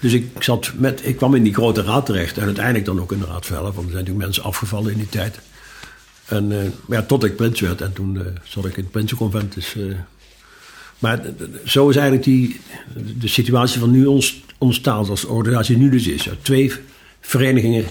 Dus 0.01 0.13
ik, 0.13 0.27
zat 0.39 0.73
met, 0.77 1.01
ik 1.07 1.17
kwam 1.17 1.35
in 1.35 1.43
die 1.43 1.55
grote 1.55 1.83
raad 1.83 2.07
terecht. 2.07 2.39
En 2.39 2.45
uiteindelijk 2.45 2.85
dan 2.85 3.01
ook 3.01 3.13
in 3.13 3.19
de 3.19 3.27
raad 3.27 3.47
van 3.47 3.57
elf. 3.57 3.75
Want 3.75 3.77
er 3.77 3.93
zijn 3.93 3.93
natuurlijk 3.93 4.25
mensen 4.25 4.43
afgevallen 4.43 4.93
in 4.93 4.99
die 4.99 5.09
tijd. 5.09 5.39
En 6.27 6.53
eh, 6.53 6.69
maar 6.87 6.99
ja, 6.99 7.05
tot 7.05 7.25
ik 7.25 7.37
prins 7.37 7.61
werd. 7.61 7.81
En 7.81 7.93
toen 7.93 8.19
eh, 8.19 8.27
zat 8.43 8.65
ik 8.65 8.77
in 8.77 8.83
het 8.83 8.93
prinsenconvent. 8.93 9.55
Dus, 9.55 9.77
eh, 9.77 9.83
maar 10.99 11.21
zo 11.65 11.89
is 11.89 11.97
eigenlijk 11.97 12.25
die, 12.25 12.61
de 13.19 13.29
situatie 13.29 13.81
van 13.81 13.91
nu 13.91 14.07
ons, 14.07 14.43
ontstaan 14.59 15.05
zoals 15.05 15.21
de 15.21 15.29
organisatie 15.29 15.77
nu 15.77 15.91
dus 15.91 16.07
is. 16.07 16.29
Uit 16.29 16.45
twee 16.45 16.73
verenigingen 17.21 17.85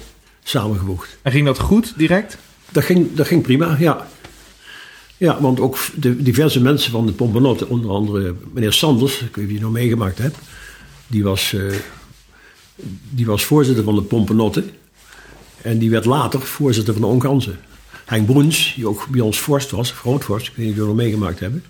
samengevoegd. 0.44 1.18
En 1.22 1.32
ging 1.32 1.46
dat 1.46 1.60
goed 1.60 1.94
direct? 1.98 2.38
Dat 2.72 2.84
ging, 2.84 3.14
dat 3.14 3.28
ging 3.28 3.42
prima, 3.42 3.76
ja. 3.80 4.08
Ja, 5.20 5.42
want 5.42 5.60
ook 5.60 5.78
de 5.96 6.22
diverse 6.22 6.62
mensen 6.62 6.92
van 6.92 7.06
de 7.06 7.12
Pompenotte, 7.12 7.68
onder 7.68 7.92
andere 7.92 8.36
meneer 8.54 8.74
Sanders, 8.74 9.22
ik 9.22 9.36
weet 9.36 9.46
niet 9.46 9.48
of 9.48 9.54
je 9.54 9.64
nog 9.64 9.72
meegemaakt 9.72 10.18
hebt, 10.18 10.38
die 11.08 11.24
was, 11.24 11.54
eh, 11.54 11.62
die 13.10 13.26
was 13.26 13.44
voorzitter 13.44 13.84
van 13.84 13.96
de 13.96 14.02
Pompenotte. 14.02 14.64
En 15.62 15.78
die 15.78 15.90
werd 15.90 16.06
later 16.06 16.42
voorzitter 16.42 16.94
van 16.94 17.02
de 17.02 17.08
Onganse. 17.08 17.56
Henk 18.06 18.26
Broens, 18.26 18.74
die 18.76 18.88
ook 18.88 19.08
bij 19.08 19.22
ons 19.22 19.40
vorst 19.40 19.72
was, 19.72 19.92
grootvorst, 19.92 20.48
ik 20.48 20.54
weet 20.56 20.66
niet 20.66 20.74
of 20.74 20.80
jullie 20.80 20.94
nog 20.94 21.04
meegemaakt 21.04 21.40
hebben. 21.40 21.64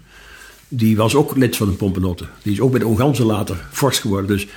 Die 0.68 0.98
was 0.98 1.16
ook 1.16 1.38
lid 1.38 1.56
van 1.56 1.68
de 1.68 1.74
Pompenotte. 1.74 2.26
Die 2.42 2.54
is 2.54 2.62
ook 2.62 2.72
bij 2.72 2.80
de 2.80 2.88
Onganse 2.88 3.26
later 3.26 3.66
vorst 3.72 4.00
geworden. 4.00 4.28
Dus 4.28 4.48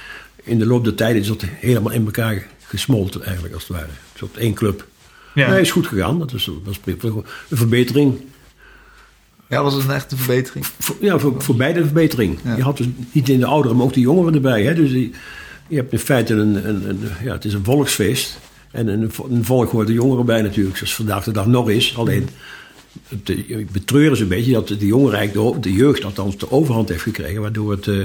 in 0.43 0.59
de 0.59 0.67
loop 0.67 0.85
der 0.85 0.95
tijd 0.95 1.17
is 1.17 1.27
dat 1.27 1.43
helemaal 1.43 1.93
in 1.93 2.05
elkaar 2.05 2.47
gesmolten 2.65 3.25
eigenlijk, 3.25 3.55
als 3.55 3.63
het 3.69 3.77
ware. 3.77 3.89
Een 3.89 4.19
soort 4.19 4.37
één 4.37 4.55
club. 4.55 4.87
Ja. 5.35 5.51
Nee, 5.51 5.61
is 5.61 5.71
goed 5.71 5.87
gegaan. 5.87 6.19
Dat 6.19 6.33
is, 6.33 6.51
dat 6.65 6.77
is 6.87 6.95
een 6.95 7.25
verbetering. 7.51 8.21
Ja, 9.53 9.63
was 9.63 9.75
het 9.75 9.85
een 9.85 9.91
echte 9.91 10.17
verbetering? 10.17 10.67
Voor, 10.79 10.97
ja, 11.01 11.19
voor, 11.19 11.43
voor 11.43 11.57
beide 11.57 11.79
een 11.79 11.85
verbetering. 11.85 12.39
Ja. 12.45 12.57
Je 12.57 12.63
had 12.63 12.77
dus 12.77 12.87
niet 13.13 13.29
in 13.29 13.39
de 13.39 13.47
ouderen, 13.47 13.77
maar 13.77 13.87
ook 13.87 13.93
de 13.93 14.01
jongeren 14.01 14.35
erbij. 14.35 14.63
Hè? 14.65 14.75
Dus 14.75 14.91
je 15.69 15.77
hebt 15.77 15.93
in 15.93 15.99
feite 15.99 16.35
een, 16.35 16.69
een, 16.69 16.89
een- 16.89 17.01
ja, 17.25 17.33
het 17.33 17.45
is 17.45 17.55
een 17.55 17.65
volksfeest. 17.65 18.39
En 18.71 18.89
een, 18.89 19.11
een 19.31 19.45
volk 19.45 19.71
hoort 19.71 19.87
de 19.87 19.93
jongeren 19.93 20.25
bij 20.27 20.43
natuurlijk, 20.43 20.77
zoals 20.77 20.95
vandaag 20.95 21.25
de 21.25 21.31
dag 21.33 21.47
nog 21.47 21.71
is. 21.71 21.97
Alleen, 21.97 22.29
het, 23.09 23.31
eh, 23.31 23.67
betreuren 23.73 24.17
ze 24.17 24.23
een 24.23 24.29
beetje 24.29 24.53
dat 24.53 24.69
de 24.69 24.87
jongeren 24.87 25.19
eigenlijk, 25.19 25.55
de, 25.55 25.61
de 25.61 25.73
jeugd 25.77 26.05
althans, 26.05 26.37
de 26.39 26.51
overhand 26.51 26.89
heeft 26.89 27.03
gekregen. 27.03 27.41
Waardoor 27.41 27.71
het, 27.71 27.87
eh, 27.87 27.97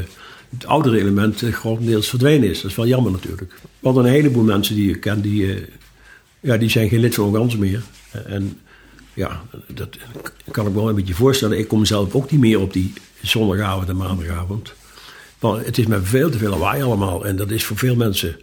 het 0.57 0.65
oudere 0.65 0.99
element 0.99 1.41
eh, 1.41 1.53
grotendeels 1.53 2.07
verdwenen 2.10 2.49
is. 2.49 2.62
Dat 2.62 2.71
is 2.71 2.77
wel 2.77 2.88
jammer 2.88 3.12
natuurlijk. 3.12 3.41
We 3.79 3.88
hadden 3.88 4.05
een 4.05 4.12
heleboel 4.12 4.43
mensen 4.43 4.75
die 4.75 4.88
je 4.88 4.95
kent, 4.99 5.23
die, 5.23 5.65
ja, 6.39 6.57
die 6.57 6.69
zijn 6.69 6.89
geen 6.89 6.99
lid 6.99 7.15
van 7.15 7.25
Organs 7.25 7.57
meer. 7.57 7.81
En 8.25 8.60
ja, 9.17 9.41
dat 9.73 9.89
kan 10.51 10.67
ik 10.67 10.73
wel 10.73 10.89
een 10.89 10.95
beetje 10.95 11.13
voorstellen. 11.13 11.58
Ik 11.58 11.67
kom 11.67 11.86
zelf 11.86 12.15
ook 12.15 12.32
niet 12.32 12.39
meer 12.39 12.60
op 12.60 12.73
die 12.73 12.93
zondagavond 13.21 13.89
en 13.89 13.97
maandagavond. 13.97 14.73
Want 15.39 15.65
het 15.65 15.77
is 15.77 15.86
met 15.86 16.01
veel 16.03 16.30
te 16.30 16.38
veel 16.38 16.49
lawaai 16.49 16.82
allemaal. 16.84 17.25
En 17.25 17.36
dat 17.36 17.51
is 17.51 17.63
voor 17.63 17.77
veel 17.77 17.95
mensen 17.95 18.38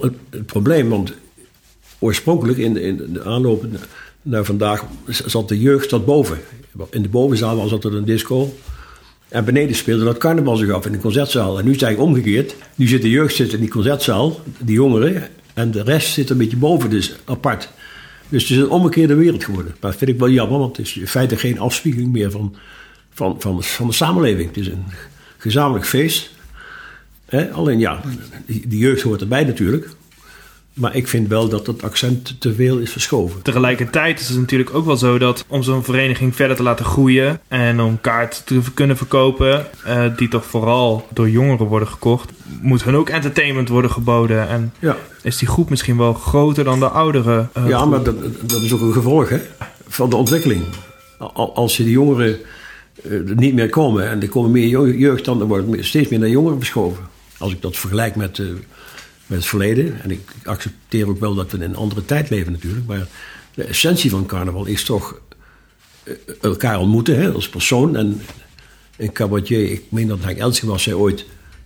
het, 0.00 0.46
probleem. 0.46 0.88
Want 0.88 1.12
oorspronkelijk 1.98 2.58
in, 2.58 2.72
de- 2.74 2.80
in 2.82 3.20
aanloop 3.24 3.64
naar 4.22 4.44
vandaag 4.44 4.84
zat 5.06 5.48
de 5.48 5.60
jeugd 5.60 5.90
zat 5.90 6.04
boven. 6.04 6.38
In 6.90 7.02
de 7.02 7.08
bovenzaal 7.08 7.56
was 7.56 7.72
altijd 7.72 7.94
een 7.94 8.04
disco. 8.04 8.54
En 9.28 9.44
beneden 9.44 9.76
speelde 9.76 10.04
dat 10.04 10.18
carnaval 10.18 10.56
zich 10.56 10.70
af 10.70 10.86
in 10.86 10.92
de 10.92 10.98
concertzaal. 10.98 11.58
En 11.58 11.64
nu 11.64 11.74
is 11.74 11.80
het 11.80 11.98
omgekeerd. 11.98 12.54
Nu 12.74 12.86
zit 12.86 13.02
de 13.02 13.10
jeugd 13.10 13.34
zit 13.34 13.52
in 13.52 13.60
die 13.60 13.68
concertzaal, 13.68 14.40
die 14.58 14.74
jongeren. 14.74 15.28
En 15.54 15.70
de 15.70 15.82
rest 15.82 16.12
zit 16.12 16.30
een 16.30 16.38
beetje 16.38 16.56
boven, 16.56 16.90
dus 16.90 17.14
apart. 17.24 17.68
Dus 18.30 18.42
het 18.42 18.50
is 18.50 18.56
een 18.56 18.68
omgekeerde 18.68 19.14
wereld 19.14 19.44
geworden. 19.44 19.74
Dat 19.80 19.96
vind 19.96 20.10
ik 20.10 20.18
wel 20.18 20.30
jammer, 20.30 20.58
want 20.58 20.76
het 20.76 20.86
is 20.86 20.96
in 20.96 21.06
feite 21.06 21.36
geen 21.36 21.58
afspiegeling 21.58 22.12
meer 22.12 22.30
van, 22.30 22.56
van, 23.12 23.40
van, 23.40 23.62
van 23.62 23.86
de 23.86 23.92
samenleving. 23.92 24.48
Het 24.48 24.56
is 24.56 24.66
een 24.66 24.84
gezamenlijk 25.36 25.86
feest. 25.86 26.30
Alleen 27.52 27.78
ja, 27.78 28.00
die 28.46 28.78
jeugd 28.78 29.02
hoort 29.02 29.20
erbij 29.20 29.44
natuurlijk. 29.44 29.88
Maar 30.74 30.96
ik 30.96 31.08
vind 31.08 31.28
wel 31.28 31.48
dat 31.48 31.66
het 31.66 31.82
accent 31.82 32.40
te 32.40 32.54
veel 32.54 32.78
is 32.78 32.90
verschoven. 32.92 33.42
Tegelijkertijd 33.42 34.20
is 34.20 34.28
het 34.28 34.38
natuurlijk 34.38 34.74
ook 34.74 34.84
wel 34.86 34.96
zo 34.96 35.18
dat 35.18 35.44
om 35.48 35.62
zo'n 35.62 35.84
vereniging 35.84 36.36
verder 36.36 36.56
te 36.56 36.62
laten 36.62 36.84
groeien 36.84 37.40
en 37.48 37.80
om 37.80 38.00
kaart 38.00 38.42
te 38.44 38.60
kunnen 38.74 38.96
verkopen, 38.96 39.66
eh, 39.84 40.04
die 40.16 40.28
toch 40.28 40.44
vooral 40.44 41.06
door 41.12 41.30
jongeren 41.30 41.66
worden 41.66 41.88
gekocht, 41.88 42.30
moet 42.60 42.84
hun 42.84 42.96
ook 42.96 43.08
entertainment 43.08 43.68
worden 43.68 43.90
geboden. 43.90 44.48
En 44.48 44.72
Ja. 44.78 44.96
is 45.22 45.36
die 45.38 45.48
groep 45.48 45.70
misschien 45.70 45.96
wel 45.96 46.14
groter 46.14 46.64
dan 46.64 46.78
de 46.78 46.88
oudere 46.88 47.46
eh, 47.52 47.68
ja, 47.68 47.78
groep. 47.78 47.90
maar 47.90 48.02
dat, 48.02 48.22
dat 48.50 48.62
is 48.62 48.72
ook 48.72 48.80
een 48.80 48.92
gevolg 48.92 49.28
hè, 49.28 49.38
van 49.88 50.10
de 50.10 50.16
ontwikkeling. 50.16 50.62
Al- 51.18 51.54
Als 51.54 51.76
je 51.76 51.84
de 51.84 51.90
jongeren 51.90 52.38
er 53.02 53.22
niet 53.36 53.54
meer 53.54 53.68
komen 53.68 54.08
en 54.08 54.22
er 54.22 54.28
komen 54.28 54.50
meer 54.50 54.96
jeugd, 54.96 55.24
dan 55.24 55.42
wordt 55.44 55.70
het 55.76 55.84
steeds 55.84 56.08
meer 56.08 56.18
naar 56.18 56.28
jongeren 56.28 56.58
verschoven. 56.58 57.04
Als 57.38 57.52
ik 57.52 57.62
dat 57.62 57.76
vergelijk 57.76 58.16
met, 58.16 58.42
met 59.30 59.38
het 59.38 59.48
verleden. 59.48 60.02
En 60.02 60.10
ik 60.10 60.20
accepteer 60.44 61.08
ook 61.08 61.20
wel 61.20 61.34
dat 61.34 61.50
we 61.50 61.56
in 61.56 61.62
een 61.62 61.76
andere 61.76 62.04
tijd 62.04 62.30
leven 62.30 62.52
natuurlijk. 62.52 62.86
Maar 62.86 63.06
de 63.54 63.64
essentie 63.64 64.10
van 64.10 64.26
carnaval 64.26 64.66
is 64.66 64.84
toch 64.84 65.20
eh, 66.02 66.14
elkaar 66.40 66.78
ontmoeten 66.78 67.18
hè, 67.20 67.30
als 67.32 67.48
persoon. 67.48 67.96
En 67.96 68.20
een 68.96 69.12
cabaretier, 69.12 69.70
ik 69.70 69.82
meen 69.88 70.06
dat 70.08 70.18
Henk 70.22 70.38
Elske 70.38 70.66
was, 70.66 70.82
zei 70.82 70.96
ooit... 70.96 71.24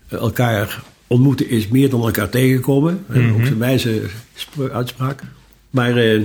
eh, 0.09 0.19
elkaar 0.19 0.83
ontmoeten 1.07 1.49
is 1.49 1.69
meer 1.69 1.91
dan 1.91 2.03
elkaar 2.03 2.29
tegenkomen. 2.29 3.05
Hè, 3.07 3.33
Ook 3.33 3.45
zijn 3.45 3.59
wijze 3.59 4.03
spra- 4.35 4.69
uitspraak. 4.69 5.23
Maar, 5.71 5.97
eh, 5.97 6.21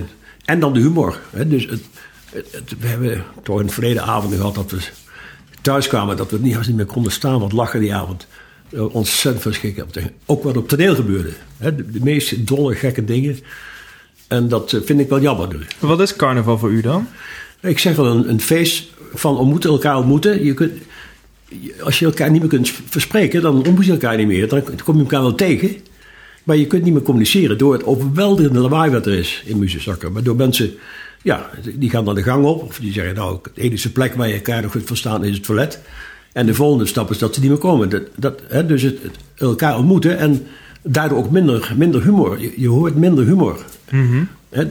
en 0.45 0.59
dan 0.59 0.73
de 0.73 0.79
humor. 0.79 1.19
Hè, 1.29 1.47
dus 1.47 1.65
het, 1.65 1.81
we 2.79 2.87
hebben 2.87 3.23
toch 3.43 3.59
in 3.59 3.65
het 3.65 3.73
verleden 3.73 4.03
avonden 4.03 4.39
gehad 4.39 4.55
dat 4.55 4.71
we 4.71 4.77
thuis 5.61 5.87
kwamen... 5.87 6.17
dat 6.17 6.31
we 6.31 6.39
niet, 6.39 6.67
niet 6.67 6.75
meer 6.75 6.85
konden 6.85 7.11
staan, 7.11 7.39
wat 7.39 7.51
lachen 7.51 7.79
die 7.79 7.93
avond. 7.93 8.27
Eh, 8.71 8.95
ontzettend 8.95 9.41
verschrikken. 9.43 9.85
Ook 10.25 10.43
wat 10.43 10.57
op 10.57 10.67
toneel 10.67 10.95
gebeurde. 10.95 11.29
Hè, 11.57 11.75
de, 11.75 11.91
de 11.91 11.99
meest 12.01 12.47
dolle, 12.47 12.75
gekke 12.75 13.05
dingen. 13.05 13.39
En 14.27 14.47
dat 14.47 14.73
eh, 14.73 14.81
vind 14.83 14.99
ik 14.99 15.09
wel 15.09 15.21
jammer. 15.21 15.49
dus. 15.49 15.65
Wat 15.79 16.01
is 16.01 16.15
carnaval 16.15 16.57
voor 16.57 16.71
u 16.71 16.81
dan? 16.81 17.07
Ik 17.61 17.79
zeg 17.79 17.95
wel 17.95 18.05
een, 18.05 18.29
een 18.29 18.41
feest 18.41 18.87
van 19.13 19.37
ontmoeten, 19.37 19.69
elkaar 19.69 19.97
ontmoeten. 19.97 20.43
Je 20.43 20.53
kunt, 20.53 20.71
als 21.83 21.99
je 21.99 22.05
elkaar 22.05 22.31
niet 22.31 22.41
meer 22.41 22.49
kunt 22.49 22.71
verspreken, 22.89 23.41
dan 23.41 23.55
ontmoet 23.55 23.85
je 23.85 23.91
elkaar 23.91 24.17
niet 24.17 24.27
meer. 24.27 24.47
Dan 24.47 24.63
kom 24.83 24.95
je 24.95 25.01
elkaar 25.01 25.21
wel 25.21 25.35
tegen. 25.35 25.75
Maar 26.43 26.57
je 26.57 26.67
kunt 26.67 26.83
niet 26.83 26.93
meer 26.93 27.01
communiceren 27.01 27.57
door 27.57 27.73
het 27.73 27.85
overweldigende 27.85 28.59
lawaai 28.59 28.91
wat 28.91 29.05
er 29.05 29.13
is 29.13 29.43
in 29.45 29.59
Muzezakken. 29.59 30.13
Waardoor 30.13 30.35
mensen, 30.35 30.73
ja, 31.21 31.49
die 31.73 31.89
gaan 31.89 32.05
dan 32.05 32.15
de 32.15 32.23
gang 32.23 32.45
op. 32.45 32.63
Of 32.63 32.79
die 32.79 32.93
zeggen, 32.93 33.15
nou, 33.15 33.39
de 33.53 33.61
enige 33.61 33.91
plek 33.91 34.13
waar 34.13 34.27
je 34.27 34.33
elkaar 34.33 34.61
nog 34.61 34.71
goed 34.71 34.85
verstaan 34.85 35.23
is 35.23 35.35
het 35.35 35.43
toilet. 35.43 35.79
En 36.39 36.45
de 36.45 36.53
volgende 36.53 36.85
stap 36.85 37.09
is 37.11 37.17
dat 37.17 37.33
ze 37.33 37.39
niet 37.41 37.49
meer 37.49 37.57
komen. 37.59 37.89
Dat, 37.89 38.01
dat, 38.15 38.39
hè, 38.47 38.65
dus 38.65 38.81
het, 38.81 38.97
het 39.01 39.11
elkaar 39.35 39.77
ontmoeten 39.77 40.17
en 40.17 40.45
daardoor 40.81 41.17
ook 41.17 41.29
minder, 41.29 41.73
minder 41.77 42.03
humor. 42.03 42.39
Je, 42.41 42.53
je 42.57 42.67
hoort 42.67 42.95
minder 42.95 43.25
humor. 43.25 43.65
Hè, 44.49 44.63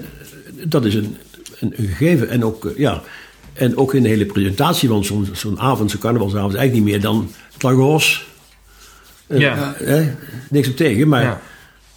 dat 0.64 0.84
is 0.84 0.94
een, 0.94 1.16
een, 1.60 1.72
een 1.76 1.86
gegeven. 1.86 2.28
En 2.28 2.44
ook, 2.44 2.64
eh, 2.64 2.76
ja, 2.76 3.02
en 3.52 3.76
ook 3.76 3.94
in 3.94 4.02
de 4.02 4.08
hele 4.08 4.24
presentatie 4.26 4.88
van 4.88 5.04
zo'n 5.32 5.60
avond, 5.60 5.90
zo'n 5.90 6.00
carnavalsavond, 6.00 6.52
is 6.52 6.58
eigenlijk 6.58 6.86
niet 6.86 6.94
meer 6.94 7.02
dan 7.10 7.30
het 7.52 7.62
Lagos. 7.62 8.26
Eh, 9.26 9.38
Ja. 9.38 9.74
hè, 9.76 10.14
niks 10.50 10.68
op 10.68 10.76
tegen, 10.76 11.08
maar 11.08 11.22
Ja. 11.22 11.40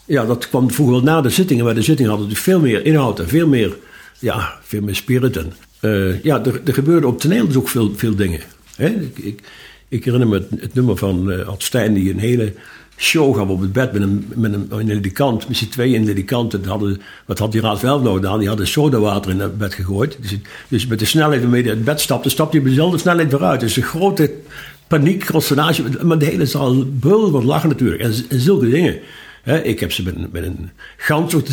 ja. 0.05 0.25
dat 0.25 0.49
kwam 0.49 0.71
vroeger 0.71 0.95
wel 0.95 1.03
na 1.03 1.21
de 1.21 1.29
zittingen. 1.29 1.65
Maar 1.65 1.75
de 1.75 1.81
zittingen 1.81 2.11
hadden 2.11 2.29
dus 2.29 2.39
veel 2.39 2.59
meer 2.59 2.85
inhoud 2.85 3.19
en 3.19 3.27
veel 3.27 3.47
meer, 3.47 3.77
ja, 4.19 4.53
veel 4.61 4.81
meer 4.81 4.95
spirit. 4.95 5.37
En, 5.37 5.53
eh, 5.79 6.23
ja, 6.23 6.45
er, 6.45 6.61
er 6.65 6.73
gebeurde 6.73 7.07
op 7.07 7.19
toneel 7.19 7.47
dus 7.47 7.55
ook 7.55 7.69
veel, 7.69 7.91
veel 7.95 8.15
dingen. 8.15 8.39
Ik, 8.77 9.41
ik, 9.87 10.03
herinner 10.03 10.27
me 10.27 10.47
het, 10.59 10.73
nummer 10.73 10.97
van 10.97 11.31
eh 11.31 11.47
Ad 11.47 11.63
Stijn 11.63 11.93
die 11.93 12.11
een 12.11 12.19
hele 12.19 12.53
show 12.97 13.35
gaf 13.35 13.47
op 13.47 13.61
het 13.61 13.73
bed 13.73 13.93
met 13.93 14.01
een, 14.01 14.25
met 14.35 14.53
een, 14.53 14.67
een 14.69 14.87
ledikant, 14.87 15.47
misschien 15.47 15.69
twee 15.69 15.93
in 15.93 16.05
ledikanten. 16.05 16.65
Hadden, 16.65 17.01
wat 17.25 17.39
had 17.39 17.51
die 17.51 17.61
Raad 17.61 17.81
wel 17.81 17.99
nodig 17.99 18.21
gedaan? 18.21 18.39
Die 18.39 18.47
hadden 18.47 18.67
sodawater 18.67 19.31
in 19.31 19.39
het 19.39 19.57
bed 19.57 19.73
gegooid. 19.73 20.17
Dus, 20.21 20.37
dus 20.67 20.87
met 20.87 20.99
de 20.99 21.05
snelheid 21.05 21.41
waarmee 21.41 21.61
hij 21.61 21.71
het 21.71 21.83
bed 21.83 22.01
stapte, 22.01 22.29
stapte 22.29 22.57
hij 22.57 22.65
op 22.65 22.71
dezelfde 22.71 22.97
snelheid 22.97 23.31
weer 23.31 23.43
uit. 23.43 23.59
Dus 23.59 23.75
een 23.75 23.83
grote 23.83 24.33
paniek, 24.87 25.25
consternatie. 25.25 25.83
Maar 26.03 26.17
de 26.17 26.25
hele 26.25 26.45
zaal 26.45 26.85
brulde 26.99 27.31
van 27.31 27.45
lachen 27.45 27.69
natuurlijk. 27.69 28.01
En 28.01 28.13
zulke 28.29 28.69
dingen. 28.69 28.99
Hè, 29.41 29.61
ik 29.61 29.79
heb 29.79 29.91
ze 29.91 30.03
met 30.03 30.15
een, 30.15 30.27
met 30.31 30.43
een 30.43 30.69
gans 30.97 31.35
ook 31.35 31.45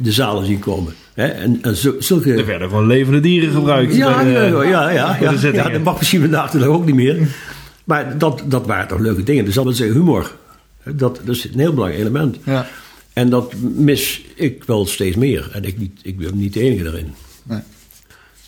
de 0.00 0.12
zalen 0.12 0.46
zien 0.46 0.58
komen. 0.58 0.94
Hè, 1.14 1.26
en, 1.26 1.60
zulke... 1.98 2.32
Er 2.34 2.46
werden 2.46 2.68
gewoon 2.68 2.86
levende 2.86 3.20
dieren 3.20 3.52
gebruikt. 3.52 3.94
Ja, 3.94 4.22
bij 4.22 4.24
de- 4.24 4.56
ja, 4.56 4.90
ja, 4.90 5.16
ja, 5.20 5.32
de 5.32 5.50
dat 5.52 5.82
mag 5.82 5.98
misschien 5.98 6.20
vandaag 6.20 6.50
de 6.50 6.58
dag 6.58 6.68
ook 6.68 6.86
niet 6.86 6.94
meer. 6.94 7.28
Maar 7.84 8.18
dat, 8.18 8.42
dat 8.46 8.66
waren 8.66 8.88
toch 8.88 8.98
leuke 8.98 9.22
dingen. 9.22 9.44
Dus 9.44 9.54
dat 9.54 9.68
is 9.68 9.78
humor. 9.78 10.36
Dat, 10.84 11.20
dat 11.24 11.34
is 11.36 11.44
een 11.44 11.58
heel 11.58 11.74
belangrijk 11.74 12.02
element. 12.02 12.36
Ja. 12.44 12.66
En 13.12 13.30
dat 13.30 13.54
mis 13.74 14.22
ik 14.34 14.64
wel 14.64 14.86
steeds 14.86 15.16
meer. 15.16 15.50
En 15.52 15.64
ik, 15.64 15.78
niet, 15.78 16.00
ik 16.02 16.18
ben 16.18 16.36
niet 16.36 16.52
de 16.52 16.60
enige 16.60 16.82
daarin. 16.82 17.14
Nee. 17.42 17.60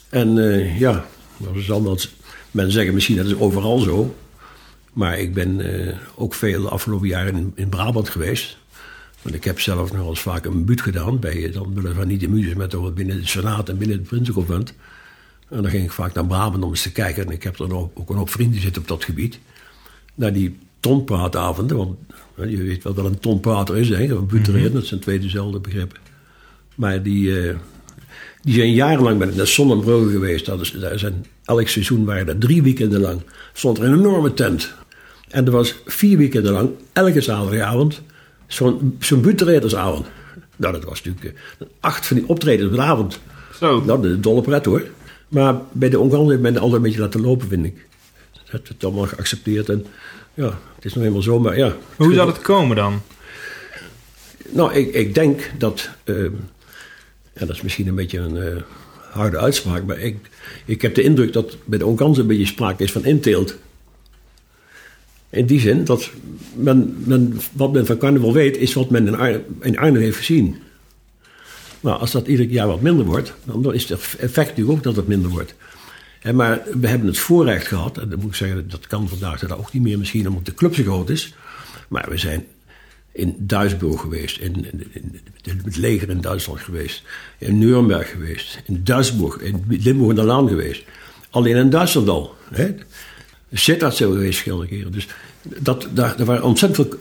En 0.08 0.38
eh, 0.38 0.78
ja, 0.80 1.04
dat 1.36 1.54
is 1.54 1.70
anders. 1.70 2.14
Men 2.50 2.70
zeggen 2.72 2.94
misschien 2.94 3.16
dat 3.16 3.26
is 3.26 3.38
overal 3.38 3.78
zo. 3.78 4.14
Maar 4.92 5.18
ik 5.18 5.34
ben 5.34 5.60
eh, 5.86 5.94
ook 6.14 6.34
veel 6.34 6.62
de 6.62 6.68
afgelopen 6.68 7.08
jaren 7.08 7.36
in, 7.36 7.52
in 7.54 7.68
Brabant 7.68 8.08
geweest. 8.08 8.56
Want 9.22 9.34
ik 9.34 9.44
heb 9.44 9.60
zelf 9.60 9.92
nog 9.92 10.00
wel 10.00 10.08
eens 10.08 10.20
vaak 10.20 10.44
een 10.44 10.64
buurt 10.64 10.80
gedaan. 10.80 11.18
Bij, 11.18 11.50
dan 11.50 11.74
weliswaar 11.74 12.06
niet 12.06 12.20
de 12.20 12.28
muziek, 12.28 12.56
maar 12.56 12.68
toch 12.68 12.82
wel 12.82 12.92
binnen 12.92 13.16
de 13.16 13.26
Senaat 13.26 13.68
en 13.68 13.78
binnen 13.78 13.96
het 13.96 14.06
Prinsenconvent. 14.06 14.74
En 15.48 15.62
dan 15.62 15.70
ging 15.70 15.84
ik 15.84 15.92
vaak 15.92 16.14
naar 16.14 16.26
Brabant 16.26 16.64
om 16.64 16.70
eens 16.70 16.82
te 16.82 16.92
kijken. 16.92 17.26
En 17.26 17.32
ik 17.32 17.42
heb 17.42 17.58
er 17.58 17.74
ook 17.74 18.10
een 18.10 18.16
hoop 18.16 18.30
vrienden 18.30 18.60
zitten 18.60 18.82
op 18.82 18.88
dat 18.88 19.04
gebied. 19.04 19.38
naar 20.14 20.32
die 20.32 20.58
tonpraatavonden. 20.80 21.76
Want 21.76 22.50
je 22.50 22.56
weet 22.56 22.82
wel 22.82 22.94
wat 22.94 23.04
een 23.04 23.18
tonprater 23.18 23.76
is, 23.76 23.88
hè? 23.88 24.04
Een 24.04 24.26
butereren, 24.26 24.72
dat 24.72 24.86
zijn 24.86 25.00
twee 25.00 25.18
dezelfde 25.18 25.58
begrippen. 25.60 25.98
Maar 26.74 27.02
die, 27.02 27.40
eh, 27.40 27.56
die 28.42 28.54
zijn 28.54 28.72
jarenlang 28.72 29.18
bij 29.18 29.32
de 29.32 29.46
Sonnenbrugge 29.46 30.10
geweest. 30.10 30.46
Dat 30.46 30.60
is, 30.60 30.70
daar 30.70 30.98
zijn, 30.98 31.26
elk 31.44 31.68
seizoen 31.68 32.04
waren 32.04 32.28
er 32.28 32.38
drie 32.38 32.62
weekenden 32.62 33.00
lang. 33.00 33.20
Stond 33.52 33.78
er 33.78 33.84
een 33.84 33.98
enorme 33.98 34.34
tent. 34.34 34.72
En 35.28 35.44
er 35.46 35.50
was 35.50 35.74
vier 35.84 36.18
weekenden 36.18 36.52
lang, 36.52 36.70
elke 36.92 37.20
zaterdagavond, 37.20 38.02
zo'n 38.52 38.96
zo'n 39.00 39.20
buteretersavond. 39.20 40.06
Nou, 40.56 40.72
dat 40.72 40.84
was 40.84 41.02
natuurlijk 41.02 41.36
eh, 41.58 41.66
acht 41.80 42.06
van 42.06 42.16
die 42.16 42.28
optredens 42.28 42.70
per 42.70 42.80
avond. 42.80 43.20
Zo. 43.58 43.82
Nou, 43.84 44.02
de 44.02 44.20
dolle 44.20 44.42
pret 44.42 44.64
hoor. 44.64 44.82
Maar 45.28 45.54
bij 45.72 45.88
de 45.88 45.98
Ongarn 45.98 46.28
heeft 46.30 46.40
men 46.40 46.56
altijd 46.56 46.74
een 46.76 46.82
beetje 46.82 47.00
laten 47.00 47.20
lopen, 47.20 47.48
vind 47.48 47.64
ik. 47.64 47.86
Dat 48.32 48.42
heeft 48.46 48.68
het 48.68 48.84
allemaal 48.84 49.06
geaccepteerd. 49.06 49.68
En 49.68 49.86
ja, 50.34 50.58
het 50.74 50.84
is 50.84 50.92
nog 50.94 51.02
helemaal 51.02 51.22
zo, 51.22 51.38
maar 51.38 51.56
ja. 51.56 51.76
Hoe 51.96 52.14
zal 52.14 52.26
het 52.26 52.42
komen 52.42 52.76
dan? 52.76 53.00
Nou, 54.48 54.72
ik, 54.74 54.94
ik 54.94 55.14
denk 55.14 55.50
dat. 55.58 55.88
eh, 56.04 56.22
ja, 57.34 57.46
dat 57.46 57.50
is 57.50 57.62
misschien 57.62 57.86
een 57.88 57.94
beetje 57.94 58.18
een 58.18 58.36
eh, 58.36 58.62
harde 59.10 59.38
uitspraak, 59.38 59.84
maar 59.84 59.98
ik, 59.98 60.16
ik 60.64 60.82
heb 60.82 60.94
de 60.94 61.02
indruk 61.02 61.32
dat 61.32 61.56
bij 61.64 61.78
de 61.78 61.86
Onkans 61.86 62.18
een 62.18 62.26
beetje 62.26 62.46
sprake 62.46 62.82
is 62.82 62.92
van 62.92 63.04
inteelt. 63.04 63.56
In 65.32 65.46
die 65.46 65.60
zin 65.60 65.84
dat 65.84 66.10
men, 66.54 67.02
men, 67.06 67.40
wat 67.52 67.72
men 67.72 67.86
van 67.86 67.98
carnaval 67.98 68.32
weet, 68.32 68.56
is 68.56 68.72
wat 68.74 68.90
men 68.90 69.06
in, 69.06 69.14
Ar 69.16 69.40
in 69.60 69.78
Arnhem 69.78 70.02
heeft 70.02 70.16
gezien. 70.16 70.56
Nou, 71.80 72.00
als 72.00 72.10
dat 72.10 72.26
ieder 72.26 72.46
jaar 72.46 72.66
wat 72.66 72.80
minder 72.80 73.04
wordt, 73.04 73.34
dan 73.44 73.74
is 73.74 73.82
het 73.88 74.16
effect 74.18 74.48
natuurlijk 74.48 74.76
ook 74.76 74.82
dat 74.82 74.96
het 74.96 75.06
minder 75.08 75.30
wordt. 75.30 75.54
Maar 76.34 76.62
we 76.80 76.86
hebben 76.88 77.06
het 77.08 77.18
voorrecht 77.18 77.66
gehad, 77.66 77.98
en 77.98 78.08
dat 78.08 78.18
moet 78.18 78.30
ik 78.30 78.34
zeggen, 78.36 78.68
dat 78.68 78.86
kan 78.86 79.08
vandaag 79.08 79.40
dag 79.40 79.58
ook 79.58 79.72
niet 79.72 79.82
meer 79.82 79.98
misschien 79.98 80.28
omdat 80.28 80.46
de 80.46 80.54
club 80.54 80.74
zo 80.74 80.82
groot 80.82 81.10
is. 81.10 81.34
Maar 81.88 82.06
we 82.08 82.16
zijn 82.16 82.44
in 83.12 83.34
Duisburg 83.38 84.00
geweest, 84.00 84.38
in- 84.38 84.66
in 84.92 85.20
het 85.64 85.76
leger 85.76 86.08
in 86.10 86.20
Duitsland 86.20 86.60
geweest, 86.60 87.02
in 87.38 87.58
Nuremberg 87.58 88.10
geweest, 88.10 88.62
in 88.66 88.80
Duisburg, 88.84 89.38
in 89.38 89.64
Limburg 89.68 90.10
en 90.10 90.16
de 90.16 90.22
Laan 90.22 90.48
geweest. 90.48 90.82
Alleen 91.30 91.56
in 91.56 91.70
Duitsland 91.70 92.08
al. 92.08 92.34
Hè. 92.52 92.74
Sittard 93.52 93.94
zijn 93.94 94.10
we 94.10 94.16
geweest 94.16 94.38
schilderen 94.38 94.68
keren. 94.68 94.92
Dus 94.92 95.06
dat, 95.42 95.88
daar, 95.94 96.16
daar 96.16 96.26
waren 96.26 96.42
ontzettend 96.42 96.88
veel 96.88 96.98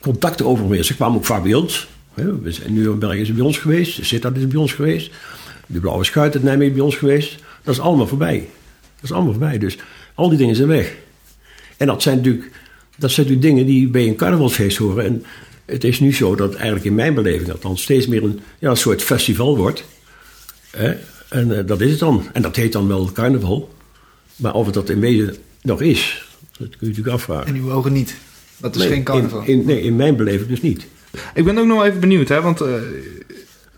contacten 0.00 0.46
over 0.46 0.64
geweest. 0.64 0.86
Ze 0.86 0.94
kwamen 0.94 1.16
ook 1.16 1.24
vaak 1.24 1.42
bij 1.42 1.54
ons. 1.54 1.88
We 2.14 2.52
zijn- 2.52 2.72
Nuremberg 2.72 3.14
is 3.18 3.32
bij 3.34 3.44
ons 3.44 3.58
geweest, 3.58 4.04
Sittard 4.04 4.36
is 4.36 4.46
bij 4.46 4.60
ons 4.60 4.72
geweest, 4.72 5.10
de 5.66 5.80
Blauwe 5.80 6.04
Schuit 6.04 6.34
uit 6.34 6.42
Nijmegen 6.42 6.74
bij 6.74 6.82
ons 6.82 6.96
geweest. 6.96 7.36
Dat 7.62 7.74
is 7.74 7.80
allemaal 7.80 8.06
voorbij. 8.06 8.48
Dat 8.94 9.04
is 9.04 9.12
allemaal 9.12 9.32
voorbij. 9.32 9.58
Dus 9.58 9.76
al 10.14 10.28
die 10.28 10.38
dingen 10.38 10.56
zijn 10.56 10.68
weg. 10.68 10.94
En 11.76 11.86
dat 11.86 12.02
zijn 12.02 12.16
natuurlijk, 12.16 12.50
dat 12.98 13.10
zijn 13.10 13.26
natuurlijk 13.26 13.54
dingen 13.54 13.72
die 13.74 13.88
bij 13.88 14.06
een 14.06 14.16
carnavalsfeest 14.16 14.76
horen. 14.76 15.04
En 15.04 15.24
het 15.64 15.84
is 15.84 16.00
nu 16.00 16.14
zo 16.14 16.34
dat 16.34 16.54
eigenlijk 16.54 16.84
in 16.84 16.94
mijn 16.94 17.14
beleving 17.14 17.50
althans 17.50 17.82
steeds 17.82 18.06
meer 18.06 18.22
een, 18.22 18.40
ja, 18.58 18.70
een 18.70 18.76
soort 18.76 19.02
festival 19.02 19.56
wordt. 19.56 19.84
En 21.28 21.58
eh, 21.58 21.66
dat 21.66 21.80
is 21.80 21.90
het 21.90 21.98
dan. 21.98 22.26
En 22.32 22.42
dat 22.42 22.56
heet 22.56 22.72
dan 22.72 22.88
wel 22.88 23.12
carnaval. 23.12 23.74
Maar 24.36 24.54
of 24.54 24.64
het 24.64 24.74
dat 24.74 24.88
in 24.88 25.00
wezen 25.00 25.36
nog 25.62 25.80
is, 25.82 26.26
dat 26.58 26.68
kun 26.68 26.76
je 26.80 26.86
natuurlijk 26.86 27.14
afvragen. 27.16 27.54
In 27.54 27.62
uw 27.62 27.72
ogen 27.72 27.92
niet. 27.92 28.14
Dat 28.56 28.74
is 28.76 28.80
Nee, 28.82 28.90
geen 28.90 29.04
carnaval. 29.04 29.40
In, 29.40 29.46
in- 29.46 29.64
nee, 29.66 29.80
in 29.82 29.96
mijn 29.96 30.16
beleving 30.16 30.48
dus 30.48 30.62
niet. 30.62 30.86
Ik 31.34 31.44
ben 31.44 31.58
ook 31.58 31.66
nog 31.66 31.84
even 31.84 32.00
benieuwd, 32.00 32.28
hè, 32.28 32.40
want 32.42 32.60
eh, 32.60 32.68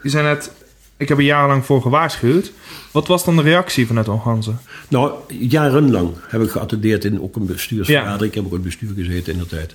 je 0.03 0.09
zei 0.09 0.25
net, 0.25 0.51
ik 0.97 1.09
heb 1.09 1.19
er 1.19 1.25
jarenlang 1.25 1.65
voor 1.65 1.83
gewaarschuwd. 1.83 2.53
Wat 2.91 3.07
was 3.07 3.25
dan 3.25 3.37
de 3.37 3.43
reactie 3.43 3.87
vanuit 3.87 4.09
Onganzen? 4.09 4.61
Nou, 4.89 5.13
jarenlang 5.29 6.11
heb 6.29 6.43
ik 6.43 6.51
geattendeerd 6.51 7.05
in 7.05 7.21
ook 7.23 7.37
een 7.37 7.47
bestuursvergadering. 7.47 8.23
Ik 8.23 8.35
heb 8.35 8.45
ook 8.45 8.51
in 8.51 8.57
het 8.57 8.67
bestuur 8.67 8.91
gezeten 8.95 9.33
in 9.33 9.39
de 9.39 9.47
tijd. 9.47 9.75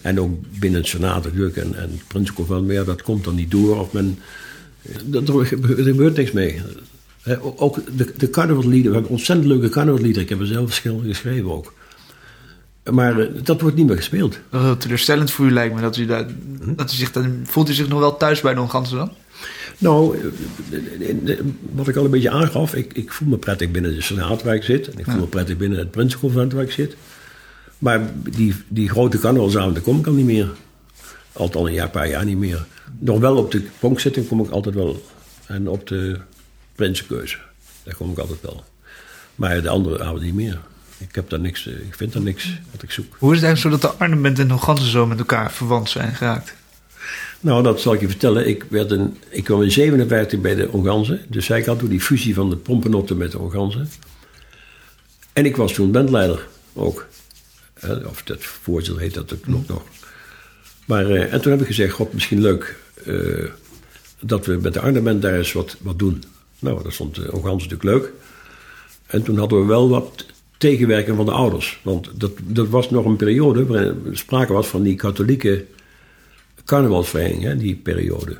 En 0.00 0.20
ook 0.20 0.30
binnen 0.58 0.80
het 0.80 0.88
Senaat 0.88 1.24
natuurlijk. 1.24 1.56
En, 1.56 1.74
en 1.78 2.00
het 2.12 2.30
van, 2.46 2.66
maar 2.66 2.74
ja, 2.74 2.84
dat 2.84 3.02
komt 3.02 3.24
dan 3.24 3.34
niet 3.34 3.50
door. 3.50 3.80
Of 3.80 3.92
men, 3.92 4.18
dat, 5.04 5.28
er 5.28 5.46
gebeurt- 5.46 5.78
er 5.78 5.84
gebeurt 5.84 6.16
niks 6.16 6.30
mee. 6.32 6.60
Hè, 7.22 7.42
ook 7.42 7.78
de, 7.96 8.12
de 8.16 8.30
carnavalsliederen, 8.30 8.90
we 8.90 8.96
hebben 8.98 9.10
ontzettend 9.16 9.48
leuke 9.48 9.68
carnavalsliederen. 9.68 10.22
Ik 10.22 10.28
heb 10.28 10.40
er 10.40 10.46
zelf 10.46 10.66
verschillende 10.66 11.08
geschreven 11.08 11.50
ook. 11.52 11.72
Maar 12.92 13.18
eh, 13.20 13.26
dat 13.44 13.60
wordt 13.60 13.76
niet 13.76 13.86
meer 13.86 13.96
gespeeld. 13.96 14.38
Dat 14.50 14.60
is 14.60 14.66
heel 14.66 14.76
teleurstellend 14.76 15.30
voor 15.30 15.46
u 15.46 15.50
lijkt 15.52 15.74
me. 15.74 15.80
Dat 15.80 15.96
u 15.96 16.06
daar, 16.06 16.26
Hm? 16.62 16.74
dat 16.74 16.92
u 16.92 16.94
zich 16.94 17.12
dan, 17.12 17.40
voelt 17.44 17.68
u 17.68 17.72
zich 17.72 17.88
nog 17.88 17.98
wel 18.00 18.16
thuis 18.16 18.40
bij 18.40 18.54
de 18.54 18.60
Ongansen 18.60 18.96
dan? 18.96 19.10
Nou, 19.78 20.16
eh, 20.70 21.08
eh, 21.08 21.30
eh, 21.32 21.38
wat 21.72 21.88
ik 21.88 21.96
al 21.96 22.04
een 22.04 22.10
beetje 22.10 22.30
aangaf, 22.30 22.74
ik, 22.74 22.92
ik 22.92 23.12
voel 23.12 23.28
me 23.28 23.36
prettig 23.36 23.70
binnen 23.70 23.94
de 23.94 24.00
Senaat 24.02 24.42
waar 24.42 24.54
ik 24.54 24.62
zit. 24.62 24.88
En 24.90 24.98
ik 24.98 25.04
voel 25.04 25.14
Ja. 25.14 25.20
me 25.20 25.26
prettig 25.26 25.56
binnen 25.56 25.78
het 25.78 25.90
Prinsenconvent 25.90 26.52
waar 26.52 26.62
ik 26.64 26.70
zit. 26.70 26.96
Maar 27.78 28.00
die, 28.30 28.54
die 28.68 28.88
grote 28.88 29.18
carnavalsavond, 29.18 29.74
daar 29.74 29.82
kom 29.84 29.98
ik 29.98 30.06
al 30.06 30.12
niet 30.12 30.24
meer. 30.26 30.48
Althans 31.32 31.68
een 31.68 31.74
jaar, 31.74 31.90
paar 31.90 32.08
jaar 32.08 32.24
niet 32.24 32.38
meer. 32.38 32.64
Nog 32.98 33.18
wel 33.20 33.36
op 33.36 33.50
de 33.50 33.62
pronkzitting 33.78 34.28
kom 34.28 34.40
ik 34.40 34.50
altijd 34.50 34.74
wel. 34.74 35.02
En 35.46 35.68
op 35.68 35.86
de 35.86 36.18
Prinsenkeuze, 36.80 37.36
daar 37.82 37.94
kom 37.94 38.10
ik 38.10 38.18
altijd 38.18 38.40
wel. 38.40 38.64
Maar 39.34 39.62
de 39.62 39.68
andere 39.68 40.02
avond 40.02 40.22
niet 40.22 40.34
meer. 40.34 40.60
Ik, 40.98 41.14
heb 41.14 41.30
daar 41.30 41.40
niks, 41.40 41.66
eh, 41.66 41.72
ik 41.72 41.94
vind 41.94 42.12
daar 42.12 42.22
niks 42.22 42.58
wat 42.70 42.82
ik 42.82 42.90
zoek. 42.90 43.16
Hoe 43.18 43.34
is 43.34 43.40
het 43.40 43.46
eigenlijk 43.46 43.76
zo 43.82 43.88
dat 43.88 43.98
de 43.98 44.04
Arnhem 44.04 44.26
en 44.26 44.34
de 44.34 44.54
Ongansen 44.54 44.90
zo 44.90 45.06
met 45.06 45.18
elkaar 45.18 45.52
verwant 45.52 45.90
zijn 45.90 46.14
geraakt? 46.14 46.54
Nou, 47.40 47.62
dat 47.62 47.80
zal 47.80 47.94
ik 47.94 48.00
je 48.00 48.08
vertellen. 48.08 48.48
Ik, 48.48 48.64
werd 48.68 48.90
een, 48.90 49.18
ik 49.28 49.44
kwam 49.44 49.62
in 49.62 49.70
57 49.70 50.40
bij 50.40 50.54
de 50.54 50.68
Onganzen. 50.68 51.20
Dus 51.28 51.46
zij 51.46 51.62
had 51.62 51.78
toen 51.78 51.88
die 51.88 52.00
fusie 52.00 52.34
van 52.34 52.50
de 52.50 52.56
Pompenotte 52.56 53.14
met 53.14 53.32
de 53.32 53.38
Onganzen. 53.38 53.88
En 55.32 55.44
ik 55.44 55.56
was 55.56 55.72
toen 55.72 55.92
bandleider 55.92 56.46
ook. 56.72 57.06
Of 58.06 58.22
dat 58.22 58.44
voorzitter 58.44 59.02
heet 59.02 59.14
dat 59.14 59.34
ook 59.34 59.46
nog. 59.46 59.82
Maar, 60.86 61.10
eh, 61.10 61.32
en 61.32 61.40
toen 61.40 61.52
heb 61.52 61.60
ik 61.60 61.66
gezegd, 61.66 61.92
god, 61.92 62.12
misschien 62.12 62.40
leuk 62.40 62.76
eh, 63.04 63.44
dat 64.20 64.46
we 64.46 64.56
met 64.56 64.72
de 64.72 64.80
Arnhem 64.80 65.20
daar 65.20 65.34
eens 65.34 65.52
wat, 65.52 65.76
wat 65.80 65.98
doen. 65.98 66.24
Nou, 66.60 66.82
dat 66.82 66.94
vond 66.94 67.14
de 67.14 67.32
Onganzen 67.32 67.68
natuurlijk 67.68 67.82
leuk. 67.82 68.12
En 69.06 69.22
toen 69.22 69.38
hadden 69.38 69.60
we 69.60 69.66
wel 69.66 69.88
wat 69.88 70.26
tegenwerking 70.58 71.16
van 71.16 71.24
de 71.24 71.32
ouders. 71.32 71.80
Want 71.82 72.10
dat, 72.46 72.68
was 72.68 72.90
nog 72.90 73.04
een 73.04 73.16
periode 73.16 73.66
waarin 73.66 73.96
sprake 74.12 74.52
was 74.52 74.66
van 74.66 74.82
die 74.82 74.94
katholieke 74.94 75.64
carnavalsvereniging, 76.64 77.42
hè, 77.42 77.56
die 77.56 77.74
periode. 77.74 78.36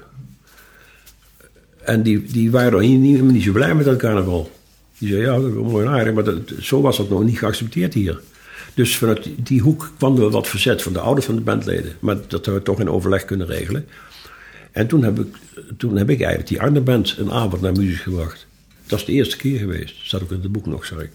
En 1.82 2.02
die, 2.02 2.22
die 2.22 2.50
waren 2.50 2.72
er 2.72 2.86
niet, 2.86 3.22
niet, 3.22 3.42
zo 3.42 3.52
blij 3.52 3.74
met 3.74 3.84
dat 3.84 3.96
carnaval. 3.96 4.50
Die 4.98 5.08
zeiden, 5.08 5.32
ja, 5.32 5.40
dat 5.40 5.50
is 5.50 5.56
mooi 5.56 5.86
en 5.86 5.92
aardig, 5.92 6.14
maar 6.14 6.24
dat, 6.24 6.36
zo 6.60 6.80
was 6.80 6.96
dat 6.96 7.08
nog 7.08 7.24
niet 7.24 7.38
geaccepteerd 7.38 7.94
hier. 7.94 8.20
Dus 8.74 8.96
vanuit 8.96 9.28
die, 9.36 9.60
hoek 9.60 9.90
kwam 9.96 10.20
er 10.20 10.30
wat 10.30 10.48
verzet 10.48 10.82
van 10.82 10.92
de 10.92 11.00
ouders 11.00 11.26
van 11.26 11.34
de 11.34 11.40
bandleden. 11.40 11.92
Maar 12.00 12.14
dat 12.14 12.30
hebben 12.30 12.54
we 12.54 12.62
toch 12.62 12.80
in 12.80 12.90
overleg 12.90 13.24
kunnen 13.24 13.46
regelen. 13.46 13.86
En 14.72 14.86
toen 14.86 15.02
heb 15.04 15.18
ik, 15.20 15.26
toen 15.76 15.96
heb 15.96 16.10
ik 16.10 16.18
eigenlijk 16.18 16.48
die 16.48 16.60
Arnhem 16.60 16.84
Band 16.84 17.14
een 17.18 17.30
avond 17.32 17.62
naar 17.62 17.72
muziek 17.72 18.00
gebracht. 18.00 18.46
Dat 18.86 18.98
is 18.98 19.04
de 19.04 19.12
eerste 19.12 19.36
keer 19.36 19.58
geweest. 19.58 19.96
Dat 19.96 20.06
staat 20.06 20.22
ook 20.22 20.30
in 20.30 20.40
het 20.42 20.52
boek 20.52 20.66
nog, 20.66 20.84
zag 20.86 20.98
ik. 20.98 21.10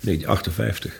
1958. 0.00 0.92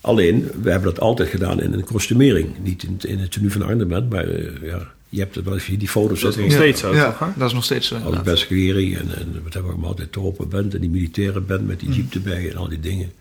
Alleen, 0.00 0.50
we 0.62 0.70
hebben 0.70 0.88
dat 0.94 1.00
altijd 1.00 1.28
gedaan 1.28 1.60
in 1.62 1.72
een 1.72 1.84
kostumering. 1.84 2.48
Niet 2.62 2.82
in, 2.82 2.98
in 3.00 3.18
het 3.18 3.32
tenue 3.32 3.50
van 3.50 3.62
Arnhem 3.62 3.88
Band, 3.88 4.10
maar 4.10 4.28
eh, 4.28 4.62
ja, 4.62 4.90
je 5.08 5.18
hebt 5.18 5.34
het 5.34 5.44
wel 5.44 5.54
eens 5.54 5.66
die 5.66 5.88
foto's 5.88 6.20
Dat 6.20 6.36
is 6.36 6.42
nog 6.42 6.52
steeds 6.52 6.80
zo, 6.80 6.94
Ja, 6.94 7.32
dat 7.36 7.48
is 7.48 7.54
nog 7.54 7.64
steeds 7.64 7.88
zo. 7.88 7.96
Als. 7.96 8.22
Beskeri 8.22 8.94
en, 8.94 9.14
en 9.18 9.42
wat 9.42 9.52
hebben 9.52 9.62
we 9.62 9.68
allemaal 9.68 9.88
altijd 9.88 10.12
de 10.12 10.20
open 10.20 10.48
band 10.48 10.74
en 10.74 10.80
die 10.80 10.90
militaire 10.90 11.40
band 11.40 11.66
met 11.66 11.80
die 11.80 11.90
jeep 11.90 12.14
erbij 12.14 12.50
en 12.50 12.56
al 12.56 12.68
die 12.68 12.80
dingen. 12.80 13.12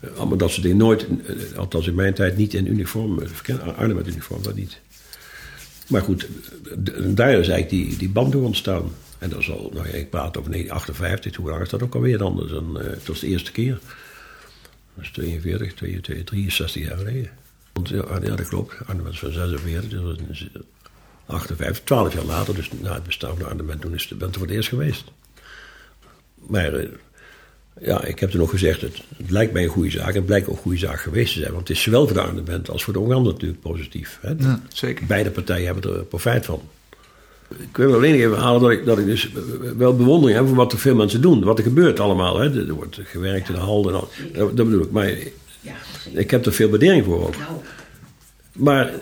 Eh, 0.00 0.10
Allemaal 0.16 0.36
dat 0.36 0.50
soort 0.50 0.62
dingen. 0.62 0.76
Nooit, 0.76 1.06
eh, 1.26 1.58
althans 1.58 1.86
in 1.86 1.94
mijn 1.94 2.14
tijd, 2.14 2.36
niet 2.36 2.54
in 2.54 2.66
uniform. 2.66 3.22
Arnhem 3.76 3.96
met 3.96 4.06
uniform, 4.06 4.42
dat 4.42 4.54
niet. 4.54 4.80
Maar 5.90 6.02
goed, 6.02 6.28
daar 7.16 7.30
is 7.30 7.48
eigenlijk 7.48 7.68
die, 7.68 7.96
die 7.96 8.08
band 8.08 8.32
door 8.32 8.44
ontstaan. 8.44 8.92
En 9.18 9.30
dat 9.30 9.38
is 9.38 9.50
al, 9.50 9.70
nou 9.74 9.86
ja, 9.86 9.92
ik 9.92 10.10
praat 10.10 10.36
over 10.36 10.50
1958, 10.50 11.36
hoe 11.36 11.50
lang 11.50 11.62
is 11.62 11.68
dat 11.68 11.82
ook 11.82 11.94
alweer 11.94 12.18
dan? 12.18 12.46
Dan, 12.48 12.80
eh, 12.80 12.86
het 12.86 13.06
was 13.06 13.20
de 13.20 13.26
eerste 13.26 13.52
keer. 13.52 13.78
Dat 14.94 15.04
is 15.04 15.10
42, 15.10 15.74
22, 15.74 16.24
63 16.24 16.82
jaar 16.82 16.96
geleden. 16.96 17.30
Ja, 17.82 18.04
ja, 18.22 18.36
dat 18.36 18.48
klopt. 18.48 18.74
Arnhem 18.86 19.04
was 19.04 19.18
van 19.18 19.32
46, 19.32 19.88
dus 19.90 20.48
dat 20.52 20.62
was 21.26 21.36
58, 21.36 21.84
12 21.84 22.14
jaar 22.14 22.24
later, 22.24 22.54
dus 22.54 22.70
na 22.80 22.94
het 22.94 23.04
bestaan 23.04 23.36
van 23.36 23.46
Arnhem, 23.46 23.80
toen 23.80 23.94
is 23.94 24.08
de 24.08 24.14
band 24.14 24.36
voor 24.36 24.46
het 24.46 24.54
eerst 24.54 24.68
geweest. 24.68 25.04
Maar 26.34 26.74
eh, 26.74 26.88
ja, 27.80 28.04
ik 28.04 28.18
heb 28.18 28.32
er 28.32 28.38
nog 28.38 28.50
gezegd, 28.50 28.80
het, 28.80 29.02
het 29.16 29.30
lijkt 29.30 29.52
mij 29.52 29.62
een 29.62 29.68
goede 29.68 29.90
zaak. 29.90 30.08
En 30.08 30.14
het 30.14 30.26
blijkt 30.26 30.48
ook 30.48 30.56
een 30.56 30.62
goede 30.62 30.78
zaak 30.78 31.00
geweest 31.00 31.32
te 31.32 31.38
zijn. 31.38 31.52
Want 31.52 31.68
het 31.68 31.76
is 31.76 31.82
zowel 31.82 32.08
voor 32.08 32.34
de 32.34 32.42
band 32.42 32.70
als 32.70 32.84
voor 32.84 32.92
de 32.92 32.98
Ongander 32.98 33.32
natuurlijk 33.32 33.60
positief. 33.60 34.18
Hè? 34.20 34.32
Ja, 34.38 34.60
zeker. 34.68 35.06
Beide 35.06 35.30
partijen 35.30 35.66
hebben 35.66 35.94
er 35.94 36.04
profijt 36.04 36.44
van. 36.44 36.62
Ik 37.58 37.76
wil 37.76 37.94
alleen 37.94 38.14
even 38.14 38.38
halen 38.38 38.60
dat 38.60 38.70
ik, 38.70 38.84
dat 38.84 38.98
ik 38.98 39.06
dus 39.06 39.30
wel 39.76 39.96
bewondering 39.96 40.38
heb 40.38 40.46
voor 40.46 40.56
wat 40.56 40.72
er 40.72 40.78
veel 40.78 40.94
mensen 40.94 41.20
doen. 41.20 41.44
Wat 41.44 41.58
er 41.58 41.64
gebeurt 41.64 42.00
allemaal. 42.00 42.38
Hè. 42.38 42.66
Er 42.68 42.74
wordt 42.74 43.00
gewerkt 43.04 43.48
in 43.48 43.54
de 43.54 43.60
hal 43.60 43.88
en 43.88 43.94
al. 43.94 44.08
Dat, 44.32 44.56
dat 44.56 44.66
bedoel 44.66 44.82
ik. 44.82 44.90
Maar 44.90 45.12
ik 46.12 46.30
heb 46.30 46.46
er 46.46 46.52
veel 46.52 46.70
waardering 46.70 47.04
voor 47.04 47.26
ook. 47.26 47.34
Maar 48.52 48.92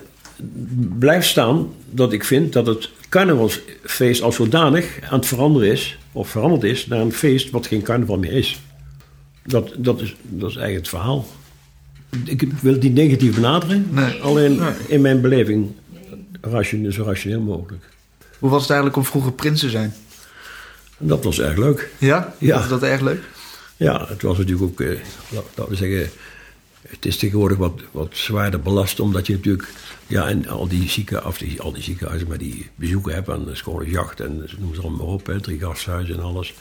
blijft 0.99 1.27
staan 1.27 1.73
dat 1.89 2.13
ik 2.13 2.23
vind 2.23 2.53
dat 2.53 2.67
het 2.67 2.89
carnavalsfeest 3.09 4.21
als 4.21 4.35
zodanig 4.35 4.99
aan 5.09 5.19
het 5.19 5.27
veranderen 5.27 5.71
is, 5.71 5.97
of 6.11 6.29
veranderd 6.29 6.63
is, 6.63 6.87
naar 6.87 6.99
een 6.99 7.13
feest 7.13 7.49
wat 7.49 7.67
geen 7.67 7.81
carnaval 7.81 8.17
meer 8.17 8.31
is. 8.31 8.59
Dat, 9.45 9.71
dat, 9.77 10.01
is, 10.01 10.15
dat 10.21 10.49
is 10.49 10.55
eigenlijk 10.55 10.85
het 10.85 10.95
verhaal. 10.95 11.27
Ik 12.25 12.41
wil 12.61 12.73
het 12.73 12.81
niet 12.83 12.93
negatief 12.93 13.35
benaderen. 13.35 13.87
Nee. 13.91 14.21
Alleen 14.21 14.61
in 14.87 15.01
mijn 15.01 15.21
beleving 15.21 15.71
ration, 16.41 16.91
zo 16.91 17.03
rationeel 17.03 17.39
mogelijk. 17.41 17.83
Hoe 18.39 18.49
was 18.49 18.61
het 18.61 18.69
eigenlijk 18.69 18.99
om 18.99 19.05
vroeger 19.05 19.31
prins 19.31 19.59
te 19.59 19.69
zijn? 19.69 19.93
Dat 20.97 21.23
was 21.23 21.39
erg 21.39 21.57
leuk. 21.57 21.89
Ja? 21.97 22.33
Ja. 22.37 22.57
Was 22.57 22.67
dat 22.69 22.83
erg 22.83 23.01
leuk? 23.01 23.21
Ja, 23.77 24.05
het 24.07 24.21
was 24.21 24.37
natuurlijk 24.37 24.63
ook, 24.71 24.81
eh, 24.81 24.99
la- 25.29 25.41
laten 25.55 25.69
we 25.69 25.75
zeggen, 25.75 26.09
het 26.87 27.05
is 27.05 27.17
tegenwoordig 27.17 27.57
wat, 27.57 27.81
wat 27.91 28.09
zwaarder 28.11 28.59
belast, 28.61 28.99
omdat 28.99 29.27
je 29.27 29.33
natuurlijk, 29.33 29.67
ja, 30.07 30.27
en 30.27 30.47
al 30.47 30.67
die 30.67 30.89
zieken, 30.89 31.25
of 31.25 31.37
die, 31.37 31.61
al 31.61 31.71
die 31.73 31.83
ziekenhuizen, 31.83 32.27
maar 32.27 32.37
die 32.37 32.69
bezoeken 32.75 33.13
hebt 33.13 33.29
aan 33.29 33.45
de 33.45 33.55
schone 33.55 33.89
jacht 33.89 34.19
en 34.19 34.49
noem 34.57 34.75
ze 34.75 34.81
allemaal 34.81 35.05
op, 35.07 35.25
hè, 35.25 35.41
drie 35.41 35.59
gasthuizen 35.59 36.15
en 36.15 36.21
alles. 36.23 36.53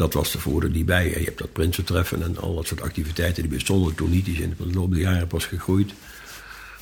Dat 0.00 0.14
was 0.14 0.30
tevoren 0.30 0.72
niet 0.72 0.86
bij. 0.86 1.08
Je 1.08 1.24
hebt 1.24 1.38
dat 1.38 1.52
Prinsentreffen 1.52 2.22
en 2.22 2.36
al 2.38 2.54
dat 2.54 2.66
soort 2.66 2.80
activiteiten, 2.80 3.42
die 3.42 3.52
bestonden 3.52 3.94
toen 3.94 4.10
niet. 4.10 4.24
Die 4.24 4.36
zijn 4.36 4.54
in 4.58 4.68
de 4.68 4.74
loop 4.78 4.90
der 4.90 5.00
jaren 5.00 5.26
pas 5.26 5.46
gegroeid. 5.46 5.92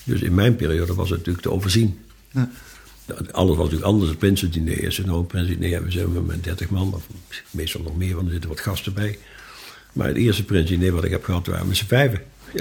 Dus 0.04 0.20
in 0.20 0.34
mijn 0.34 0.56
periode 0.56 0.94
was 0.94 1.08
het 1.08 1.18
natuurlijk 1.18 1.46
te 1.46 1.52
overzien. 1.52 1.98
Ja. 2.30 2.50
Alles 3.30 3.56
was 3.56 3.64
natuurlijk 3.64 3.84
anders. 3.84 4.10
Het 4.10 4.18
Prinsendiner 4.18 4.82
is 4.82 4.98
nou 4.98 5.18
een 5.18 5.26
Prinsendiner 5.26 5.70
hebben 5.70 5.90
we 5.90 5.96
zijn 5.98 6.12
we 6.12 6.20
met 6.20 6.44
30 6.44 6.70
man, 6.70 6.94
of 6.94 7.06
meestal 7.50 7.80
nog 7.80 7.96
meer, 7.96 8.14
want 8.14 8.26
er 8.26 8.32
zitten 8.32 8.50
wat 8.50 8.60
gasten 8.60 8.94
bij. 8.94 9.18
Maar 9.92 10.06
het 10.06 10.16
eerste 10.16 10.44
Prinsendiner 10.44 10.94
wat 10.94 11.04
ik 11.04 11.10
heb 11.10 11.24
gehad, 11.24 11.46
waren 11.46 11.62
we 11.62 11.68
met 11.68 11.76
z'n 11.76 11.86
vijven. 11.86 12.22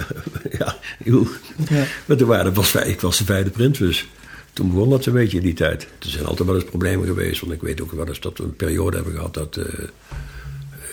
Ja, 0.57 0.77
ja, 1.69 1.85
maar 2.05 2.17
toen 2.17 2.27
waren, 2.27 2.53
was, 2.53 2.69
vijf- 2.69 2.87
ik 2.87 3.01
was 3.01 3.17
de 3.17 3.25
vijfde 3.25 3.49
prins, 3.49 3.77
dus 3.77 4.07
toen 4.53 4.69
begon 4.69 4.89
dat 4.89 5.03
zo'n 5.03 5.13
beetje 5.13 5.37
in 5.37 5.43
die 5.43 5.53
tijd. 5.53 5.83
Er 5.83 6.09
zijn 6.09 6.25
altijd 6.25 6.47
wel 6.47 6.57
eens 6.57 6.69
problemen 6.69 7.05
geweest, 7.07 7.41
want 7.41 7.53
ik 7.53 7.61
weet 7.61 7.81
ook 7.81 7.91
wel 7.91 8.07
eens 8.07 8.19
dat 8.19 8.37
we 8.37 8.43
een 8.43 8.55
periode 8.55 8.95
hebben 8.95 9.13
gehad 9.13 9.33
dat 9.33 9.57
eh, 9.57 9.65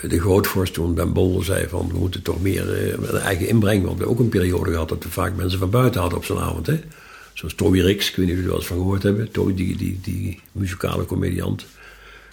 de 0.09 0.21
grootvorst 0.21 0.75
toen 0.75 0.95
Ben 0.95 1.13
Bolder 1.13 1.45
zei 1.45 1.69
van 1.69 1.89
we 1.89 1.99
moeten 1.99 2.23
toch 2.23 2.43
meer 2.43 2.93
een 2.93 3.17
eigen 3.17 3.49
inbreng. 3.49 3.85
Want 3.85 3.99
we 3.99 4.09
ook 4.09 4.19
een 4.19 4.29
periode 4.29 4.71
gehad 4.71 4.89
dat 4.89 5.05
we 5.05 5.11
vaak 5.11 5.37
mensen 5.37 5.59
van 5.59 5.71
buiten 5.71 6.01
hadden 6.01 6.19
op 6.19 6.25
zo'n 6.25 6.39
avond. 6.39 6.67
Hè? 6.67 6.81
Zoals 7.33 7.55
Toby 7.55 7.81
Rix, 7.81 8.11
ik 8.11 8.17
weet 8.17 8.27
niet 8.27 8.35
of 8.35 8.43
jullie 8.43 8.43
er 8.43 8.49
wel 8.49 8.59
eens 8.59 8.67
van 8.67 8.77
gehoord 8.77 9.03
hebben. 9.03 9.31
Toby, 9.31 9.55
die, 9.55 9.77
die, 9.77 9.99
die 10.03 10.41
muzikale 10.53 11.07
comediant, 11.07 11.67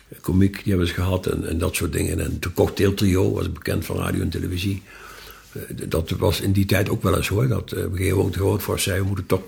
eh, 0.08 0.18
komiek, 0.22 0.54
die 0.54 0.70
hebben 0.70 0.88
ze 0.88 0.94
gehad 0.94 1.26
en, 1.26 1.48
en 1.48 1.58
dat 1.58 1.76
soort 1.76 1.94
dingen. 1.94 2.20
En 2.20 2.38
de 2.40 2.54
cocktailtrio 2.54 3.34
was 3.34 3.52
bekend 3.52 3.86
van 3.86 3.98
radio 3.98 4.22
en 4.22 4.30
televisie. 4.30 4.82
Eh, 5.52 5.62
dat 5.88 6.10
was 6.10 6.42
in 6.42 6.52
die 6.52 6.66
tijd 6.66 6.90
ook 6.90 7.04
wel 7.04 7.16
eens 7.16 7.28
hoor. 7.28 7.48
Dat 7.48 7.74
op 7.74 7.78
een 7.78 7.92
gegeven 7.92 8.18
moment 8.18 8.34
de 8.34 8.40
grootvorst 8.40 8.84
zei 8.84 9.00
we 9.02 9.08
moeten 9.08 9.26
toch, 9.26 9.42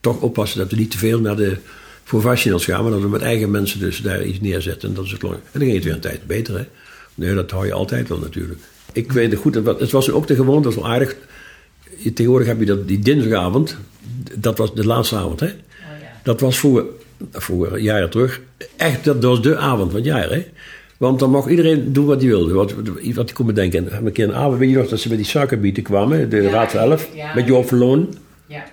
toch 0.00 0.20
oppassen 0.20 0.58
dat 0.58 0.70
we 0.70 0.76
niet 0.76 0.90
te 0.90 0.98
veel 0.98 1.20
naar 1.20 1.36
de 1.36 1.56
professionals 2.04 2.64
gaan. 2.64 2.82
Maar 2.82 2.92
dat 2.92 3.00
we 3.00 3.08
met 3.08 3.22
eigen 3.22 3.50
mensen 3.50 3.78
dus 3.78 4.00
daar 4.00 4.24
iets 4.24 4.40
neerzetten. 4.40 4.88
En 4.88 4.94
dat 4.94 5.04
is 5.04 5.12
het. 5.12 5.22
En 5.22 5.28
dan 5.52 5.62
ging 5.62 5.74
het 5.74 5.84
weer 5.84 5.94
een 5.94 6.00
tijd 6.00 6.26
beter 6.26 6.58
hè. 6.58 6.66
Nee, 7.14 7.34
dat 7.34 7.50
hou 7.50 7.66
je 7.66 7.72
altijd 7.72 8.08
wel 8.08 8.18
natuurlijk. 8.18 8.60
Ik 8.92 9.12
weet 9.12 9.30
het 9.30 9.40
goed, 9.40 9.54
het 9.54 9.64
was- 9.64 9.80
het 9.80 9.90
was 9.90 10.10
ook 10.10 10.26
de 10.26 10.34
gewoonte, 10.34 10.62
dat 10.62 10.72
is 10.72 10.78
wel 10.82 10.88
aardig. 10.90 11.16
Je- 11.96 12.12
Tegenwoordig 12.12 12.48
heb 12.48 12.58
je 12.60 12.66
dat, 12.66 12.88
die 12.88 12.98
dinsdagavond, 12.98 13.76
dat 14.34 14.58
was 14.58 14.74
de 14.74 14.86
laatste 14.86 15.16
avond, 15.16 15.40
hè? 15.40 15.48
Dat 16.22 16.40
was 16.40 16.58
voor, 16.58 16.84
voor 17.32 17.80
jaren 17.80 18.10
terug, 18.10 18.40
echt, 18.76 19.04
dat 19.04 19.22
was 19.24 19.42
de 19.42 19.56
avond 19.56 19.86
van 19.90 19.96
het 20.00 20.04
jaar, 20.08 20.30
hè? 20.30 20.44
Want 20.96 21.18
dan 21.18 21.30
mocht 21.30 21.50
iedereen 21.50 21.92
doen 21.92 22.04
wat 22.06 22.20
hij 22.20 22.28
wilde, 22.30 22.52
wat, 22.52 22.72
wat 23.14 23.24
hij 23.24 23.32
kon 23.34 23.46
bedenken. 23.46 23.78
En 23.78 23.84
we 23.84 23.90
hebben 23.90 24.06
een 24.08 24.12
keer 24.14 24.28
een 24.28 24.34
avond, 24.34 24.58
weet 24.58 24.70
je 24.70 24.76
nog, 24.76 24.88
dat 24.88 25.00
ze 25.00 25.08
met 25.08 25.16
die 25.16 25.26
suikerbieten 25.26 25.82
kwamen, 25.82 26.30
de 26.30 26.40
Raad 26.48 26.70
van 26.70 26.80
Elf, 26.80 27.08
ja. 27.14 27.34
met 27.34 27.46
Joop 27.46 27.68
Verloon, 27.68 28.14
Ja. 28.46 28.64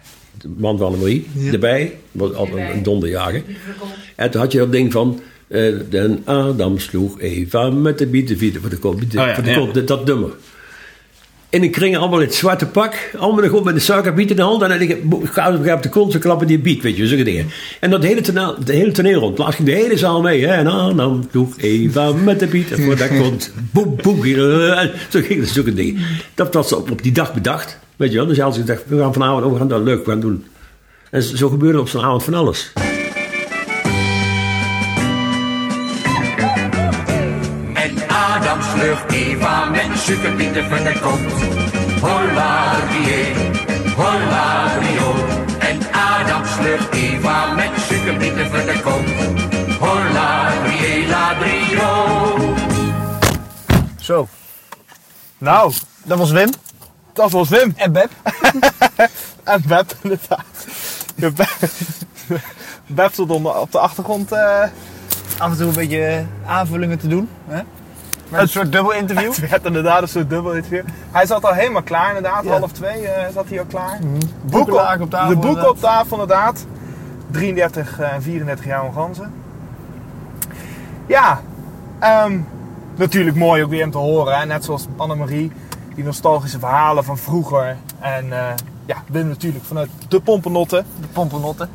de 0.41 0.49
man 0.57 0.77
van 0.77 0.87
Annemarie, 0.87 1.27
erbij. 1.51 1.95
was 2.11 2.33
altijd 2.33 2.73
een 2.73 2.83
donderjager. 2.83 3.43
En 4.15 4.31
toen 4.31 4.41
had 4.41 4.51
je 4.51 4.57
dat 4.57 4.71
ding 4.71 4.91
van. 4.91 5.19
Eh 5.49 5.73
den 5.89 6.21
Adam 6.25 6.79
sloeg 6.79 7.19
Eva 7.21 7.69
met 7.69 7.97
de 7.97 8.05
bietenvieten 8.07 8.61
voor 8.61 8.69
de 8.69 8.77
kop. 8.77 8.99
bieten- 8.99 9.19
Oh 9.19 9.25
ja, 9.25 9.33
voor 9.33 9.43
de 9.43 9.53
kop 9.53 9.73
dat, 9.73 9.87
dat 9.87 10.05
nummer. 10.05 10.29
En 11.49 11.63
ik 11.63 11.71
kring 11.71 11.97
allemaal 11.97 12.19
in 12.19 12.25
het 12.25 12.35
zwarte 12.35 12.65
pak. 12.65 13.11
Allemaal 13.17 13.43
nog 13.43 13.51
op 13.53 13.63
met 13.63 13.73
de 13.73 13.79
suikerbiet 13.79 14.29
in 14.29 14.35
de 14.35 14.41
hand. 14.41 14.61
En 14.61 14.69
dan 14.69 14.81
ik 14.81 14.97
ga 15.23 15.47
ik 15.47 15.73
op 15.73 15.83
de 15.83 15.89
kont, 15.89 16.11
ze 16.11 16.19
klappen 16.19 16.47
die 16.47 16.59
biet, 16.59 16.81
weet 16.83 16.97
je, 16.97 17.07
zulke 17.07 17.23
dingen. 17.23 17.45
En 17.79 17.89
dat 17.89 18.03
hele 18.03 18.21
toneel, 18.21 18.55
de 18.65 18.73
hele 18.73 18.91
toneel 18.91 19.19
rond. 19.19 19.37
Laatst 19.37 19.55
ging 19.55 19.67
de 19.67 19.73
hele 19.75 19.97
zaal 19.97 20.21
mee. 20.21 20.45
Hè? 20.45 20.53
En 20.53 20.67
Adam 20.67 21.27
sloeg 21.31 21.53
Eva 21.57 22.11
met 22.11 22.39
de 22.39 22.47
biet 22.47 22.67
voor 22.75 22.95
de 22.95 23.07
kont. 23.19 23.53
Boem, 23.71 23.95
boem. 24.01 24.23
eh, 24.23 24.81
Zo 25.09 25.19
ging 25.21 25.39
het, 25.39 25.49
zulke 25.49 25.73
dingen. 25.73 26.01
Dat 26.35 26.53
was 26.53 26.73
op, 26.73 26.91
op 26.91 27.03
die 27.03 27.11
dag 27.11 27.33
bedacht. 27.33 27.77
Weet 27.95 28.11
je 28.11 28.17
wel. 28.17 28.27
Dus 28.27 28.41
als 28.41 28.57
ik 28.57 28.65
dacht, 28.65 28.83
we 28.87 28.97
gaan 28.97 29.13
vanavond, 29.13 29.45
oh, 29.45 29.51
we 29.51 29.57
gaan 29.57 29.67
dat 29.67 29.81
leuk 29.83 30.05
gaan 30.05 30.19
doen. 30.19 30.45
En 31.11 31.23
zo 31.23 31.49
gebeurde 31.49 31.79
op 31.79 31.89
zo'n 31.89 32.03
avond 32.03 32.23
van 32.23 32.33
alles. 32.33 32.71
Adam 38.79 38.95
sloeg 38.97 39.11
Eva 39.11 39.65
met 39.69 39.99
suikerbieten 39.99 40.69
van 40.69 40.83
de 40.83 40.99
kont. 40.99 41.31
Holla 42.01 42.75
die, 42.91 43.33
holla 43.95 44.77
rio. 44.79 45.15
En 45.59 45.79
Adam 45.93 46.45
sloeg 46.45 46.89
Eva 46.91 47.53
met 47.53 47.69
suikerbieten 47.87 48.49
van 48.49 48.65
de 48.65 48.79
kont. 48.83 49.09
Holla 49.79 50.51
die, 50.63 51.07
la 51.07 51.33
brio. 51.39 52.55
Zo. 54.01 54.27
Nou, 55.37 55.73
Dat 56.03 56.17
was 56.17 56.31
Wim. 56.31 56.49
dat 57.13 57.31
was 57.31 57.49
Wim. 57.49 57.73
En 57.75 57.91
Beb. 57.91 58.09
En 59.43 59.63
Beb, 59.67 59.93
inderdaad. 60.01 60.45
De 61.15 61.31
Beb, 61.31 61.49
Beb 62.87 63.11
stond 63.13 63.31
onder- 63.31 63.55
op 63.59 63.71
de 63.71 63.79
achtergrond. 63.79 64.31
eh, 64.31 64.63
Af 65.37 65.51
en 65.51 65.57
toe 65.57 65.67
een 65.67 65.73
beetje 65.73 66.25
aanvullingen 66.45 66.99
te 66.99 67.07
doen. 67.07 67.29
Hè? 67.47 67.61
Met 68.29 68.41
een 68.41 68.49
soort 68.49 68.71
dubbel 68.71 68.93
interview. 68.93 69.33
Het 69.35 69.49
werd 69.49 69.65
inderdaad 69.65 70.01
een 70.01 70.07
soort 70.07 70.29
dubbel 70.29 70.53
interview. 70.53 70.85
Hij 71.11 71.25
zat 71.25 71.45
al 71.45 71.53
helemaal 71.53 71.81
klaar 71.81 72.07
inderdaad. 72.15 72.43
Ja. 72.43 72.57
Half 72.57 72.71
twee 72.71 73.07
eh, 73.07 73.33
zat 73.33 73.49
hij 73.49 73.59
al 73.59 73.65
klaar. 73.65 73.99
Boeken 74.41 74.73
lagen 74.73 75.01
op 75.01 75.09
tafel, 75.09 75.29
De 75.29 75.47
boeken 75.47 75.69
op 75.69 75.79
tafel 75.79 76.21
inderdaad. 76.21 76.65
33 77.31 77.99
en 77.99 78.21
34 78.21 78.65
jaar 78.65 78.83
onganzen. 78.83 79.33
Ja, 81.05 81.41
ehm, 81.99 82.39
natuurlijk 82.95 83.35
mooi 83.35 83.63
ook 83.63 83.69
weer 83.69 83.81
hem 83.81 83.91
te 83.91 83.97
horen. 83.97 84.39
Hè? 84.39 84.45
Net 84.45 84.65
zoals 84.65 84.87
Annemarie. 84.97 85.51
Die 85.95 86.03
nostalgische 86.03 86.59
verhalen 86.59 87.03
van 87.03 87.17
vroeger. 87.17 87.77
En 87.99 88.31
eh, 88.31 88.53
ja, 88.85 88.95
Wim 89.07 89.27
natuurlijk 89.27 89.65
vanuit 89.65 89.89
de 90.07 90.19
pompennotten. 90.19 90.85
De 91.01 91.07
pompernotten. 91.07 91.69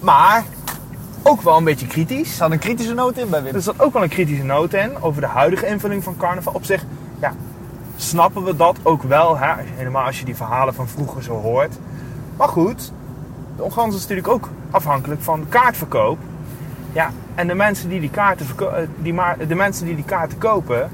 Maar 0.00 0.44
ook 1.22 1.42
wel 1.42 1.56
een 1.56 1.64
beetje 1.64 1.86
kritisch. 1.86 2.28
Er 2.28 2.34
zat 2.34 2.50
een 2.50 2.58
kritische 2.58 2.94
noot 2.94 3.18
in 3.18 3.30
bij 3.30 3.42
Wim. 3.42 3.54
Er 3.54 3.62
zat 3.62 3.80
ook 3.80 3.92
wel 3.92 4.02
een 4.02 4.08
kritische 4.08 4.44
noot 4.44 4.72
in 4.72 4.90
over 5.00 5.20
de 5.20 5.26
huidige 5.26 5.66
invulling 5.66 6.04
van 6.04 6.16
carnaval. 6.16 6.52
Op 6.52 6.64
zich 6.64 6.84
ja, 7.20 7.32
snappen 7.96 8.44
we 8.44 8.56
dat 8.56 8.78
ook 8.82 9.02
wel, 9.02 9.38
hè? 9.38 9.52
helemaal 9.76 10.04
als 10.04 10.18
je 10.18 10.24
die 10.24 10.36
verhalen 10.36 10.74
van 10.74 10.88
vroeger 10.88 11.22
zo 11.22 11.40
hoort. 11.40 11.78
Maar 12.36 12.48
goed, 12.48 12.92
de 13.56 13.62
Ongansen 13.62 13.94
is 13.94 14.00
natuurlijk 14.00 14.28
ook 14.28 14.48
afhankelijk 14.70 15.22
van 15.22 15.46
kaartverkoop. 15.48 16.18
Ja, 16.92 17.10
en 17.34 17.46
de 17.46 17.54
mensen 17.54 17.88
die 17.88 18.00
die 18.00 18.10
kaarten, 18.10 18.46
eh, 18.58 18.66
die 18.96 19.14
de 19.46 19.54
mensen 19.54 19.86
die 19.86 19.94
die 19.94 20.04
kaarten 20.04 20.38
kopen, 20.38 20.90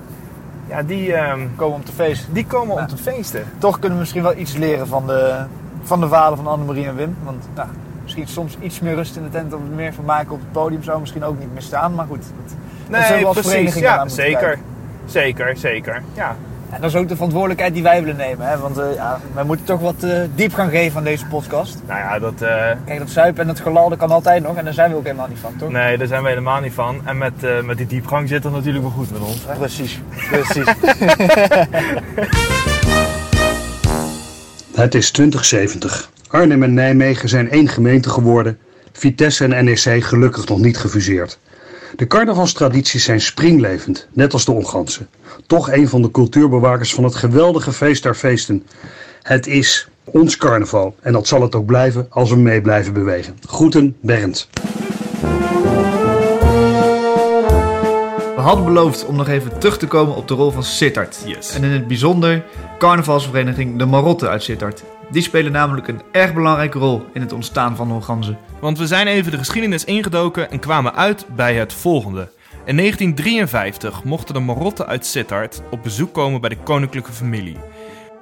ja, 0.69 0.83
die, 0.83 1.13
ehm, 1.13 1.41
Komen 1.57 1.75
om 1.75 1.85
te 1.85 1.93
feesten. 1.93 2.33
die 2.35 2.47
komen 2.47 2.77
om 2.77 2.87
te 2.87 2.97
feesten. 2.97 3.45
Toch 3.59 3.75
kunnen 3.79 3.93
we 3.93 3.99
misschien 3.99 4.23
wel 4.23 4.37
iets 4.37 4.57
leren 4.57 4.87
van 4.87 5.07
de, 5.07 5.45
van 5.83 6.01
de 6.01 6.09
verhalen 6.09 6.37
van 6.37 6.47
Annemarie 6.47 6.87
en 6.87 6.97
Wim. 6.97 7.17
Want 7.25 7.49
nou, 7.55 7.69
misschien 8.17 8.43
soms 8.43 8.67
iets 8.67 8.81
meer 8.81 8.95
rust 8.95 9.17
in 9.17 9.23
de 9.23 9.29
tent 9.29 9.55
of 9.55 9.61
meer 9.75 9.95
van 9.95 10.05
maken 10.05 10.33
op 10.33 10.41
het 10.41 10.53
podium 10.53 10.83
zou 10.83 11.01
misschien 11.01 11.25
ook 11.25 11.39
niet 11.39 11.55
misstaan. 11.55 11.95
Maar 11.95 12.07
goed, 12.07 12.23
dat, 12.23 12.57
dat 12.89 13.11
Nee, 13.11 13.27
als 13.27 13.41
precies. 13.41 13.75
Ja, 13.75 14.09
zeker. 14.09 14.39
kijken. 14.39 14.61
Zeker, 15.07 15.57
zeker. 15.57 16.03
Ja. 16.15 16.37
En 16.71 16.81
dat 16.81 16.91
is 16.91 16.97
ook 16.97 17.09
de 17.09 17.15
verantwoordelijkheid 17.15 17.75
die 17.75 17.83
wij 17.83 18.01
willen 18.01 18.17
nemen. 18.17 18.47
Hè? 18.47 18.59
Want 18.59 18.79
eh, 18.79 18.95
ja, 18.95 19.21
wij 19.35 19.45
moeten 19.45 19.67
toch 19.67 19.81
wat 19.81 20.03
eh, 20.03 20.21
diepgang 20.35 20.71
geven 20.71 20.99
aan 20.99 21.05
deze 21.05 21.27
podcast. 21.27 21.83
Nou 21.87 21.99
ja, 21.99 22.19
dat, 22.19 22.43
eh, 22.43 22.71
Kijk, 22.85 22.99
dat 22.99 23.11
zuipen 23.11 23.43
en 23.43 23.49
het 23.49 23.61
gelal 23.61 23.89
dat 23.89 23.99
kan 23.99 24.11
altijd 24.11 24.43
nog. 24.43 24.57
En 24.57 24.65
daar 24.65 24.75
zijn 24.75 24.91
we 24.91 24.97
ook 24.97 25.05
helemaal 25.05 25.29
niet 25.29 25.39
van, 25.39 25.57
toch? 25.57 25.71
nee, 25.71 25.99
daar 25.99 26.07
zijn 26.07 26.23
we 26.23 26.29
helemaal 26.29 26.61
niet 26.61 26.73
van. 26.73 27.01
En 27.05 27.19
met, 27.19 27.65
met 27.65 27.77
die 27.77 27.87
diepgang 27.87 28.29
zit 28.29 28.45
het 28.45 28.53
natuurlijk 28.53 28.85
wel 28.85 28.93
goed 28.93 29.11
met 29.11 29.21
ons. 29.21 29.45
hè. 29.47 29.55
Precies, 29.55 30.01
precies. 30.31 30.75
Het 34.77 34.95
is 34.95 35.11
2070. 35.11 36.11
Arnhem 36.29 36.63
en 36.63 36.75
Nijmegen 36.75 37.29
zijn 37.29 37.51
één 37.51 37.69
gemeente 37.69 38.11
geworden. 38.11 38.59
Vitesse 38.93 39.45
en 39.45 39.65
NEC 39.65 40.05
gelukkig 40.05 40.49
nog 40.49 40.59
niet 40.59 40.77
gefuseerd. 40.77 41.39
De 41.97 42.07
carnavalstradities 42.07 43.05
zijn 43.05 43.21
springlevend, 43.21 44.09
net 44.13 44.33
als 44.33 44.45
de 44.45 44.53
ongansen. 44.53 45.09
Toch 45.47 45.71
een 45.71 45.89
van 45.89 46.03
de 46.03 46.11
cultuurbewakers 46.11 46.95
van 46.95 47.05
het 47.05 47.15
geweldige 47.15 47.73
feest 47.73 48.03
der 48.03 48.15
feesten. 48.15 48.67
Het 49.23 49.47
is 49.47 49.89
ons 50.05 50.37
carnaval 50.37 50.97
en 51.01 51.13
dat 51.13 51.27
zal 51.27 51.43
het 51.43 51.55
ook 51.55 51.67
blijven 51.67 52.07
als 52.11 52.31
we 52.31 52.37
mee 52.37 52.61
blijven 52.61 52.93
bewegen. 52.93 53.39
Groeten, 53.47 53.97
Bernd. 54.01 54.49
Hadden 58.47 58.65
beloofd 58.65 59.07
om 59.07 59.17
nog 59.17 59.29
even 59.29 59.59
terug 59.59 59.79
te 59.79 59.87
komen 59.87 60.17
op 60.17 60.29
de 60.29 60.35
rol 60.35 60.51
van 60.51 60.65
Sittard. 60.65 61.23
Yes. 61.27 61.55
En 61.55 61.65
in 61.65 61.71
het 61.71 61.87
bijzonder 61.87 62.45
carnavalsvereniging 62.79 63.79
De 63.79 63.87
Marotte 63.87 64.29
uit 64.29 64.43
Sittard. 64.43 64.83
Die 65.11 65.23
spelen 65.23 65.53
namelijk 65.53 65.89
een 65.89 66.03
erg 66.13 66.35
belangrijke 66.35 66.79
rol 66.79 67.05
in 67.13 67.21
het 67.21 67.33
ontstaan 67.33 67.77
van 67.77 67.93
Onganzen. 67.93 68.39
Want 68.61 68.79
we 68.79 68.87
zijn 68.87 69.07
even 69.07 69.31
de 69.31 69.39
geschiedenis 69.39 69.85
ingedoken 69.85 70.51
en 70.51 70.59
kwamen 70.59 70.95
uit 70.95 71.27
bij 71.37 71.55
het 71.55 71.73
volgende. 71.73 72.29
In 72.65 72.77
1953 72.77 74.05
mochten 74.05 74.35
de 74.35 74.41
Marotten 74.41 74.87
uit 74.87 75.07
Sittard 75.07 75.63
op 75.71 75.83
bezoek 75.83 76.13
komen 76.13 76.41
bij 76.41 76.51
de 76.51 76.59
koninklijke 76.65 77.13
familie. 77.13 77.57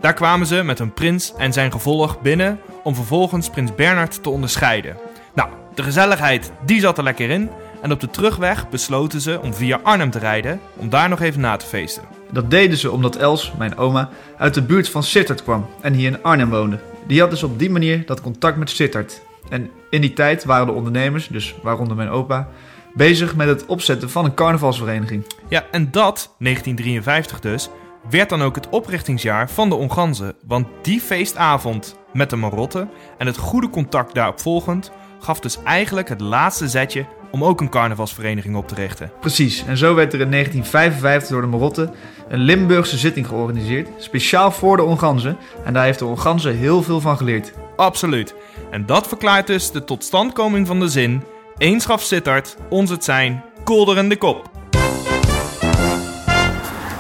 Daar 0.00 0.14
kwamen 0.14 0.46
ze 0.46 0.62
met 0.62 0.78
hun 0.78 0.92
prins 0.92 1.32
en 1.36 1.52
zijn 1.52 1.72
gevolg 1.72 2.20
binnen 2.20 2.60
om 2.82 2.94
vervolgens 2.94 3.50
prins 3.50 3.74
Bernhard 3.74 4.22
te 4.22 4.30
onderscheiden. 4.30 4.96
Nou, 5.34 5.48
de 5.74 5.82
gezelligheid 5.82 6.52
die 6.66 6.80
zat 6.80 6.98
er 6.98 7.04
lekker 7.04 7.30
in 7.30 7.50
en 7.84 7.92
op 7.92 8.00
de 8.00 8.10
terugweg 8.10 8.68
besloten 8.68 9.20
ze 9.20 9.40
om 9.42 9.54
via 9.54 9.80
Arnhem 9.82 10.10
te 10.10 10.18
rijden 10.18 10.60
om 10.76 10.88
daar 10.88 11.08
nog 11.08 11.20
even 11.20 11.40
na 11.40 11.56
te 11.56 11.66
feesten. 11.66 12.02
Dat 12.30 12.50
deden 12.50 12.78
ze 12.78 12.90
omdat 12.90 13.16
Els, 13.16 13.52
mijn 13.58 13.76
oma, 13.76 14.08
uit 14.38 14.54
de 14.54 14.62
buurt 14.62 14.88
van 14.88 15.02
Sittard 15.02 15.42
kwam 15.42 15.66
en 15.80 15.92
hier 15.92 16.10
in 16.10 16.22
Arnhem 16.22 16.50
woonde. 16.50 16.78
Die 17.06 17.20
had 17.20 17.30
dus 17.30 17.42
op 17.42 17.58
die 17.58 17.70
manier 17.70 18.06
dat 18.06 18.20
contact 18.20 18.56
met 18.56 18.70
Sittard. 18.70 19.22
En 19.48 19.70
in 19.90 20.00
die 20.00 20.12
tijd 20.12 20.44
waren 20.44 20.66
de 20.66 20.72
ondernemers, 20.72 21.28
dus 21.28 21.54
waaronder 21.62 21.96
mijn 21.96 22.08
opa, 22.08 22.48
bezig 22.94 23.36
met 23.36 23.48
het 23.48 23.66
opzetten 23.66 24.10
van 24.10 24.24
een 24.24 24.34
carnavalsvereniging. 24.34 25.26
Ja, 25.48 25.64
en 25.70 25.90
dat, 25.90 26.34
1953 26.38 27.40
dus, 27.40 27.68
werd 28.10 28.28
dan 28.28 28.42
ook 28.42 28.54
het 28.54 28.68
oprichtingsjaar 28.68 29.50
van 29.50 29.68
de 29.68 29.74
Onganzen. 29.74 30.34
Want 30.46 30.66
die 30.82 31.00
feestavond 31.00 31.98
met 32.12 32.30
de 32.30 32.36
Marotten 32.36 32.90
en 33.18 33.26
het 33.26 33.36
goede 33.36 33.70
contact 33.70 34.14
daarop 34.14 34.40
volgend 34.40 34.90
gaf 35.20 35.40
dus 35.40 35.58
eigenlijk 35.62 36.08
het 36.08 36.20
laatste 36.20 36.68
zetje 36.68 37.06
om 37.34 37.44
ook 37.44 37.60
een 37.60 37.68
carnavalsvereniging 37.68 38.56
op 38.56 38.68
te 38.68 38.74
richten. 38.74 39.10
Precies, 39.20 39.64
en 39.66 39.76
zo 39.76 39.94
werd 39.94 40.12
er 40.12 40.20
in 40.20 40.30
1955 40.30 41.30
door 41.30 41.40
de 41.40 41.46
Marotten 41.46 41.94
een 42.28 42.38
Limburgse 42.38 42.98
zitting 42.98 43.26
georganiseerd, 43.26 43.88
speciaal 43.98 44.50
voor 44.50 44.76
de 44.76 44.82
Onganzen. 44.82 45.36
En 45.64 45.72
daar 45.72 45.84
heeft 45.84 45.98
de 45.98 46.04
Onganzen 46.04 46.56
heel 46.56 46.82
veel 46.82 47.00
van 47.00 47.16
geleerd. 47.16 47.52
Absoluut. 47.76 48.34
En 48.70 48.86
dat 48.86 49.08
verklaart 49.08 49.46
dus 49.46 49.70
de 49.70 49.84
totstandkoming 49.84 50.66
van 50.66 50.80
de 50.80 50.88
zin: 50.88 51.22
Eenschap 51.58 52.00
Sittard, 52.00 52.56
ons 52.68 52.90
het 52.90 53.04
zijn, 53.04 53.44
kolder 53.64 53.96
in 53.96 54.08
de 54.08 54.16
kop. 54.16 54.50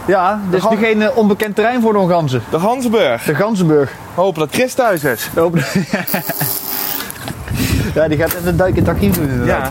Ja, 0.06 0.40
dit 0.50 0.64
is 0.64 0.70
nu 0.70 0.76
geen 0.76 1.02
eh, 1.02 1.16
onbekend 1.16 1.54
terrein 1.54 1.80
voor 1.80 1.92
de 1.92 1.98
Onganzen. 1.98 2.42
De 2.50 2.58
Ganzenburg. 2.58 3.24
De 3.24 3.34
Ganzenburg. 3.34 3.92
Hopen 4.14 4.40
dat 4.40 4.52
Chris 4.52 4.74
thuis 4.74 5.04
is. 5.04 5.28
Ja, 7.94 8.08
die 8.08 8.18
gaat 8.18 8.34
even 8.34 8.56
duiken 8.56 8.78
in 8.82 8.84
het 8.88 8.94
archief 8.94 9.14
doen 9.14 9.28
inderdaad. 9.30 9.70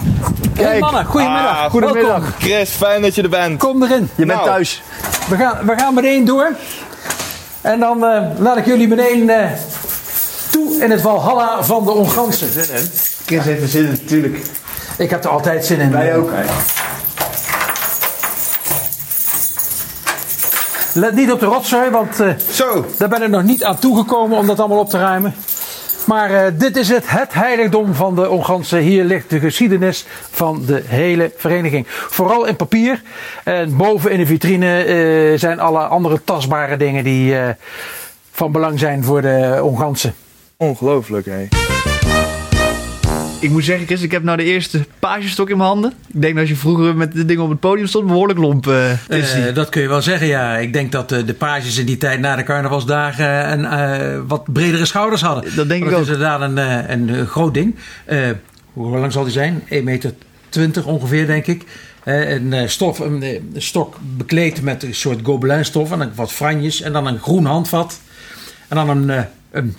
Ja. 0.54 0.64
Hey 0.64 0.80
mannen, 0.80 1.06
goedemiddag. 1.06 1.58
Ah, 1.64 1.72
goedemiddag. 1.72 2.04
Welkom. 2.20 2.32
Chris, 2.40 2.70
fijn 2.70 3.02
dat 3.02 3.16
je 3.16 3.22
er 3.22 3.30
bent. 3.30 3.60
Kom 3.60 3.84
erin. 3.84 4.10
Je 4.16 4.26
bent 4.26 4.40
Nou. 4.40 4.46
thuis. 4.52 4.82
We 5.30 5.36
gaan, 5.36 5.66
we 5.66 5.74
gaan 5.78 5.94
meteen 5.94 6.26
door. 6.26 6.50
En 7.62 7.80
dan 7.80 8.06
eh, 8.06 8.22
laat 8.38 8.58
ik 8.58 8.66
jullie 8.66 8.88
meteen 8.88 9.30
eh, 9.30 9.50
toe 10.52 10.84
in 10.84 10.92
het 10.92 11.02
Valhalla 11.02 11.64
van 11.64 11.84
de 11.86 11.92
Ongansen. 11.92 12.48
Chris 13.26 13.44
heeft 13.44 13.62
er 13.62 13.68
zin 13.68 13.84
in, 13.84 13.90
natuurlijk. 13.90 14.46
Ik 14.98 15.10
heb 15.10 15.24
er 15.24 15.30
altijd 15.30 15.66
zin 15.66 15.80
in. 15.80 15.92
Wij 15.92 16.16
ook. 16.16 16.32
Let 20.94 21.16
niet 21.16 21.32
op 21.32 21.40
de 21.40 21.46
rotzooi, 21.46 21.90
want 21.90 22.20
eh, 22.20 22.28
Zo. 22.52 22.86
daar 22.98 23.10
ben 23.10 23.22
ik 23.22 23.30
nog 23.30 23.44
niet 23.44 23.64
aan 23.64 23.80
toegekomen 23.80 24.38
om 24.38 24.48
dat 24.48 24.60
allemaal 24.60 24.80
op 24.80 24.90
te 24.90 24.98
ruimen. 25.00 25.36
Maar 26.06 26.46
eh, 26.46 26.52
dit 26.54 26.78
is 26.78 26.90
het, 26.90 27.10
het 27.10 27.34
heiligdom 27.34 27.94
van 27.94 28.16
de 28.16 28.30
Ongansen. 28.30 28.80
Hier 28.80 29.04
ligt 29.04 29.30
de 29.30 29.40
geschiedenis 29.40 30.06
van 30.32 30.64
de 30.66 30.82
hele 30.86 31.32
vereniging. 31.38 31.86
Vooral 31.88 32.46
in 32.46 32.56
papier. 32.56 33.02
En 33.44 33.78
boven 33.78 34.12
in 34.12 34.18
de 34.18 34.26
vitrine 34.26 34.84
eh, 34.84 35.40
zijn 35.40 35.60
alle 35.60 35.80
andere 35.80 36.24
tastbare 36.24 36.78
dingen 36.78 37.04
die 37.04 37.38
eh, 37.38 37.50
van 38.32 38.52
belang 38.52 38.80
zijn 38.80 39.04
voor 39.04 39.22
de 39.22 39.60
Ongansen. 39.64 40.14
Ongelooflijk, 40.58 41.26
hé. 41.26 41.63
Ik 43.44 43.50
moet 43.50 43.64
zeggen, 43.64 43.86
Chris, 43.86 44.02
ik 44.02 44.12
heb 44.12 44.24
nou 44.24 44.38
de 44.38 44.44
eerste 44.44 44.86
pagestok 45.00 45.50
in 45.50 45.58
mijn 45.58 45.70
handen. 45.70 45.94
Ik 46.14 46.22
denk 46.22 46.34
dat 46.34 46.42
als 46.42 46.50
je 46.50 46.56
vroeger 46.56 46.96
met 46.96 47.14
de 47.14 47.26
dingen 47.26 47.44
op 47.44 47.50
het 47.50 47.60
podium 47.60 47.88
stond, 47.88 48.08
behoorlijk 48.08 48.40
lomp 48.40 48.68
eh. 48.68 48.92
Eh, 48.92 49.56
dat 49.56 49.70
kun 49.70 49.82
je 49.82 49.88
wel 49.88 50.02
zeggen, 50.02 50.28
ja. 50.28 50.58
Ik 50.58 50.74
denk 50.74 50.92
dat 50.92 51.12
eh, 51.12 51.26
de 51.26 51.34
pages 51.34 51.78
in 51.78 51.86
die 51.86 51.98
tijd 51.98 52.20
na 52.20 52.36
de 52.36 52.44
carnavalsdagen 52.44 53.52
een, 53.52 54.28
wat 54.28 54.54
bredere 54.54 54.86
schouders 54.86 55.22
hadden. 55.22 55.56
Dat 55.56 55.68
denk 55.68 55.84
ik 55.84 55.92
ook. 55.92 55.98
Het 55.98 56.08
is 56.08 56.14
inderdaad 56.14 56.42
een, 56.42 57.10
een 57.10 57.28
groot 57.28 57.54
ding. 57.54 57.76
Hoe 58.74 58.98
lang 58.98 59.12
zal 59.12 59.24
die 59.24 59.32
zijn? 59.32 59.62
1,20 59.62 59.84
meter 59.84 60.14
ongeveer, 60.86 61.28
denk 61.28 61.48
ik. 61.48 61.64
Een 62.04 62.70
stof, 62.70 63.00
een, 63.00 63.52
stok 63.58 63.98
bekleed 64.18 64.62
met 64.62 64.84
een 64.84 64.96
soort 64.96 65.20
gobelinstof 65.24 65.92
en 65.92 66.12
wat 66.16 66.32
franjes. 66.32 66.82
En 66.82 66.94
dan 66.94 67.08
een 67.08 67.20
groen 67.20 67.46
handvat. 67.46 68.00
En 68.68 68.76
dan 68.76 68.90
een, 68.90 69.26
een 69.52 69.76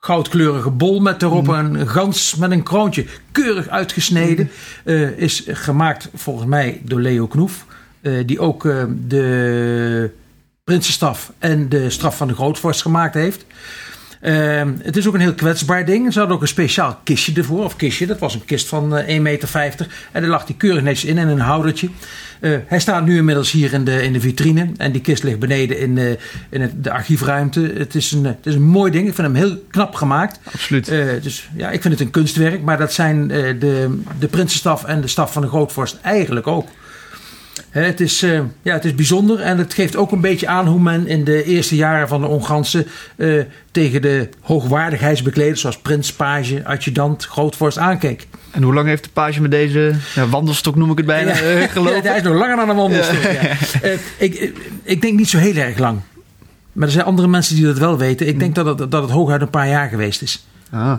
goudkleurige 0.00 0.70
bol 0.70 1.00
met 1.00 1.22
erop 1.22 1.48
een 1.48 1.88
gans 1.88 2.34
met 2.34 2.50
een 2.50 2.62
kroontje. 2.62 3.06
Keurig 3.32 3.68
uitgesneden. 3.68 4.50
Eh, 4.84 5.10
is 5.10 5.44
gemaakt 5.46 6.08
volgens 6.14 6.46
mij 6.46 6.80
door 6.84 7.00
Leo 7.00 7.26
Knoef. 7.26 7.64
eh, 8.00 8.12
die 8.26 8.40
ook 8.40 8.66
eh, 8.66 8.84
de 9.06 10.10
Prinsenstaf 10.64 11.32
en 11.38 11.68
de 11.68 11.90
straf 11.90 12.16
van 12.16 12.28
de 12.28 12.34
Grootvorst 12.34 12.82
gemaakt 12.82 13.14
heeft. 13.14 13.44
Eh, 14.20 14.62
het 14.82 14.96
is 14.96 15.06
ook 15.06 15.14
een 15.14 15.20
heel 15.20 15.34
kwetsbaar 15.34 15.84
ding. 15.84 16.12
Ze 16.12 16.18
hadden 16.18 16.36
ook 16.36 16.42
een 16.42 16.48
speciaal 16.48 17.00
kistje 17.04 17.32
ervoor. 17.34 17.64
Of 17.64 17.76
kistje, 17.76 18.06
dat 18.06 18.18
was 18.18 18.34
een 18.34 18.44
kist 18.44 18.68
van 18.68 18.96
eh, 18.96 19.16
1,50 19.16 19.22
meter. 19.22 19.86
En 20.12 20.20
daar 20.20 20.30
lag 20.30 20.44
die 20.44 20.56
keurig 20.56 20.82
netjes 20.82 21.10
in 21.10 21.18
in 21.18 21.28
een 21.28 21.40
houdertje. 21.40 21.88
Eh, 22.40 22.56
hij 22.66 22.80
staat 22.80 23.04
nu 23.04 23.16
inmiddels 23.16 23.50
hier 23.50 23.72
in 23.72 23.84
de, 23.84 24.02
in 24.02 24.12
de 24.12 24.20
vitrine. 24.20 24.68
En 24.76 24.92
die 24.92 25.00
kist 25.00 25.22
ligt 25.22 25.38
beneden 25.38 25.78
in, 25.78 25.94
de, 25.94 26.18
in 26.48 26.60
het, 26.60 26.84
de 26.84 26.90
archiefruimte. 26.90 27.72
Het 27.74 27.94
is, 27.94 28.12
een, 28.12 28.26
eh, 28.26 28.32
het 28.36 28.46
is 28.46 28.54
een 28.54 28.62
mooi 28.62 28.90
ding. 28.90 29.08
Ik 29.08 29.14
vind 29.14 29.26
hem 29.26 29.36
heel 29.36 29.62
knap 29.70 29.94
gemaakt. 29.94 30.40
Absoluut. 30.52 30.88
Eh, 30.88 31.06
dus 31.22 31.48
ja, 31.56 31.70
ik 31.70 31.82
vind 31.82 31.94
het 31.94 32.02
een 32.02 32.10
kunstwerk. 32.10 32.62
Maar 32.62 32.78
dat 32.78 32.92
zijn 32.92 33.30
eh, 33.30 33.60
de, 33.60 34.00
de 34.18 34.28
Prinsenstaf 34.28 34.84
en 34.84 35.00
de 35.00 35.08
staf 35.08 35.32
van 35.32 35.42
de 35.42 35.48
Grootvorst 35.48 35.98
eigenlijk 36.02 36.46
ook. 36.46 36.68
Het, 37.70 38.00
is, 38.00 38.22
eh, 38.22 38.40
ja, 38.62 38.72
het 38.72 38.84
is 38.84 38.94
bijzonder 38.94 39.40
en 39.40 39.58
het 39.58 39.74
geeft 39.74 39.96
ook 39.96 40.12
een 40.12 40.20
beetje 40.20 40.46
aan 40.48 40.66
hoe 40.66 40.80
men 40.80 41.06
in 41.06 41.24
de 41.24 41.44
eerste 41.44 41.76
jaren 41.76 42.08
van 42.08 42.20
de 42.20 42.26
Ongansen 42.26 42.86
eh, 43.16 43.42
tegen 43.70 44.02
de 44.02 44.28
hoogwaardigheidsbekleders 44.40 45.60
zoals 45.60 45.78
prins, 45.78 46.12
page, 46.12 46.60
adjudant, 46.64 47.24
grootvorst 47.24 47.78
aankeek. 47.78 48.26
En 48.50 48.62
hoe 48.62 48.74
lang 48.74 48.86
heeft 48.88 49.04
de 49.04 49.10
page 49.12 49.40
met 49.40 49.50
deze 49.50 49.94
ja, 50.14 50.28
wandelstok, 50.28 50.76
noem 50.76 50.90
ik 50.90 50.96
het 50.96 51.06
bijna, 51.06 51.30
Ja. 51.30 51.40
eh, 51.40 51.68
gelopen? 51.68 51.94
Ja, 52.02 52.08
hij 52.08 52.16
is 52.16 52.22
nog 52.22 52.34
langer 52.34 52.56
dan 52.56 52.68
een 52.68 52.76
wandelstok. 52.76 53.22
Ja. 53.22 53.40
Ik, 54.18 54.34
ik- 54.34 54.56
ik 54.82 55.00
denk 55.02 55.18
niet 55.18 55.28
zo 55.28 55.38
heel 55.38 55.56
erg 55.56 55.78
lang. 55.78 56.00
Maar 56.72 56.86
er 56.86 56.92
zijn 56.92 57.04
andere 57.04 57.28
mensen 57.28 57.54
die 57.56 57.64
dat 57.64 57.78
wel 57.78 57.98
weten. 57.98 58.28
Ik 58.28 58.38
denk 58.38 58.54
dat 58.54 58.66
het, 58.66 58.90
dat 58.90 59.02
het 59.02 59.10
hooguit 59.10 59.40
een 59.40 59.50
paar 59.50 59.68
jaar 59.68 59.88
geweest 59.88 60.22
is. 60.22 60.46
Ah. 60.70 60.98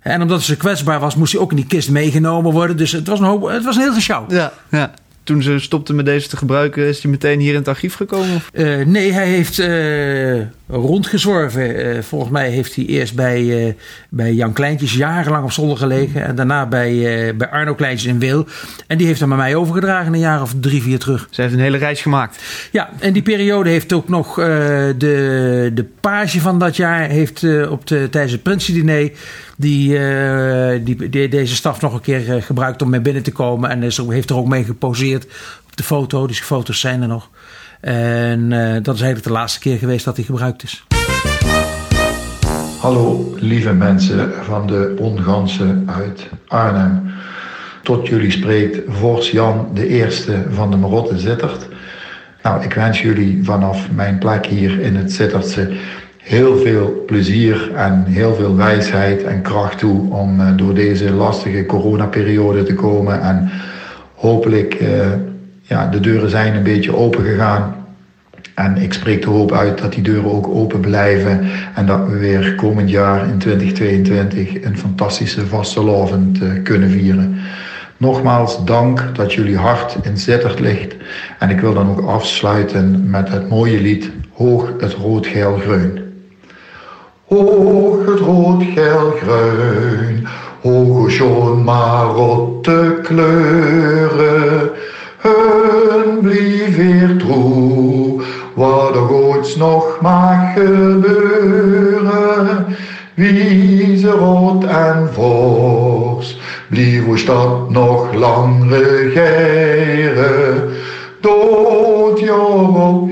En 0.00 0.22
omdat 0.22 0.42
ze 0.42 0.56
kwetsbaar 0.56 1.00
was, 1.00 1.14
moest 1.16 1.32
hij 1.32 1.40
ook 1.40 1.50
in 1.50 1.56
die 1.56 1.66
kist 1.66 1.90
meegenomen 1.90 2.52
worden. 2.52 2.76
Dus 2.76 2.92
het 2.92 3.06
was 3.06 3.18
een, 3.18 3.24
hoop, 3.26 3.48
het 3.48 3.64
was 3.64 3.76
een 3.76 3.82
heel 3.82 3.92
gesjouw. 3.94 4.24
Ja, 4.28 4.52
ja. 4.70 4.94
Toen 5.28 5.42
ze 5.42 5.58
stopten 5.58 5.96
met 5.96 6.04
deze 6.04 6.28
te 6.28 6.36
gebruiken, 6.36 6.88
is 6.88 7.02
hij 7.02 7.10
meteen 7.10 7.40
hier 7.40 7.52
in 7.52 7.58
het 7.58 7.68
archief 7.68 7.94
gekomen? 7.94 8.42
Eh, 8.52 8.76
nee, 8.86 9.12
hij 9.12 9.26
heeft 9.26 9.58
eh, 9.58 10.40
rondgezworven. 10.68 11.94
Eh, 11.96 12.02
volgens 12.02 12.30
mij 12.30 12.50
heeft 12.50 12.74
hij 12.74 12.84
eerst 12.84 13.14
bij, 13.14 13.76
bij 14.08 14.32
Jan 14.32 14.52
Kleintjes 14.52 14.94
jarenlang 14.94 15.44
op 15.44 15.52
zolder 15.52 15.76
gelegen. 15.76 16.24
En 16.24 16.34
daarna 16.34 16.66
bij, 16.66 17.36
bij 17.36 17.48
Arno 17.48 17.74
Kleintjes 17.74 18.12
in 18.12 18.18
Wil. 18.18 18.46
En 18.86 18.98
die 18.98 19.06
heeft 19.06 19.20
hem 19.20 19.32
aan 19.32 19.38
mij 19.38 19.54
overgedragen 19.54 20.12
een 20.12 20.18
jaar 20.18 20.42
of 20.42 20.54
drie, 20.60 20.82
vier 20.82 20.98
terug. 20.98 21.28
Ze 21.30 21.40
heeft 21.40 21.54
een 21.54 21.60
hele 21.60 21.78
reis 21.78 22.02
gemaakt. 22.02 22.42
Ja, 22.70 22.90
en 22.98 23.12
die 23.12 23.22
periode 23.22 23.70
heeft 23.70 23.92
ook 23.92 24.08
nog 24.08 24.34
de, 24.34 25.70
de 25.74 25.86
page 26.00 26.40
van 26.40 26.58
dat 26.58 26.76
jaar... 26.76 27.08
heeft 27.08 27.68
op 27.68 27.86
de, 27.86 28.08
tijdens 28.10 28.32
het 28.32 28.42
Prinsendiner... 28.42 29.10
Die, 29.60 29.98
eh, 29.98 30.80
die, 30.84 31.08
die- 31.08 31.28
deze 31.28 31.54
staf 31.54 31.80
nog 31.80 31.94
een 31.94 32.00
keer 32.00 32.36
eh, 32.36 32.42
gebruikt 32.42 32.82
om 32.82 32.90
mee 32.90 33.00
binnen 33.00 33.22
te 33.22 33.32
komen. 33.32 33.70
En 33.70 33.82
is, 33.82 33.96
heeft 33.96 34.30
er 34.30 34.36
ook 34.36 34.48
mee 34.48 34.64
geposeerd 34.64 35.24
op 35.66 35.76
de 35.76 35.82
foto. 35.82 36.26
Dus 36.26 36.36
die 36.36 36.44
foto's 36.44 36.80
zijn 36.80 37.02
er 37.02 37.08
nog. 37.08 37.30
En 37.80 38.52
eh, 38.52 38.72
dat 38.82 38.94
is 38.94 39.00
eigenlijk 39.00 39.24
de 39.24 39.30
laatste 39.32 39.60
keer 39.60 39.78
geweest 39.78 40.04
dat 40.04 40.16
hij 40.16 40.24
gebruikt 40.24 40.62
is. 40.62 40.84
Hallo 42.80 43.34
lieve 43.38 43.72
mensen 43.72 44.32
van 44.44 44.66
de 44.66 44.96
Ongansen 44.98 45.88
uit 45.96 46.28
Arnhem. 46.48 47.10
Tot 47.82 48.06
jullie 48.08 48.30
spreekt 48.30 48.78
Vors 48.88 49.30
Jan 49.30 49.68
de 49.74 49.86
eerste 49.86 50.44
van 50.50 50.70
de 50.70 50.76
Marotte 50.76 51.18
Zittert. 51.18 51.68
Nou, 52.42 52.64
ik 52.64 52.72
wens 52.72 53.00
jullie 53.02 53.44
vanaf 53.44 53.90
mijn 53.90 54.18
plek 54.18 54.46
hier 54.46 54.80
in 54.80 54.96
het 54.96 55.12
Zittertse 55.12 55.72
heel 56.28 56.56
veel 56.56 57.02
plezier 57.06 57.74
en 57.74 58.04
heel 58.04 58.34
veel 58.34 58.56
wijsheid 58.56 59.22
en 59.22 59.42
kracht 59.42 59.78
toe 59.78 60.12
om 60.12 60.40
eh, 60.40 60.46
door 60.56 60.74
deze 60.74 61.10
lastige 61.10 61.66
coronaperiode 61.66 62.62
te 62.62 62.74
komen. 62.74 63.20
En 63.22 63.50
hopelijk, 64.14 64.74
eh, 64.74 65.06
ja, 65.62 65.86
de 65.86 66.00
deuren 66.00 66.30
zijn 66.30 66.54
een 66.54 66.62
beetje 66.62 66.96
open 66.96 67.24
gegaan. 67.24 67.74
En 68.54 68.76
ik 68.76 68.92
spreek 68.92 69.22
de 69.22 69.30
hoop 69.30 69.52
uit 69.52 69.78
dat 69.78 69.92
die 69.92 70.02
deuren 70.02 70.32
ook 70.32 70.46
open 70.48 70.80
blijven 70.80 71.40
en 71.74 71.86
dat 71.86 72.08
we 72.08 72.16
weer 72.18 72.54
komend 72.54 72.90
jaar 72.90 73.28
in 73.28 73.38
2022 73.38 74.64
een 74.64 74.78
fantastische 74.78 75.46
vastelavond 75.46 76.42
eh, 76.42 76.48
kunnen 76.62 76.90
vieren. 76.90 77.36
Nogmaals 77.96 78.64
dank 78.64 79.04
dat 79.12 79.32
jullie 79.32 79.56
hart 79.56 79.96
in 80.02 80.18
Zittert 80.18 80.60
ligt 80.60 80.96
en 81.38 81.50
ik 81.50 81.60
wil 81.60 81.74
dan 81.74 81.90
ook 81.90 82.00
afsluiten 82.00 83.10
met 83.10 83.28
het 83.28 83.48
mooie 83.48 83.80
lied 83.80 84.10
Hoog 84.32 84.72
het 84.80 84.92
rood 84.92 85.26
geel 85.26 85.56
groen. 85.56 86.07
Hoog 87.28 88.06
het 88.06 88.20
rood 88.20 88.62
geel 88.74 89.12
groen, 89.22 90.26
hoog 90.62 91.10
schon 91.10 91.64
marotte 91.64 92.98
kleuren, 93.02 94.70
hun 95.18 96.18
blief 96.20 96.76
weer 96.76 97.16
trouw, 97.18 98.20
wat 98.54 98.94
er 98.94 99.12
ooit 99.12 99.56
nog 99.56 99.98
mag 100.00 100.52
gebeuren. 100.54 102.66
Wie 103.14 104.06
rood 104.06 104.64
en 104.64 105.08
fors, 105.12 106.40
blief 106.68 107.06
uw 107.06 107.16
stad 107.16 107.70
nog 107.70 108.14
lang 108.14 108.70
regeren. 108.70 110.70
Dood 111.20 112.20
jaar 112.20 112.68
op 112.68 113.10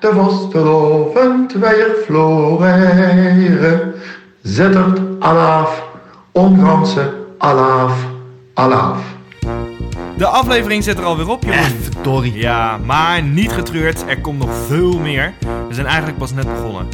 de 0.00 0.12
vastelovend 0.14 1.52
weer 1.52 1.96
floreren. 2.04 3.94
Zittert 4.42 5.00
alaaf, 5.18 5.82
onganse 6.32 7.14
alaaf, 7.38 8.06
alaaf. 8.54 8.98
De 10.16 10.26
aflevering 10.26 10.84
zit 10.84 10.98
er 10.98 11.04
alweer 11.04 11.28
op, 11.28 11.42
jongens. 11.42 11.72
verdorie. 11.80 12.38
Ja, 12.38 12.78
maar 12.84 13.22
niet 13.22 13.52
getreurd. 13.52 14.04
Er 14.08 14.20
komt 14.20 14.38
nog 14.38 14.50
veel 14.66 14.98
meer. 14.98 15.32
We 15.68 15.74
zijn 15.74 15.86
eigenlijk 15.86 16.18
pas 16.18 16.32
net 16.32 16.52
begonnen. 16.54 16.88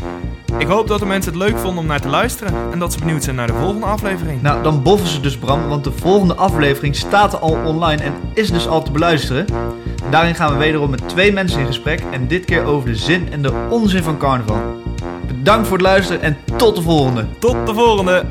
Ik 0.58 0.66
hoop 0.66 0.88
dat 0.88 0.98
de 0.98 1.06
mensen 1.06 1.32
het 1.32 1.42
leuk 1.42 1.58
vonden 1.58 1.78
om 1.78 1.86
naar 1.86 2.00
te 2.00 2.08
luisteren. 2.08 2.72
En 2.72 2.78
dat 2.78 2.92
ze 2.92 2.98
benieuwd 2.98 3.24
zijn 3.24 3.36
naar 3.36 3.46
de 3.46 3.52
volgende 3.52 3.86
aflevering. 3.86 4.42
Nou, 4.42 4.62
dan 4.62 4.82
boffen 4.82 5.08
ze 5.08 5.20
dus 5.20 5.36
Bram, 5.36 5.68
want 5.68 5.84
de 5.84 5.92
volgende 5.92 6.34
aflevering 6.34 6.96
staat 6.96 7.40
al 7.40 7.58
online 7.64 8.02
en 8.02 8.12
is 8.32 8.50
dus 8.50 8.68
al 8.68 8.82
te 8.82 8.90
beluisteren. 8.90 9.46
Daarin 10.10 10.34
gaan 10.34 10.52
we 10.52 10.58
wederom 10.58 10.90
met 10.90 11.08
twee 11.08 11.32
mensen 11.32 11.60
in 11.60 11.66
gesprek 11.66 12.02
en 12.10 12.26
dit 12.26 12.44
keer 12.44 12.64
over 12.64 12.88
de 12.88 12.96
zin 12.96 13.32
en 13.32 13.42
de 13.42 13.66
onzin 13.70 14.02
van 14.02 14.18
carnaval. 14.18 14.82
Bedankt 15.26 15.66
voor 15.66 15.76
het 15.76 15.86
luisteren 15.86 16.22
en 16.22 16.36
tot 16.56 16.76
de 16.76 16.82
volgende. 16.82 17.26
Tot 17.38 17.66
de 17.66 17.74
volgende! 17.74 18.24